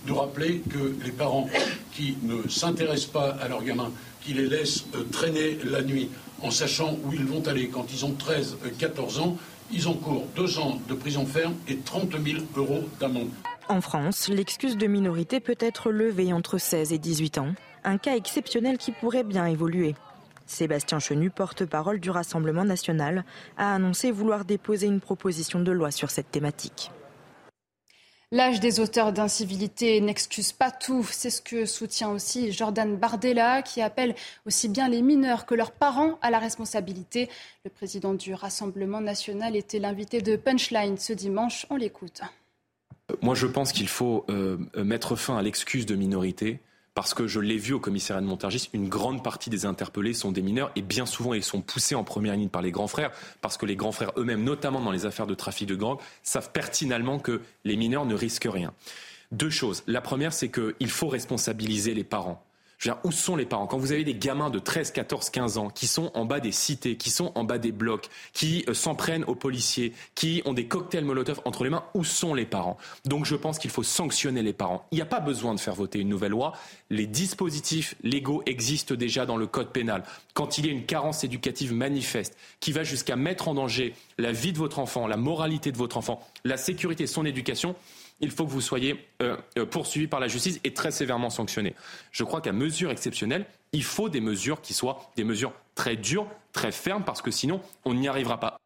de 0.07 0.13
rappeler 0.13 0.63
que 0.71 0.95
les 1.05 1.11
parents 1.11 1.49
qui 1.95 2.17
ne 2.23 2.49
s'intéressent 2.49 3.11
pas 3.11 3.37
à 3.41 3.49
leurs 3.49 3.63
gamins, 3.63 3.91
qui 4.29 4.35
les 4.35 4.47
laissent 4.47 4.85
euh, 4.95 5.05
traîner 5.11 5.59
la 5.65 5.81
nuit 5.81 6.11
en 6.43 6.51
sachant 6.51 6.99
où 7.03 7.15
ils 7.15 7.25
vont 7.25 7.43
aller 7.49 7.69
quand 7.69 7.87
ils 7.91 8.05
ont 8.05 8.13
13, 8.13 8.59
14 8.79 9.21
ans, 9.21 9.39
ils 9.73 9.89
encourent 9.89 10.27
deux 10.37 10.59
ans 10.59 10.79
de 10.87 10.93
prison 10.93 11.25
ferme 11.25 11.55
et 11.67 11.79
30 11.79 12.11
000 12.23 12.43
euros 12.55 12.85
d'amende. 13.01 13.31
En 13.71 13.81
France, 13.81 14.29
l'excuse 14.29 14.77
de 14.77 14.87
minorité 14.87 15.41
peut 15.41 15.57
être 15.59 15.91
levée 15.91 16.35
entre 16.35 16.59
16 16.59 16.93
et 16.93 16.99
18 16.99 17.39
ans, 17.39 17.55
un 17.85 17.97
cas 17.97 18.17
exceptionnel 18.17 18.77
qui 18.77 18.93
pourrait 18.93 19.25
bien 19.25 19.47
évoluer. 19.47 19.95
Sébastien 20.47 20.99
Chenu, 20.99 21.31
porte-parole 21.31 21.99
du 21.99 22.11
Rassemblement 22.11 22.65
national, 22.65 23.25
a 23.57 23.75
annoncé 23.75 24.11
vouloir 24.11 24.45
déposer 24.45 24.87
une 24.87 25.01
proposition 25.01 25.61
de 25.61 25.73
loi 25.73 25.91
sur 25.91 26.11
cette 26.11 26.31
thématique. 26.31 26.91
L'âge 28.31 28.61
des 28.61 28.79
auteurs 28.79 29.15
d'incivilité 29.15 30.03
n'excuse 30.03 30.53
pas 30.53 30.71
tout. 30.71 31.03
C'est 31.11 31.31
ce 31.31 31.41
que 31.41 31.65
soutient 31.65 32.11
aussi 32.11 32.53
Jordan 32.53 32.95
Bardella, 32.95 33.63
qui 33.63 33.81
appelle 33.81 34.15
aussi 34.45 34.69
bien 34.69 34.87
les 34.87 35.01
mineurs 35.01 35.47
que 35.47 35.55
leurs 35.55 35.73
parents 35.73 36.19
à 36.21 36.31
la 36.31 36.39
responsabilité. 36.39 37.31
Le 37.65 37.71
président 37.71 38.13
du 38.13 38.35
Rassemblement 38.35 39.01
national 39.01 39.57
était 39.57 39.79
l'invité 39.79 40.21
de 40.21 40.37
Punchline 40.37 40.99
ce 40.99 41.15
dimanche. 41.15 41.65
On 41.71 41.77
l'écoute. 41.77 42.21
Moi, 43.23 43.35
je 43.35 43.47
pense 43.47 43.73
qu'il 43.73 43.89
faut 43.89 44.27
euh, 44.29 44.59
mettre 44.77 45.17
fin 45.17 45.39
à 45.39 45.43
l'excuse 45.43 45.87
de 45.87 45.95
minorité 45.95 46.61
parce 46.99 47.15
que 47.15 47.29
je 47.29 47.39
l'ai 47.39 47.59
vu 47.59 47.75
au 47.75 47.79
commissariat 47.79 48.21
de 48.21 48.27
Montargis, 48.27 48.71
une 48.73 48.89
grande 48.89 49.23
partie 49.23 49.51
des 49.51 49.67
interpellés 49.67 50.15
sont 50.15 50.33
des 50.33 50.43
mineurs 50.43 50.73
et 50.75 50.83
bien 50.83 51.07
souvent 51.07 51.33
ils 51.33 51.45
sont 51.45 51.61
poussés 51.61 51.95
en 51.95 52.03
première 52.03 52.35
ligne 52.35 52.49
par 52.49 52.61
les 52.61 52.73
grands 52.73 52.89
frères 52.89 53.13
parce 53.41 53.57
que 53.57 53.67
les 53.67 53.77
grands 53.77 53.93
frères 53.93 54.11
eux-mêmes, 54.17 54.43
notamment 54.43 54.81
dans 54.81 54.91
les 54.91 55.07
affaires 55.07 55.29
de 55.29 55.35
trafic 55.35 55.69
de 55.69 55.77
drogue, 55.77 56.01
savent 56.25 56.51
pertinemment 56.51 57.21
que 57.21 57.41
les 57.63 57.77
mineurs 57.77 58.05
ne 58.05 58.17
risquent 58.17 58.49
rien. 58.53 58.75
Deux 59.31 59.49
choses. 59.49 59.85
La 59.87 60.01
première, 60.01 60.33
c'est 60.33 60.51
qu'il 60.51 60.91
faut 60.91 61.07
responsabiliser 61.07 61.95
les 61.95 62.03
parents. 62.03 62.45
Je 62.79 62.89
veux 62.89 62.95
dire, 62.95 63.01
où 63.05 63.11
sont 63.11 63.35
les 63.35 63.45
parents? 63.45 63.67
Quand 63.67 63.79
vous 63.79 63.91
avez 63.91 64.05
des 64.05 64.15
gamins 64.15 64.51
de 64.51 64.61
13, 64.61 64.93
14, 64.93 65.31
15 65.31 65.59
ans 65.59 65.69
qui 65.69 65.89
sont 65.89 66.13
en 66.15 66.25
bas 66.25 66.39
des 66.39 66.53
cités, 66.53 66.97
qui 66.97 67.11
sont 67.11 67.33
en 67.35 67.43
bas 67.43 67.59
des 67.59 67.73
blocs, 67.73 68.09
qui 68.33 68.65
euh, 68.69 68.75
s'en 68.75 68.95
prennent 68.95 69.25
aux 69.25 69.35
policiers, 69.35 69.93
qui 70.15 70.43
ont 70.45 70.53
des 70.53 70.67
cocktails 70.67 71.05
Molotov 71.05 71.41
entre 71.45 71.65
les 71.65 71.71
mains, 71.71 71.85
où 71.95 72.05
sont 72.05 72.35
les 72.35 72.47
parents? 72.47 72.77
Donc 73.05 73.25
je 73.25 73.35
pense 73.35 73.59
qu'il 73.59 73.73
faut 73.73 73.83
sanctionner 73.83 74.43
les 74.43 74.53
parents. 74.53 74.87
Il 74.93 74.95
n'y 74.95 75.03
a 75.03 75.07
pas 75.07 75.19
besoin 75.19 75.55
de 75.55 75.61
faire 75.61 75.75
voter 75.75 75.99
une 75.99 76.09
nouvelle 76.09 76.31
loi. 76.31 76.53
Les 76.89 77.09
dispositifs 77.09 77.97
légaux 78.05 78.45
existent 78.47 78.95
déjà 78.95 79.27
dans 79.27 79.37
le 79.37 79.49
code 79.49 79.73
pénal. 79.73 80.05
Quand 80.35 80.57
il 80.57 80.67
y 80.67 80.69
a 80.69 80.73
une 80.73 80.87
carence 80.87 81.25
éducative 81.25 81.75
manifeste 81.75 82.37
qui 82.61 82.71
va 82.71 82.85
jusqu'à 82.85 83.17
mettre 83.17 83.49
en 83.49 83.55
danger 83.55 83.93
la 84.19 84.31
vie 84.31 84.53
de 84.53 84.59
votre 84.59 84.79
enfant, 84.79 85.09
la 85.09 85.17
moralité 85.17 85.73
de 85.73 85.77
votre 85.77 85.97
enfant, 85.97 86.25
la 86.45 86.57
sécurité, 86.57 87.09
son 87.09 87.25
éducation, 87.25 87.75
il 88.21 88.31
faut 88.31 88.45
que 88.45 88.51
vous 88.51 88.61
soyez 88.61 89.07
euh, 89.23 89.37
euh, 89.57 89.67
poursuivi 89.67 90.07
par 90.07 90.21
la 90.21 90.29
justice 90.29 90.61
et 90.65 90.75
très 90.75 90.91
sévèrement 90.91 91.31
sanctionné. 91.31 91.75
Je 92.11 92.25
crois 92.25 92.41
qu'à 92.41 92.53
mesure 92.53 92.91
exceptionnelle, 92.91 93.47
il 93.73 93.85
faut 93.85 94.09
des 94.09 94.21
mesures 94.21 94.61
qui 94.61 94.75
soient 94.75 95.11
des 95.17 95.25
mesures 95.25 95.53
très 95.75 95.97
dures, 95.97 96.27
très 96.53 96.73
fermes, 96.73 97.05
parce 97.05 97.23
que 97.23 97.31
sinon, 97.31 97.61
on 97.85 97.95
n'y 97.95 98.09
arrivera 98.09 98.41
pas. 98.41 98.59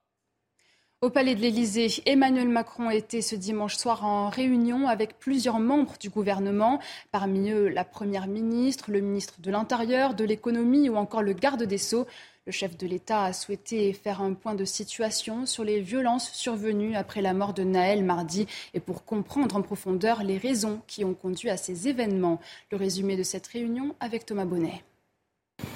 Au 1.02 1.10
Palais 1.10 1.34
de 1.34 1.40
l'Élysée, 1.40 1.88
Emmanuel 2.06 2.48
Macron 2.48 2.88
était 2.88 3.22
ce 3.22 3.34
dimanche 3.34 3.74
soir 3.74 4.04
en 4.04 4.28
réunion 4.28 4.86
avec 4.86 5.18
plusieurs 5.18 5.58
membres 5.58 5.94
du 5.98 6.10
gouvernement, 6.10 6.78
parmi 7.10 7.50
eux 7.50 7.66
la 7.66 7.82
Première 7.84 8.28
ministre, 8.28 8.92
le 8.92 9.00
ministre 9.00 9.40
de 9.40 9.50
l'Intérieur, 9.50 10.14
de 10.14 10.22
l'Économie 10.22 10.88
ou 10.88 10.94
encore 10.94 11.22
le 11.22 11.32
garde 11.32 11.64
des 11.64 11.76
Sceaux. 11.76 12.06
Le 12.46 12.52
chef 12.52 12.76
de 12.76 12.86
l'État 12.86 13.24
a 13.24 13.32
souhaité 13.32 13.92
faire 13.94 14.22
un 14.22 14.34
point 14.34 14.54
de 14.54 14.64
situation 14.64 15.44
sur 15.44 15.64
les 15.64 15.80
violences 15.80 16.30
survenues 16.34 16.94
après 16.94 17.20
la 17.20 17.34
mort 17.34 17.52
de 17.52 17.64
Naël 17.64 18.04
mardi 18.04 18.46
et 18.72 18.78
pour 18.78 19.04
comprendre 19.04 19.56
en 19.56 19.62
profondeur 19.62 20.22
les 20.22 20.38
raisons 20.38 20.82
qui 20.86 21.04
ont 21.04 21.14
conduit 21.14 21.50
à 21.50 21.56
ces 21.56 21.88
événements. 21.88 22.38
Le 22.70 22.76
résumé 22.76 23.16
de 23.16 23.24
cette 23.24 23.48
réunion 23.48 23.96
avec 23.98 24.24
Thomas 24.24 24.44
Bonnet. 24.44 24.84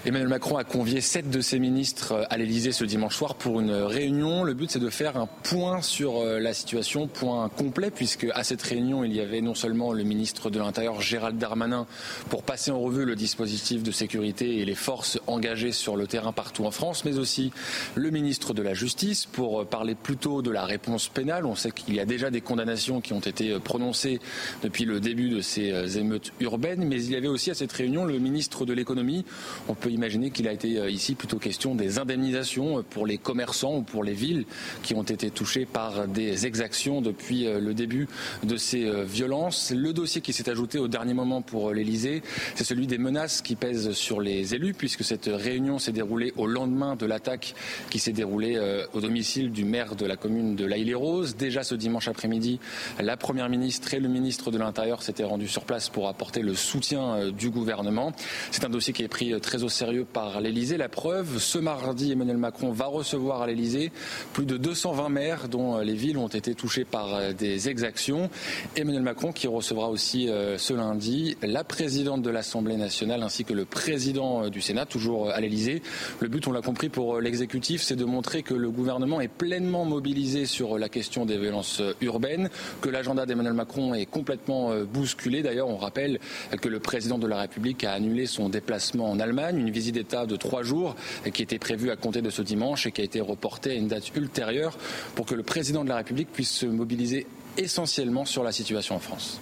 Emmanuel 0.06 0.28
Macron 0.28 0.56
a 0.56 0.64
convié 0.64 1.00
sept 1.00 1.30
de 1.30 1.40
ses 1.40 1.58
ministres 1.58 2.26
à 2.30 2.36
l'Elysée 2.36 2.72
ce 2.72 2.84
dimanche 2.84 3.16
soir 3.16 3.34
pour 3.34 3.60
une 3.60 3.72
réunion. 3.72 4.44
Le 4.44 4.54
but, 4.54 4.70
c'est 4.70 4.78
de 4.78 4.88
faire 4.88 5.16
un 5.16 5.26
point 5.42 5.82
sur 5.82 6.18
euh, 6.18 6.38
la 6.38 6.54
situation, 6.54 7.08
point 7.08 7.48
complet, 7.48 7.90
puisque 7.90 8.28
à 8.34 8.44
cette 8.44 8.62
réunion, 8.62 9.02
il 9.04 9.12
y 9.12 9.20
avait 9.20 9.40
non 9.40 9.54
seulement 9.54 9.92
le 9.92 10.04
ministre 10.04 10.48
de 10.48 10.58
l'Intérieur, 10.58 11.00
Gérald 11.00 11.38
Darmanin, 11.38 11.86
pour 12.28 12.42
passer 12.42 12.70
en 12.70 12.78
revue 12.78 13.04
le 13.04 13.16
dispositif 13.16 13.82
de 13.82 13.90
sécurité 13.90 14.58
et 14.58 14.64
les 14.64 14.74
forces 14.74 15.18
engagées 15.26 15.72
sur 15.72 15.96
le 15.96 16.06
terrain 16.06 16.32
partout 16.32 16.64
en 16.64 16.70
France, 16.70 17.04
mais 17.04 17.18
aussi 17.18 17.50
le 17.94 18.10
ministre 18.10 18.54
de 18.54 18.62
la 18.62 18.74
Justice 18.74 19.26
pour 19.26 19.66
parler 19.66 19.94
plutôt 19.94 20.40
de 20.42 20.50
la 20.50 20.64
réponse 20.64 21.08
pénale. 21.08 21.46
On 21.46 21.56
sait 21.56 21.70
qu'il 21.72 21.94
y 21.94 22.00
a 22.00 22.04
déjà 22.04 22.30
des 22.30 22.40
condamnations 22.40 23.00
qui 23.00 23.12
ont 23.12 23.20
été 23.20 23.58
prononcées 23.58 24.20
depuis 24.62 24.84
le 24.84 25.00
début 25.00 25.30
de 25.30 25.40
ces 25.40 25.72
euh, 25.72 25.86
émeutes 25.88 26.32
urbaines, 26.40 26.84
mais 26.84 27.02
il 27.02 27.10
y 27.10 27.16
avait 27.16 27.28
aussi 27.28 27.50
à 27.50 27.54
cette 27.54 27.72
réunion 27.72 28.04
le 28.04 28.18
ministre 28.18 28.64
de 28.64 28.72
l'Économie. 28.72 29.24
On 29.68 29.74
peut 29.76 29.90
imaginer 29.90 30.30
qu'il 30.30 30.48
a 30.48 30.52
été 30.52 30.78
euh, 30.78 30.90
ici 30.90 31.14
plutôt 31.14 31.38
question 31.38 31.74
des 31.74 31.98
indemnisations 31.98 32.82
pour 32.90 33.06
les 33.06 33.18
commerçants 33.18 33.76
ou 33.76 33.82
pour 33.82 34.04
les 34.04 34.12
villes 34.12 34.44
qui 34.82 34.94
ont 34.94 35.02
été 35.02 35.30
touchées 35.30 35.66
par 35.66 36.08
des 36.08 36.46
exactions 36.46 37.00
depuis 37.00 37.46
euh, 37.46 37.60
le 37.60 37.74
début 37.74 38.08
de 38.42 38.56
ces 38.56 38.84
euh, 38.84 39.04
violences. 39.04 39.72
Le 39.74 39.92
dossier 39.92 40.20
qui 40.20 40.32
s'est 40.32 40.48
ajouté 40.48 40.78
au 40.78 40.88
dernier 40.88 41.14
moment 41.14 41.42
pour 41.42 41.72
l'Elysée, 41.72 42.22
c'est 42.54 42.64
celui 42.64 42.86
des 42.86 42.98
menaces 42.98 43.42
qui 43.42 43.56
pèsent 43.56 43.92
sur 43.92 44.20
les 44.20 44.54
élus, 44.54 44.74
puisque 44.74 45.04
cette 45.04 45.30
réunion 45.32 45.78
s'est 45.78 45.92
déroulée 45.92 46.32
au 46.36 46.46
lendemain 46.46 46.96
de 46.96 47.06
l'attaque 47.06 47.54
qui 47.90 47.98
s'est 47.98 48.12
déroulée 48.12 48.58
au 48.92 49.00
domicile 49.00 49.50
du 49.50 49.64
maire 49.64 49.96
de 49.96 50.06
la 50.06 50.16
commune 50.16 50.56
de 50.56 50.64
l'Aïle-les-Roses. 50.64 51.36
Déjà 51.36 51.62
ce 51.62 51.74
dimanche 51.74 52.08
après-midi, 52.08 52.58
la 53.00 53.16
première 53.16 53.48
ministre 53.48 53.94
et 53.94 54.00
le 54.00 54.08
ministre 54.08 54.50
de 54.50 54.58
l'Intérieur 54.58 55.02
s'étaient 55.02 55.24
rendus 55.24 55.48
sur 55.48 55.64
place 55.64 55.88
pour 55.88 56.08
apporter 56.08 56.42
le 56.42 56.54
soutien 56.54 57.30
du 57.30 57.50
gouvernement. 57.50 58.12
C'est 58.50 58.64
un 58.64 58.70
dossier 58.70 58.92
qui 58.92 59.02
est 59.02 59.08
pris 59.08 59.38
très 59.40 59.62
au 59.62 59.65
sérieux 59.68 60.06
par 60.10 60.40
l'Elysée. 60.40 60.76
La 60.76 60.88
preuve, 60.88 61.38
ce 61.38 61.58
mardi, 61.58 62.12
Emmanuel 62.12 62.36
Macron 62.36 62.72
va 62.72 62.86
recevoir 62.86 63.42
à 63.42 63.46
l'Elysée 63.46 63.92
plus 64.32 64.46
de 64.46 64.56
220 64.56 65.08
maires 65.08 65.48
dont 65.48 65.78
les 65.78 65.94
villes 65.94 66.18
ont 66.18 66.28
été 66.28 66.54
touchées 66.54 66.84
par 66.84 67.34
des 67.34 67.68
exactions. 67.68 68.30
Emmanuel 68.76 69.02
Macron 69.02 69.32
qui 69.32 69.46
recevra 69.46 69.88
aussi 69.88 70.28
euh, 70.28 70.58
ce 70.58 70.74
lundi 70.74 71.36
la 71.42 71.64
présidente 71.64 72.22
de 72.22 72.30
l'Assemblée 72.30 72.76
nationale 72.76 73.22
ainsi 73.22 73.44
que 73.44 73.52
le 73.52 73.64
président 73.64 74.44
euh, 74.44 74.50
du 74.50 74.60
Sénat, 74.60 74.86
toujours 74.86 75.30
à 75.30 75.40
l'Elysée. 75.40 75.82
Le 76.20 76.28
but, 76.28 76.46
on 76.46 76.52
l'a 76.52 76.62
compris 76.62 76.88
pour 76.88 77.16
euh, 77.16 77.20
l'exécutif, 77.20 77.82
c'est 77.82 77.96
de 77.96 78.04
montrer 78.04 78.42
que 78.42 78.54
le 78.54 78.70
gouvernement 78.70 79.20
est 79.20 79.28
pleinement 79.28 79.84
mobilisé 79.84 80.46
sur 80.46 80.78
la 80.78 80.88
question 80.88 81.26
des 81.26 81.38
violences 81.38 81.82
urbaines, 82.00 82.48
que 82.80 82.88
l'agenda 82.88 83.26
d'Emmanuel 83.26 83.54
Macron 83.54 83.94
est 83.94 84.06
complètement 84.06 84.72
bousculé. 84.84 85.42
D'ailleurs, 85.42 85.68
on 85.68 85.76
rappelle 85.76 86.18
que 86.60 86.68
le 86.68 86.80
président 86.80 87.18
de 87.18 87.26
la 87.26 87.40
République 87.40 87.84
a 87.84 87.92
annulé 87.92 88.26
son 88.26 88.48
déplacement 88.48 89.10
en 89.10 89.20
Allemagne, 89.20 89.45
une 89.50 89.70
visite 89.70 89.94
d'État 89.94 90.26
de 90.26 90.36
trois 90.36 90.62
jours 90.62 90.96
qui 91.32 91.42
était 91.42 91.58
prévue 91.58 91.90
à 91.90 91.96
compter 91.96 92.22
de 92.22 92.30
ce 92.30 92.42
dimanche 92.42 92.86
et 92.86 92.92
qui 92.92 93.00
a 93.00 93.04
été 93.04 93.20
reportée 93.20 93.70
à 93.70 93.74
une 93.74 93.88
date 93.88 94.14
ultérieure 94.16 94.76
pour 95.14 95.26
que 95.26 95.34
le 95.34 95.42
président 95.42 95.84
de 95.84 95.88
la 95.88 95.96
République 95.96 96.32
puisse 96.32 96.50
se 96.50 96.66
mobiliser 96.66 97.26
essentiellement 97.56 98.24
sur 98.24 98.42
la 98.42 98.52
situation 98.52 98.96
en 98.96 99.00
France. 99.00 99.40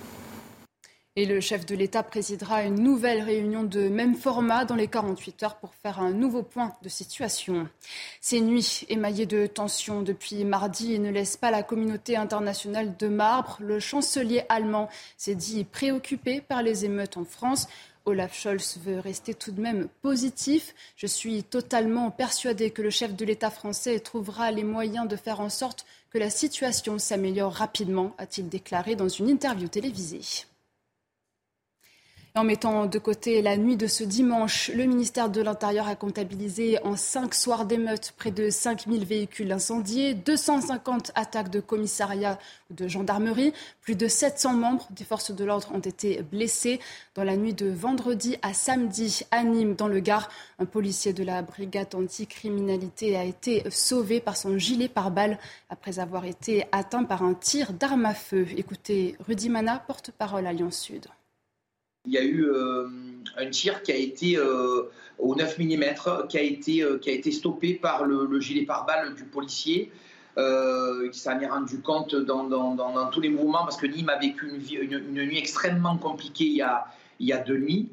Et 1.17 1.27
le 1.27 1.41
chef 1.41 1.65
de 1.65 1.77
l'État 1.77 2.03
présidera 2.03 2.65
une 2.65 2.83
nouvelle 2.83 3.23
réunion 3.23 3.63
de 3.63 3.89
même 3.89 4.17
format 4.17 4.65
dans 4.65 4.75
les 4.75 4.89
48 4.89 5.45
heures 5.45 5.55
pour 5.59 5.73
faire 5.73 6.01
un 6.01 6.11
nouveau 6.11 6.43
point 6.43 6.73
de 6.83 6.89
situation. 6.89 7.69
Ces 8.21 8.41
nuits 8.41 8.81
émaillées 8.89 9.25
de 9.25 9.47
tensions 9.47 10.03
depuis 10.03 10.45
mardi 10.45 10.99
ne 10.99 11.13
laissent 11.13 11.37
pas 11.37 11.53
la 11.53 11.63
communauté 11.63 12.17
internationale 12.17 12.97
de 12.97 13.07
marbre. 13.07 13.59
Le 13.61 13.79
chancelier 13.79 14.43
allemand 14.49 14.89
s'est 15.17 15.37
dit 15.37 15.63
préoccupé 15.63 16.41
par 16.41 16.65
les 16.65 16.85
émeutes 16.85 17.17
en 17.17 17.25
France. 17.25 17.69
Olaf 18.07 18.35
Scholz 18.39 18.79
veut 18.85 19.01
rester 19.01 19.35
tout 19.35 19.51
de 19.51 19.61
même 19.61 19.89
positif. 20.03 20.75
Je 20.97 21.07
suis 21.07 21.43
totalement 21.43 22.11
persuadé 22.11 22.71
que 22.71 22.83
le 22.83 22.91
chef 22.91 23.15
de 23.15 23.25
l'État 23.25 23.51
français 23.51 23.99
trouvera 24.01 24.51
les 24.51 24.65
moyens 24.65 25.09
de 25.09 25.17
faire 25.17 25.41
en 25.41 25.49
sorte 25.49 25.87
que 26.11 26.19
la 26.19 26.31
situation 26.31 26.99
s'améliore 26.99 27.53
rapidement, 27.53 28.15
a-t-il 28.19 28.49
déclaré 28.49 28.95
dans 28.95 29.09
une 29.09 29.29
interview 29.29 29.69
télévisée. 29.69 30.45
En 32.37 32.43
mettant 32.43 32.87
de 32.87 32.99
côté 32.99 33.43
la 33.43 33.57
nuit 33.57 33.77
de 33.77 33.87
ce 33.87 34.03
dimanche, 34.03 34.69
le 34.75 34.87
ministère 34.87 35.29
de 35.29 35.41
l'Intérieur 35.41 35.87
a 35.87 35.95
comptabilisé 35.95 36.83
en 36.83 36.97
cinq 36.97 37.33
soirs 37.33 37.65
d'émeutes 37.65 38.13
près 38.17 38.33
de 38.33 38.51
5000 38.51 39.05
véhicules 39.05 39.53
incendiés, 39.53 40.15
250 40.15 41.13
attaques 41.15 41.51
de 41.51 41.61
commissariat 41.61 42.41
ou 42.71 42.75
de 42.75 42.89
gendarmerie. 42.89 43.53
Plus 43.83 43.95
de 43.95 44.09
700 44.09 44.55
membres 44.55 44.89
des 44.91 45.05
forces 45.05 45.31
de 45.31 45.45
l'ordre 45.45 45.71
ont 45.73 45.79
été 45.79 46.23
blessés. 46.23 46.81
Dans 47.15 47.23
la 47.23 47.37
nuit 47.37 47.55
de 47.55 47.71
vendredi 47.71 48.37
à 48.43 48.53
samedi 48.53 49.21
à 49.31 49.45
Nîmes, 49.45 49.77
dans 49.77 49.87
le 49.87 50.01
Gard, 50.01 50.29
un 50.59 50.67
policier 50.67 51.13
de 51.13 51.23
la 51.23 51.41
brigade 51.43 51.95
anticriminalité 51.95 53.17
a 53.17 53.23
été 53.23 53.63
sauvé 53.71 54.19
par 54.19 54.37
son 54.37 54.59
gilet 54.59 54.89
pare-balles 54.89 55.39
après 55.71 56.01
avoir 56.01 56.25
été 56.25 56.67
atteint 56.73 57.05
par 57.05 57.23
un 57.23 57.35
tir 57.35 57.73
d'arme 57.73 58.07
à 58.07 58.15
feu. 58.15 58.49
Écoutez 58.57 59.15
Rudy 59.25 59.51
Mana, 59.51 59.79
porte-parole 59.79 60.49
Alliance 60.49 60.79
Sud. 60.79 61.07
Il 62.07 62.13
y 62.13 62.19
a 62.19 62.23
eu 62.23 62.45
euh, 62.45 62.87
un 63.37 63.51
tir 63.51 63.83
qui 63.83 63.93
a 63.93 63.97
été 63.97 64.37
euh, 64.37 64.83
au 65.19 65.35
9 65.35 65.59
mm, 65.59 65.83
qui 66.29 66.39
a 66.39 66.43
été, 66.43 66.83
euh, 66.83 66.99
qui 66.99 67.11
a 67.11 67.13
été 67.13 67.31
stoppé 67.31 67.75
par 67.75 68.05
le, 68.05 68.41
gilet 68.41 68.65
pare-balles 68.65 69.15
du 69.15 69.25
policier. 69.25 69.91
Euh, 70.37 71.07
il 71.07 71.15
s'en 71.15 71.39
est 71.39 71.47
rendu 71.47 71.81
compte 71.81 72.15
dans, 72.15 73.09
tous 73.13 73.21
les 73.21 73.29
mouvements 73.29 73.63
parce 73.65 73.77
que 73.77 73.87
Nîmes 73.87 74.09
a 74.09 74.19
vécu 74.19 74.51
une, 74.83 75.13
nuit 75.13 75.39
extrêmement 75.39 75.97
compliquée 75.97 76.47
il 76.47 76.57
y 76.57 76.63
a, 76.63 76.87
il 77.21 77.29
y 77.29 77.33
a 77.33 77.39
deux 77.39 77.59
nuits. 77.59 77.89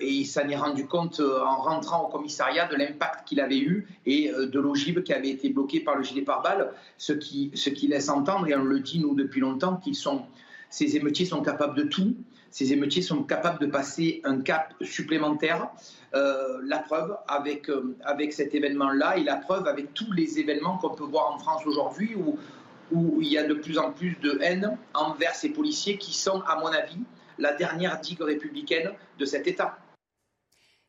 Et 0.00 0.08
il 0.08 0.26
s'en 0.26 0.48
est 0.48 0.56
rendu 0.56 0.86
compte 0.86 1.20
en 1.20 1.56
rentrant 1.56 2.04
au 2.04 2.08
commissariat 2.08 2.68
de 2.68 2.76
l'impact 2.76 3.26
qu'il 3.26 3.40
avait 3.40 3.58
eu 3.58 3.84
et 4.06 4.30
de 4.30 4.60
l'ogive 4.60 5.02
qui 5.02 5.12
avait 5.12 5.30
été 5.30 5.48
bloquée 5.48 5.80
par 5.80 5.96
le 5.96 6.04
gilet 6.04 6.22
pare-balles, 6.22 6.72
ce 6.98 7.12
qui, 7.12 7.50
ce 7.54 7.68
qui 7.68 7.88
laisse 7.88 8.08
entendre, 8.08 8.46
et 8.46 8.54
on 8.54 8.62
le 8.62 8.78
dit 8.78 9.00
nous 9.00 9.16
depuis 9.16 9.40
longtemps, 9.40 9.74
qu'ils 9.74 9.96
sont, 9.96 10.22
ces 10.68 10.96
émeutiers 10.96 11.26
sont 11.26 11.42
capables 11.42 11.76
de 11.76 11.82
tout, 11.82 12.14
ces 12.50 12.72
émeutiers 12.72 13.02
sont 13.02 13.22
capables 13.22 13.58
de 13.60 13.66
passer 13.66 14.20
un 14.24 14.40
cap 14.40 14.74
supplémentaire. 14.82 15.68
la 16.12 16.78
preuve 16.78 17.16
avec, 17.28 17.70
avec 18.04 18.32
cet 18.32 18.54
événement-là 18.54 19.16
et 19.16 19.22
la 19.22 19.36
preuve 19.36 19.68
avec 19.68 19.94
tous 19.94 20.12
les 20.12 20.38
événements 20.38 20.78
qu'on 20.78 20.94
peut 20.94 21.04
voir 21.04 21.32
en 21.34 21.38
France 21.38 21.62
aujourd'hui 21.66 22.16
où 22.16 23.22
il 23.22 23.28
y 23.28 23.38
a 23.38 23.44
de 23.44 23.54
plus 23.54 23.78
en 23.78 23.92
plus 23.92 24.18
de 24.20 24.38
haine 24.42 24.76
envers 24.94 25.34
ces 25.34 25.50
policiers 25.50 25.96
qui 25.96 26.12
sont, 26.12 26.42
à 26.42 26.56
mon 26.56 26.66
avis, 26.66 26.98
la 27.38 27.54
dernière 27.54 28.00
digue 28.00 28.20
républicaine 28.20 28.92
de 29.18 29.24
cet 29.24 29.46
État. 29.46 29.78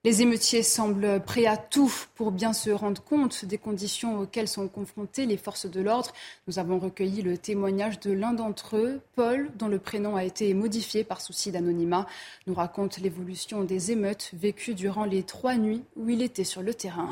Les 0.04 0.24
émeutiers 0.24 0.64
semblent 0.64 1.22
prêts 1.24 1.46
à 1.46 1.58
tout 1.58 1.94
pour 2.16 2.32
bien 2.32 2.54
se 2.54 2.72
rendre 2.72 3.04
compte 3.04 3.46
des 3.46 3.60
conditions 3.60 4.18
auxquelles 4.22 4.48
sont 4.48 4.68
confrontées 4.68 5.28
les 5.28 5.38
forces 5.38 5.68
de 5.68 5.80
l'ordre. 5.80 6.10
Nous 6.48 6.58
avons 6.58 6.80
recueilli 6.80 7.22
le 7.22 7.38
témoignage 7.38 8.00
de 8.00 8.12
l'un 8.12 8.34
d'entre 8.34 8.78
eux, 8.78 9.00
Paul, 9.16 9.52
dont 9.60 9.68
le 9.68 9.78
prénom 9.78 10.16
a 10.16 10.24
été 10.24 10.56
modifié 10.56 11.04
par 11.04 11.22
souci 11.22 11.52
d'anonymat, 11.52 12.08
nous 12.48 12.56
raconte 12.56 12.98
l'évolution 12.98 13.64
des 13.64 13.92
émeutes 13.92 14.32
vécues 14.34 14.74
durant 14.74 15.06
les 15.06 15.22
trois 15.22 15.56
nuits 15.56 15.84
où 15.96 16.10
il 16.10 16.24
était 16.24 16.46
sur 16.46 16.64
le 16.64 16.74
terrain. 16.74 17.10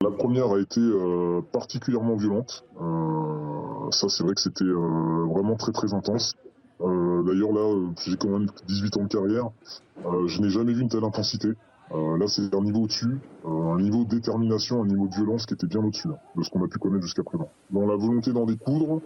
La 0.00 0.10
première 0.10 0.50
a 0.50 0.60
été 0.60 0.80
euh, 0.80 1.42
particulièrement 1.52 2.16
violente. 2.16 2.64
Euh, 2.80 3.90
ça, 3.90 4.08
c'est 4.08 4.24
vrai 4.24 4.34
que 4.34 4.40
c'était 4.40 4.64
euh, 4.64 5.26
vraiment 5.28 5.56
très 5.56 5.72
très 5.72 5.92
intense. 5.92 6.36
D'ailleurs, 6.80 7.52
là, 7.52 7.92
j'ai 8.06 8.16
quand 8.16 8.30
même 8.30 8.48
18 8.66 8.96
ans 8.96 9.02
de 9.02 9.08
carrière. 9.08 9.50
Je 10.26 10.40
n'ai 10.40 10.48
jamais 10.48 10.72
vu 10.72 10.80
une 10.80 10.88
telle 10.88 11.04
intensité. 11.04 11.50
Là, 11.92 12.26
c'est 12.26 12.54
un 12.54 12.60
niveau 12.62 12.82
au-dessus, 12.82 13.18
un 13.44 13.78
niveau 13.78 14.04
de 14.04 14.10
détermination, 14.10 14.82
un 14.82 14.86
niveau 14.86 15.08
de 15.08 15.14
violence 15.14 15.46
qui 15.46 15.54
était 15.54 15.66
bien 15.66 15.84
au-dessus 15.84 16.08
hein, 16.08 16.18
de 16.36 16.42
ce 16.42 16.50
qu'on 16.50 16.64
a 16.64 16.68
pu 16.68 16.78
connaître 16.78 17.04
jusqu'à 17.04 17.22
présent. 17.22 17.48
Dans 17.70 17.86
la 17.86 17.96
volonté 17.96 18.32
d'en 18.32 18.46
découdre, 18.46 19.00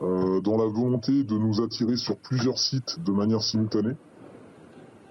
dans 0.00 0.56
la 0.56 0.66
volonté 0.66 1.24
de 1.24 1.36
nous 1.38 1.60
attirer 1.62 1.96
sur 1.96 2.16
plusieurs 2.16 2.58
sites 2.58 2.98
de 3.04 3.12
manière 3.12 3.42
simultanée, 3.42 3.94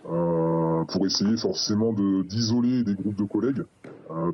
pour 0.03 1.05
essayer 1.05 1.37
forcément 1.37 1.93
d'isoler 1.93 2.83
des 2.83 2.95
groupes 2.95 3.15
de 3.15 3.23
collègues, 3.23 3.63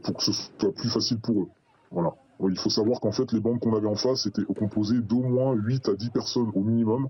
pour 0.03 0.15
que 0.15 0.23
ce 0.23 0.31
soit 0.31 0.71
plus 0.73 0.89
facile 0.89 1.19
pour 1.19 1.41
eux. 1.41 1.47
Voilà. 1.91 2.13
il 2.41 2.57
faut 2.57 2.69
savoir 2.69 2.99
qu'en 2.99 3.11
fait, 3.11 3.31
les 3.31 3.39
bandes 3.39 3.59
qu'on 3.59 3.75
avait 3.75 3.87
en 3.87 3.95
face 3.95 4.25
étaient 4.25 4.43
composées 4.43 4.99
d'au 4.99 5.21
moins 5.21 5.53
8 5.53 5.89
à 5.89 5.93
10 5.93 6.09
personnes 6.09 6.51
au 6.53 6.61
minimum, 6.61 7.09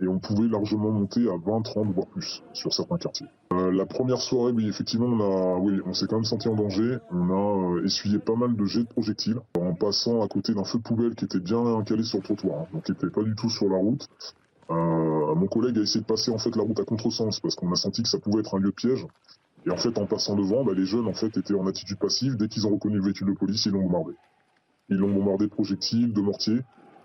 et 0.00 0.08
on 0.08 0.18
pouvait 0.18 0.48
largement 0.48 0.90
monter 0.90 1.28
à 1.28 1.36
20, 1.36 1.62
30 1.62 1.92
voire 1.92 2.06
plus 2.06 2.42
sur 2.52 2.72
certains 2.72 2.98
quartiers. 2.98 3.26
Euh, 3.52 3.72
la 3.72 3.86
première 3.86 4.20
soirée, 4.20 4.52
oui, 4.52 4.68
effectivement, 4.68 5.06
on 5.06 5.20
a, 5.20 5.58
oui, 5.58 5.80
on 5.86 5.92
s'est 5.92 6.06
quand 6.06 6.16
même 6.16 6.24
senti 6.24 6.48
en 6.48 6.54
danger. 6.54 6.98
On 7.10 7.30
a 7.30 7.76
euh, 7.76 7.84
essuyé 7.84 8.18
pas 8.18 8.36
mal 8.36 8.54
de 8.54 8.64
jets 8.64 8.84
de 8.84 8.88
projectiles 8.88 9.40
en 9.58 9.74
passant 9.74 10.22
à 10.22 10.28
côté 10.28 10.54
d'un 10.54 10.64
feu 10.64 10.78
de 10.78 10.84
poubelle 10.84 11.14
qui 11.14 11.24
était 11.24 11.40
bien 11.40 11.82
calé 11.82 12.04
sur 12.04 12.18
le 12.18 12.24
trottoir, 12.24 12.60
hein, 12.60 12.66
donc 12.72 12.84
qui 12.84 12.92
n'était 12.92 13.10
pas 13.10 13.22
du 13.22 13.34
tout 13.34 13.50
sur 13.50 13.68
la 13.68 13.78
route. 13.78 14.08
Euh, 14.70 15.34
mon 15.34 15.46
collègue 15.46 15.78
a 15.78 15.82
essayé 15.82 16.00
de 16.00 16.06
passer 16.06 16.30
en 16.30 16.38
fait 16.38 16.54
la 16.54 16.62
route 16.62 16.78
à 16.78 16.84
contresens 16.84 17.40
parce 17.40 17.54
qu'on 17.54 17.72
a 17.72 17.76
senti 17.76 18.02
que 18.02 18.08
ça 18.08 18.18
pouvait 18.18 18.40
être 18.40 18.54
un 18.54 18.58
lieu 18.58 18.70
de 18.70 18.74
piège. 18.74 19.06
Et 19.66 19.70
en 19.70 19.76
fait, 19.76 19.98
en 19.98 20.06
passant 20.06 20.36
devant, 20.36 20.64
bah, 20.64 20.72
les 20.74 20.84
jeunes 20.84 21.08
en 21.08 21.14
fait 21.14 21.36
étaient 21.36 21.54
en 21.54 21.66
attitude 21.66 21.98
passive. 21.98 22.36
Dès 22.36 22.48
qu'ils 22.48 22.66
ont 22.66 22.70
reconnu 22.70 22.96
le 22.96 23.02
véhicule 23.02 23.28
de 23.28 23.32
police, 23.32 23.66
ils 23.66 23.72
l'ont 23.72 23.82
bombardé. 23.82 24.12
Ils 24.88 24.96
l'ont 24.96 25.12
bombardé 25.12 25.46
de 25.46 25.50
projectiles, 25.50 26.12
de 26.12 26.20
mortiers. 26.20 26.60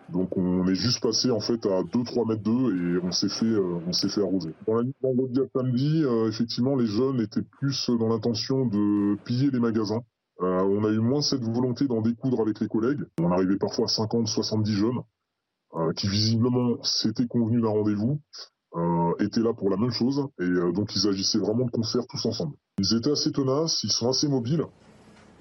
Donc 0.09 0.37
on 0.37 0.67
est 0.67 0.75
juste 0.75 1.01
passé 1.01 1.31
en 1.31 1.39
fait 1.39 1.65
à 1.65 1.81
2-3 1.83 2.27
mètres 2.27 2.43
d'eux 2.43 2.75
et 2.75 3.03
on 3.03 3.11
s'est 3.11 3.29
fait 3.29 3.45
euh, 3.45 3.79
on 3.87 3.93
s'est 3.93 4.09
fait 4.09 4.21
arroser. 4.21 4.53
Dans 4.67 4.75
la 4.75 4.83
nuit 4.83 4.93
de 5.01 5.07
vendredi 5.07 5.39
à 5.39 5.43
samedi, 5.55 6.03
euh, 6.03 6.27
effectivement 6.27 6.75
les 6.75 6.85
jeunes 6.85 7.21
étaient 7.21 7.41
plus 7.41 7.89
dans 7.89 8.09
l'intention 8.09 8.65
de 8.65 9.15
piller 9.23 9.49
les 9.51 9.59
magasins. 9.59 10.01
Euh, 10.41 10.61
on 10.63 10.83
a 10.83 10.89
eu 10.89 10.99
moins 10.99 11.21
cette 11.21 11.43
volonté 11.43 11.87
d'en 11.87 12.01
découdre 12.01 12.41
avec 12.41 12.59
les 12.59 12.67
collègues. 12.67 13.01
On 13.19 13.31
arrivait 13.31 13.57
parfois 13.57 13.85
à 13.85 13.87
50, 13.87 14.27
70 14.27 14.73
jeunes 14.73 14.99
qui 15.95 16.07
visiblement 16.07 16.83
s'étaient 16.83 17.25
convenus 17.25 17.63
d'un 17.63 17.69
rendez-vous, 17.69 18.19
étaient 19.17 19.39
là 19.39 19.55
pour 19.55 19.71
la 19.71 19.77
même 19.77 19.89
chose 19.89 20.27
et 20.39 20.47
donc 20.71 20.95
ils 20.95 21.07
agissaient 21.07 21.39
vraiment 21.39 21.65
de 21.65 21.71
concert 21.71 22.05
tous 22.07 22.23
ensemble. 22.27 22.55
Ils 22.77 22.95
étaient 22.95 23.09
assez 23.09 23.31
tenaces, 23.31 23.83
ils 23.83 23.91
sont 23.91 24.07
assez 24.07 24.27
mobiles. 24.27 24.65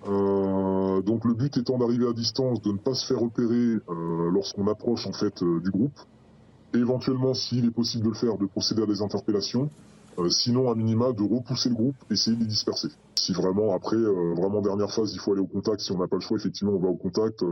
Euh, 0.08 1.00
donc 1.02 1.24
le 1.24 1.34
but 1.34 1.56
étant 1.56 1.78
d'arriver 1.78 2.08
à 2.08 2.12
distance, 2.12 2.60
de 2.62 2.72
ne 2.72 2.78
pas 2.78 2.94
se 2.94 3.06
faire 3.06 3.20
repérer 3.20 3.78
euh, 3.88 4.30
lorsqu'on 4.32 4.66
approche 4.66 5.06
en 5.06 5.12
fait 5.12 5.42
euh, 5.42 5.60
du 5.60 5.70
groupe. 5.70 5.98
éventuellement, 6.74 7.34
s'il 7.34 7.66
est 7.66 7.70
possible 7.70 8.04
de 8.04 8.08
le 8.08 8.14
faire, 8.14 8.36
de 8.38 8.46
procéder 8.46 8.82
à 8.82 8.86
des 8.86 9.02
interpellations. 9.02 9.70
sinon, 10.30 10.70
à 10.70 10.74
minima, 10.74 11.12
de 11.12 11.22
repousser 11.22 11.68
le 11.68 11.74
groupe, 11.74 11.96
essayer 12.10 12.36
de 12.36 12.42
les 12.42 12.48
disperser. 12.48 12.88
Si 13.14 13.32
vraiment, 13.32 13.74
après, 13.74 13.96
vraiment 14.36 14.60
dernière 14.60 14.90
phase, 14.90 15.12
il 15.12 15.20
faut 15.20 15.32
aller 15.32 15.42
au 15.42 15.46
contact. 15.46 15.80
Si 15.80 15.92
on 15.92 15.98
n'a 15.98 16.08
pas 16.08 16.16
le 16.16 16.22
choix, 16.22 16.36
effectivement, 16.36 16.72
on 16.72 16.80
va 16.80 16.88
au 16.88 16.96
contact. 16.96 17.44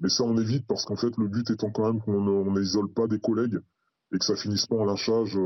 mais 0.00 0.08
ça, 0.08 0.24
on 0.24 0.36
évite 0.36 0.66
parce 0.66 0.84
qu'en 0.84 0.96
fait, 0.96 1.16
le 1.16 1.28
but 1.28 1.50
étant 1.50 1.70
quand 1.70 1.86
même 1.86 2.00
qu'on 2.00 2.50
n'isole 2.58 2.88
pas 2.88 3.06
des 3.06 3.20
collègues 3.20 3.60
et 4.12 4.18
que 4.18 4.24
ça 4.24 4.36
finisse 4.36 4.66
pas 4.66 4.76
en 4.76 4.84
lynchage, 4.84 5.38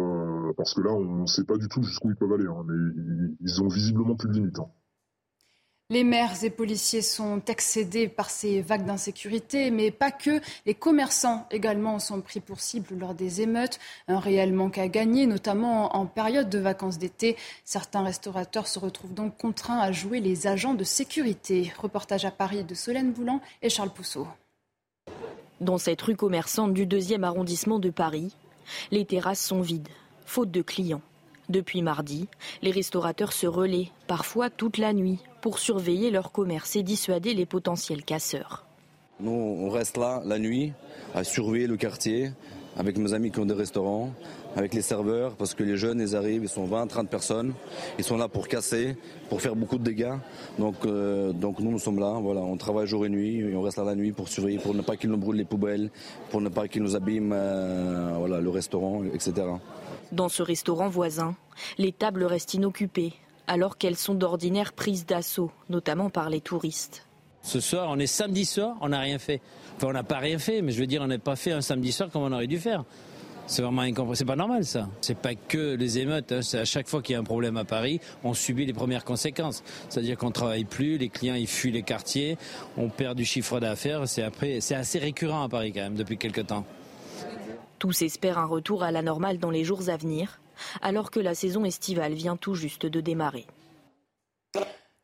parce 0.57 0.75
que 0.75 0.81
là, 0.81 0.93
on 0.93 1.23
ne 1.23 1.27
sait 1.27 1.45
pas 1.45 1.57
du 1.59 1.69
tout 1.69 1.83
jusqu'où 1.83 2.11
ils 2.11 2.17
peuvent 2.17 2.33
aller. 2.33 2.47
Hein, 2.47 2.65
mais 2.67 3.37
ils, 3.41 3.63
ont 3.63 3.69
visiblement 3.69 4.17
plus 4.17 4.29
de 4.29 4.35
limites. 4.35 4.59
Hein. 4.59 4.69
Les 5.89 6.03
maires 6.03 6.43
et 6.43 6.51
policiers 6.51 7.01
sont 7.01 7.41
excédés 7.47 8.09
par 8.09 8.29
ces 8.29 8.61
vagues 8.61 8.87
d'insécurité, 8.87 9.71
mais 9.71 9.93
pas 9.93 10.11
que. 10.11 10.41
Les 10.67 10.75
commerçants 10.75 11.47
également 11.53 12.01
sont 12.01 12.21
pris 12.21 12.41
pour 12.41 12.59
cible 12.59 12.97
lors 12.99 13.15
des 13.15 13.41
émeutes. 13.41 13.79
Un 14.09 14.19
réel 14.19 14.53
manque 14.53 14.79
à 14.79 14.89
gagner, 14.89 15.27
notamment 15.27 15.95
en 15.97 16.07
période 16.07 16.51
de 16.51 16.59
vacances 16.59 16.99
d'été. 16.99 17.37
Certains 17.65 18.03
restaurateurs 18.03 18.67
se 18.67 18.81
retrouvent 18.81 19.15
donc 19.15 19.37
contraints 19.37 19.79
à 19.79 19.93
jouer 19.93 20.19
les 20.19 20.49
agents 20.49 20.75
de 20.75 20.83
sécurité. 20.83 21.73
Reportage 21.79 22.25
à 22.25 22.33
Paris 22.33 22.65
de 22.65 22.75
Solène 22.75 23.13
Boulan 23.13 23.41
et 23.63 23.71
Charles 23.71 23.91
Pousseau. 23.91 24.27
Dans 25.61 25.79
cette 25.79 26.03
rue 26.03 26.17
commerçante 26.17 26.75
du 26.75 26.85
deuxième 26.85 27.23
arrondissement 27.23 27.79
de 27.79 27.91
Paris, 27.91 28.35
les 28.91 29.05
terrasses 29.05 29.47
sont 29.47 29.61
vides, 29.61 29.89
faute 30.25 30.51
de 30.51 30.63
clients. 30.63 31.03
Depuis 31.49 31.83
mardi, 31.83 32.27
les 32.63 32.73
restaurateurs 32.73 33.33
se 33.33 33.47
relaient, 33.47 33.91
parfois 34.09 34.51
toute 34.51 34.79
la 34.79 34.93
nuit, 34.93 35.21
pour 35.41 35.59
surveiller 35.59 36.11
leur 36.11 36.33
commerce 36.33 36.75
et 36.75 36.83
dissuader 36.83 37.35
les 37.35 37.47
potentiels 37.47 38.03
casseurs. 38.03 38.67
Nous, 39.21 39.31
on 39.31 39.71
reste 39.71 39.97
là 39.97 40.23
la 40.25 40.39
nuit 40.39 40.73
à 41.15 41.25
surveiller 41.25 41.67
le 41.67 41.77
quartier 41.77 42.33
avec 42.77 42.99
mes 42.99 43.15
amis 43.15 43.31
qui 43.31 43.41
ont 43.41 43.47
des 43.47 43.55
restaurants, 43.55 44.11
avec 44.55 44.75
les 44.75 44.83
serveurs, 44.83 45.35
parce 45.37 45.55
que 45.55 45.63
les 45.63 45.77
jeunes, 45.77 46.01
ils 46.01 46.15
arrivent, 46.15 46.43
ils 46.43 46.49
sont 46.49 46.67
20, 46.67 46.87
30 46.87 47.09
personnes, 47.09 47.55
ils 47.99 48.05
sont 48.05 48.19
là 48.19 48.29
pour 48.29 48.49
casser, 48.49 48.97
pour 49.31 49.41
faire 49.41 49.57
beaucoup 49.57 49.79
de 49.79 49.85
dégâts. 49.85 50.15
Donc, 50.59 50.75
euh, 50.85 51.33
nous, 51.33 51.71
nous 51.71 51.79
sommes 51.79 51.99
là, 51.99 52.19
voilà, 52.21 52.43
on 52.43 52.57
travaille 52.57 52.87
jour 52.87 53.07
et 53.07 53.09
nuit, 53.09 53.55
on 53.55 53.63
reste 53.63 53.79
là 53.79 53.85
la 53.85 53.95
nuit 53.95 54.13
pour 54.13 54.29
surveiller, 54.29 54.59
pour 54.59 54.75
ne 54.75 54.83
pas 54.83 54.97
qu'ils 54.97 55.11
nous 55.11 55.17
brûlent 55.17 55.37
les 55.37 55.45
poubelles, 55.45 55.91
pour 56.31 56.43
ne 56.43 56.51
pas 56.51 56.69
qu'ils 56.69 56.83
nous 56.83 56.97
abîment 56.97 57.33
euh, 57.33 58.15
voilà, 58.19 58.41
le 58.41 58.51
restaurant, 58.51 59.03
etc. 59.05 59.33
Dans 60.13 60.29
ce 60.29 60.43
restaurant 60.43 60.89
voisin, 60.89 61.35
les 61.79 61.93
tables 61.93 62.25
restent 62.25 62.55
inoccupées, 62.55 63.15
alors 63.47 63.77
qu'elles 63.77 63.97
sont 63.97 64.15
d'ordinaire 64.15 64.73
prises 64.73 65.07
d'assaut, 65.07 65.51
notamment 65.69 66.11
par 66.11 66.31
les 66.31 66.41
touristes. 66.41 67.07
Ce 67.43 67.61
soir, 67.61 67.89
on 67.91 67.99
est 67.99 68.07
samedi 68.07 68.45
soir, 68.45 68.77
on 68.81 68.89
n'a 68.89 69.01
rien 69.01 69.19
fait. 69.19 69.41
Enfin, 69.77 69.89
on 69.89 69.93
n'a 69.93 70.03
pas 70.03 70.19
rien 70.19 70.39
fait, 70.39 70.63
mais 70.63 70.73
je 70.73 70.81
veux 70.81 70.87
dire, 70.87 71.03
on 71.03 71.07
n'a 71.07 71.19
pas 71.19 71.37
fait 71.37 71.53
un 71.53 71.61
samedi 71.61 71.93
soir 71.93 72.09
comme 72.11 72.23
on 72.23 72.33
aurait 72.33 72.47
dû 72.47 72.59
faire. 72.59 72.85
C'est 73.47 73.63
vraiment 73.63 73.83
incompréhensible. 73.83 74.17
C'est 74.17 74.25
pas 74.25 74.37
normal, 74.37 74.65
ça. 74.65 74.89
C'est 75.01 75.17
pas 75.17 75.35
que 75.35 75.77
les 75.77 75.99
émeutes. 75.99 76.33
Hein. 76.33 76.43
C'est 76.43 76.59
à 76.59 76.65
chaque 76.65 76.89
fois 76.89 77.03
qu'il 77.03 77.13
y 77.13 77.17
a 77.17 77.21
un 77.21 77.25
problème 77.25 77.57
à 77.57 77.65
Paris, 77.65 78.01
on 78.25 78.35
subit 78.35 78.67
les 78.67 78.73
premières 78.73 79.05
conséquences. 79.05 79.63
C'est-à-dire 79.89 80.17
qu'on 80.17 80.33
travaille 80.33 80.65
plus, 80.65 80.99
les 80.99 81.09
clients 81.09 81.37
ils 81.37 81.47
fuient 81.47 81.71
les 81.71 81.83
quartiers, 81.83 82.37
on 82.77 82.89
perd 82.89 83.17
du 83.17 83.25
chiffre 83.25 83.61
d'affaires. 83.61 84.09
C'est 84.09 84.25
c'est 84.61 84.75
assez 84.75 84.99
récurrent 84.99 85.45
à 85.45 85.49
Paris 85.49 85.73
quand 85.73 85.83
même 85.83 85.95
depuis 85.95 86.19
quelques 86.19 86.47
temps. 86.47 86.65
Tous 87.79 88.03
espèrent 88.03 88.39
un 88.39 88.47
retour 88.47 88.83
à 88.83 88.91
la 88.91 89.03
normale 89.03 89.39
dans 89.39 89.51
les 89.51 89.65
jours 89.65 89.89
à 89.89 89.97
venir 89.97 90.41
alors 90.83 91.11
que 91.11 91.21
la 91.21 91.35
saison 91.35 91.65
estivale 91.65 92.15
vient 92.15 92.37
tout 92.37 92.55
juste 92.55 92.87
de 92.87 93.01
démarrer. 93.01 93.47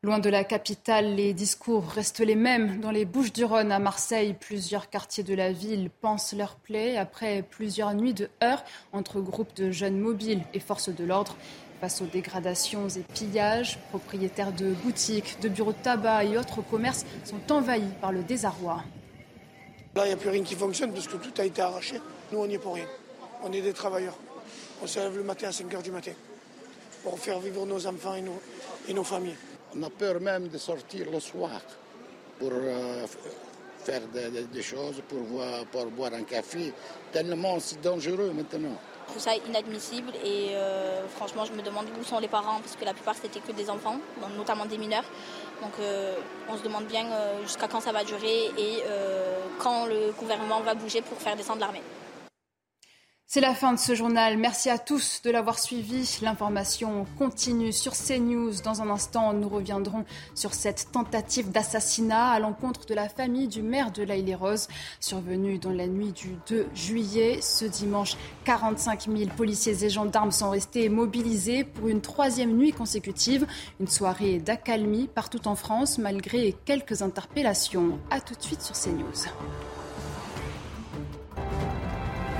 Loin 0.01 0.19
de 0.19 0.29
la 0.29 0.43
capitale, 0.43 1.15
les 1.15 1.33
discours 1.33 1.87
restent 1.87 2.19
les 2.19 2.35
mêmes. 2.35 2.81
Dans 2.81 2.91
les 2.91 3.05
Bouches-du-Rhône, 3.05 3.71
à 3.71 3.79
Marseille, 3.79 4.35
plusieurs 4.37 4.89
quartiers 4.89 5.23
de 5.23 5.33
la 5.33 5.53
ville 5.53 5.89
pensent 6.01 6.33
leur 6.33 6.55
plaie 6.55 6.97
après 6.97 7.41
plusieurs 7.41 7.93
nuits 7.93 8.13
de 8.13 8.29
heurts 8.43 8.65
entre 8.91 9.21
groupes 9.21 9.55
de 9.55 9.71
jeunes 9.71 9.97
mobiles 9.97 10.41
et 10.53 10.59
forces 10.59 10.89
de 10.89 11.05
l'ordre. 11.05 11.37
Face 11.79 12.01
aux 12.01 12.05
dégradations 12.05 12.89
et 12.89 13.03
pillages, 13.13 13.79
propriétaires 13.91 14.51
de 14.51 14.73
boutiques, 14.73 15.37
de 15.41 15.47
bureaux 15.47 15.71
de 15.71 15.77
tabac 15.77 16.25
et 16.25 16.37
autres 16.37 16.61
commerces 16.61 17.05
sont 17.23 17.51
envahis 17.51 17.83
par 18.01 18.11
le 18.11 18.23
désarroi. 18.23 18.83
Là, 19.95 20.05
il 20.05 20.07
n'y 20.07 20.13
a 20.13 20.17
plus 20.17 20.29
rien 20.29 20.43
qui 20.43 20.55
fonctionne 20.55 20.91
parce 20.91 21.07
que 21.07 21.17
tout 21.17 21.33
a 21.39 21.45
été 21.45 21.61
arraché. 21.61 22.01
Nous, 22.33 22.39
on 22.39 22.47
n'y 22.47 22.55
est 22.55 22.57
pour 22.57 22.73
rien. 22.73 22.87
On 23.43 23.53
est 23.53 23.61
des 23.61 23.73
travailleurs. 23.73 24.15
On 24.81 24.87
se 24.87 24.97
lève 24.99 25.15
le 25.15 25.23
matin 25.23 25.49
à 25.49 25.51
5 25.51 25.71
h 25.71 25.83
du 25.83 25.91
matin 25.91 26.13
pour 27.03 27.19
faire 27.19 27.39
vivre 27.39 27.63
nos 27.67 27.85
enfants 27.85 28.15
et 28.15 28.21
nos, 28.21 28.41
et 28.87 28.93
nos 28.95 29.03
familles. 29.03 29.37
On 29.77 29.83
a 29.83 29.89
peur 29.91 30.19
même 30.19 30.47
de 30.47 30.57
sortir 30.57 31.11
le 31.11 31.19
soir 31.19 31.61
pour 32.39 32.49
euh, 32.51 33.05
faire 33.83 34.01
des, 34.51 34.63
choses, 34.63 35.03
pour, 35.07 35.19
voir, 35.19 35.63
pour 35.65 35.85
boire 35.91 36.11
un 36.15 36.23
café. 36.23 36.73
Tellement 37.11 37.59
c'est 37.59 37.79
dangereux 37.81 38.31
maintenant. 38.35 38.77
Je 39.05 39.11
trouve 39.11 39.21
ça 39.21 39.35
inadmissible 39.35 40.13
et 40.25 40.55
euh, 40.55 41.07
franchement 41.09 41.45
je 41.45 41.53
me 41.53 41.61
demande 41.61 41.85
où 42.01 42.03
sont 42.03 42.19
les 42.19 42.27
parents 42.27 42.59
parce 42.61 42.75
que 42.75 42.83
la 42.83 42.95
plupart 42.95 43.15
c'était 43.15 43.41
que 43.41 43.51
des 43.51 43.69
enfants, 43.69 43.99
notamment 44.35 44.65
des 44.65 44.79
mineurs. 44.79 45.05
Donc 45.61 45.73
euh, 45.79 46.15
on 46.49 46.57
se 46.57 46.63
demande 46.63 46.85
bien 46.85 47.05
jusqu'à 47.43 47.67
quand 47.67 47.81
ça 47.81 47.91
va 47.91 48.03
durer 48.03 48.49
et 48.57 48.81
quand 49.59 49.85
le 49.85 50.11
gouvernement 50.13 50.61
va 50.61 50.73
bouger 50.73 51.03
pour 51.03 51.19
faire 51.19 51.35
descendre 51.35 51.59
l'armée. 51.59 51.83
C'est 53.33 53.41
la 53.41 53.55
fin 53.55 53.73
de 53.73 53.79
ce 53.79 53.95
journal. 53.95 54.37
Merci 54.37 54.69
à 54.69 54.77
tous 54.77 55.23
de 55.23 55.31
l'avoir 55.31 55.57
suivi. 55.57 56.19
L'information 56.21 57.07
continue 57.17 57.73
sur 57.73 57.93
CNews. 57.93 58.61
Dans 58.63 58.83
un 58.83 58.91
instant, 58.91 59.33
nous 59.33 59.49
reviendrons 59.49 60.05
sur 60.35 60.53
cette 60.53 60.91
tentative 60.91 61.49
d'assassinat 61.49 62.29
à 62.29 62.37
l'encontre 62.37 62.85
de 62.85 62.93
la 62.93 63.09
famille 63.09 63.47
du 63.47 63.63
maire 63.63 63.89
de 63.91 64.03
l'Aïle 64.03 64.35
Rose, 64.35 64.67
survenue 64.99 65.57
dans 65.57 65.71
la 65.71 65.87
nuit 65.87 66.11
du 66.11 66.37
2 66.47 66.67
juillet. 66.75 67.39
Ce 67.41 67.65
dimanche, 67.65 68.17
45 68.45 69.07
000 69.07 69.31
policiers 69.35 69.83
et 69.83 69.89
gendarmes 69.89 70.31
sont 70.31 70.51
restés 70.51 70.87
mobilisés 70.87 71.63
pour 71.63 71.87
une 71.87 72.01
troisième 72.01 72.55
nuit 72.55 72.71
consécutive. 72.71 73.47
Une 73.79 73.87
soirée 73.87 74.37
d'accalmie 74.37 75.07
partout 75.07 75.47
en 75.47 75.55
France, 75.55 75.97
malgré 75.97 76.53
quelques 76.65 77.01
interpellations. 77.01 77.97
A 78.11 78.21
tout 78.21 78.35
de 78.35 78.43
suite 78.43 78.61
sur 78.61 78.75
CNews. 78.75 79.25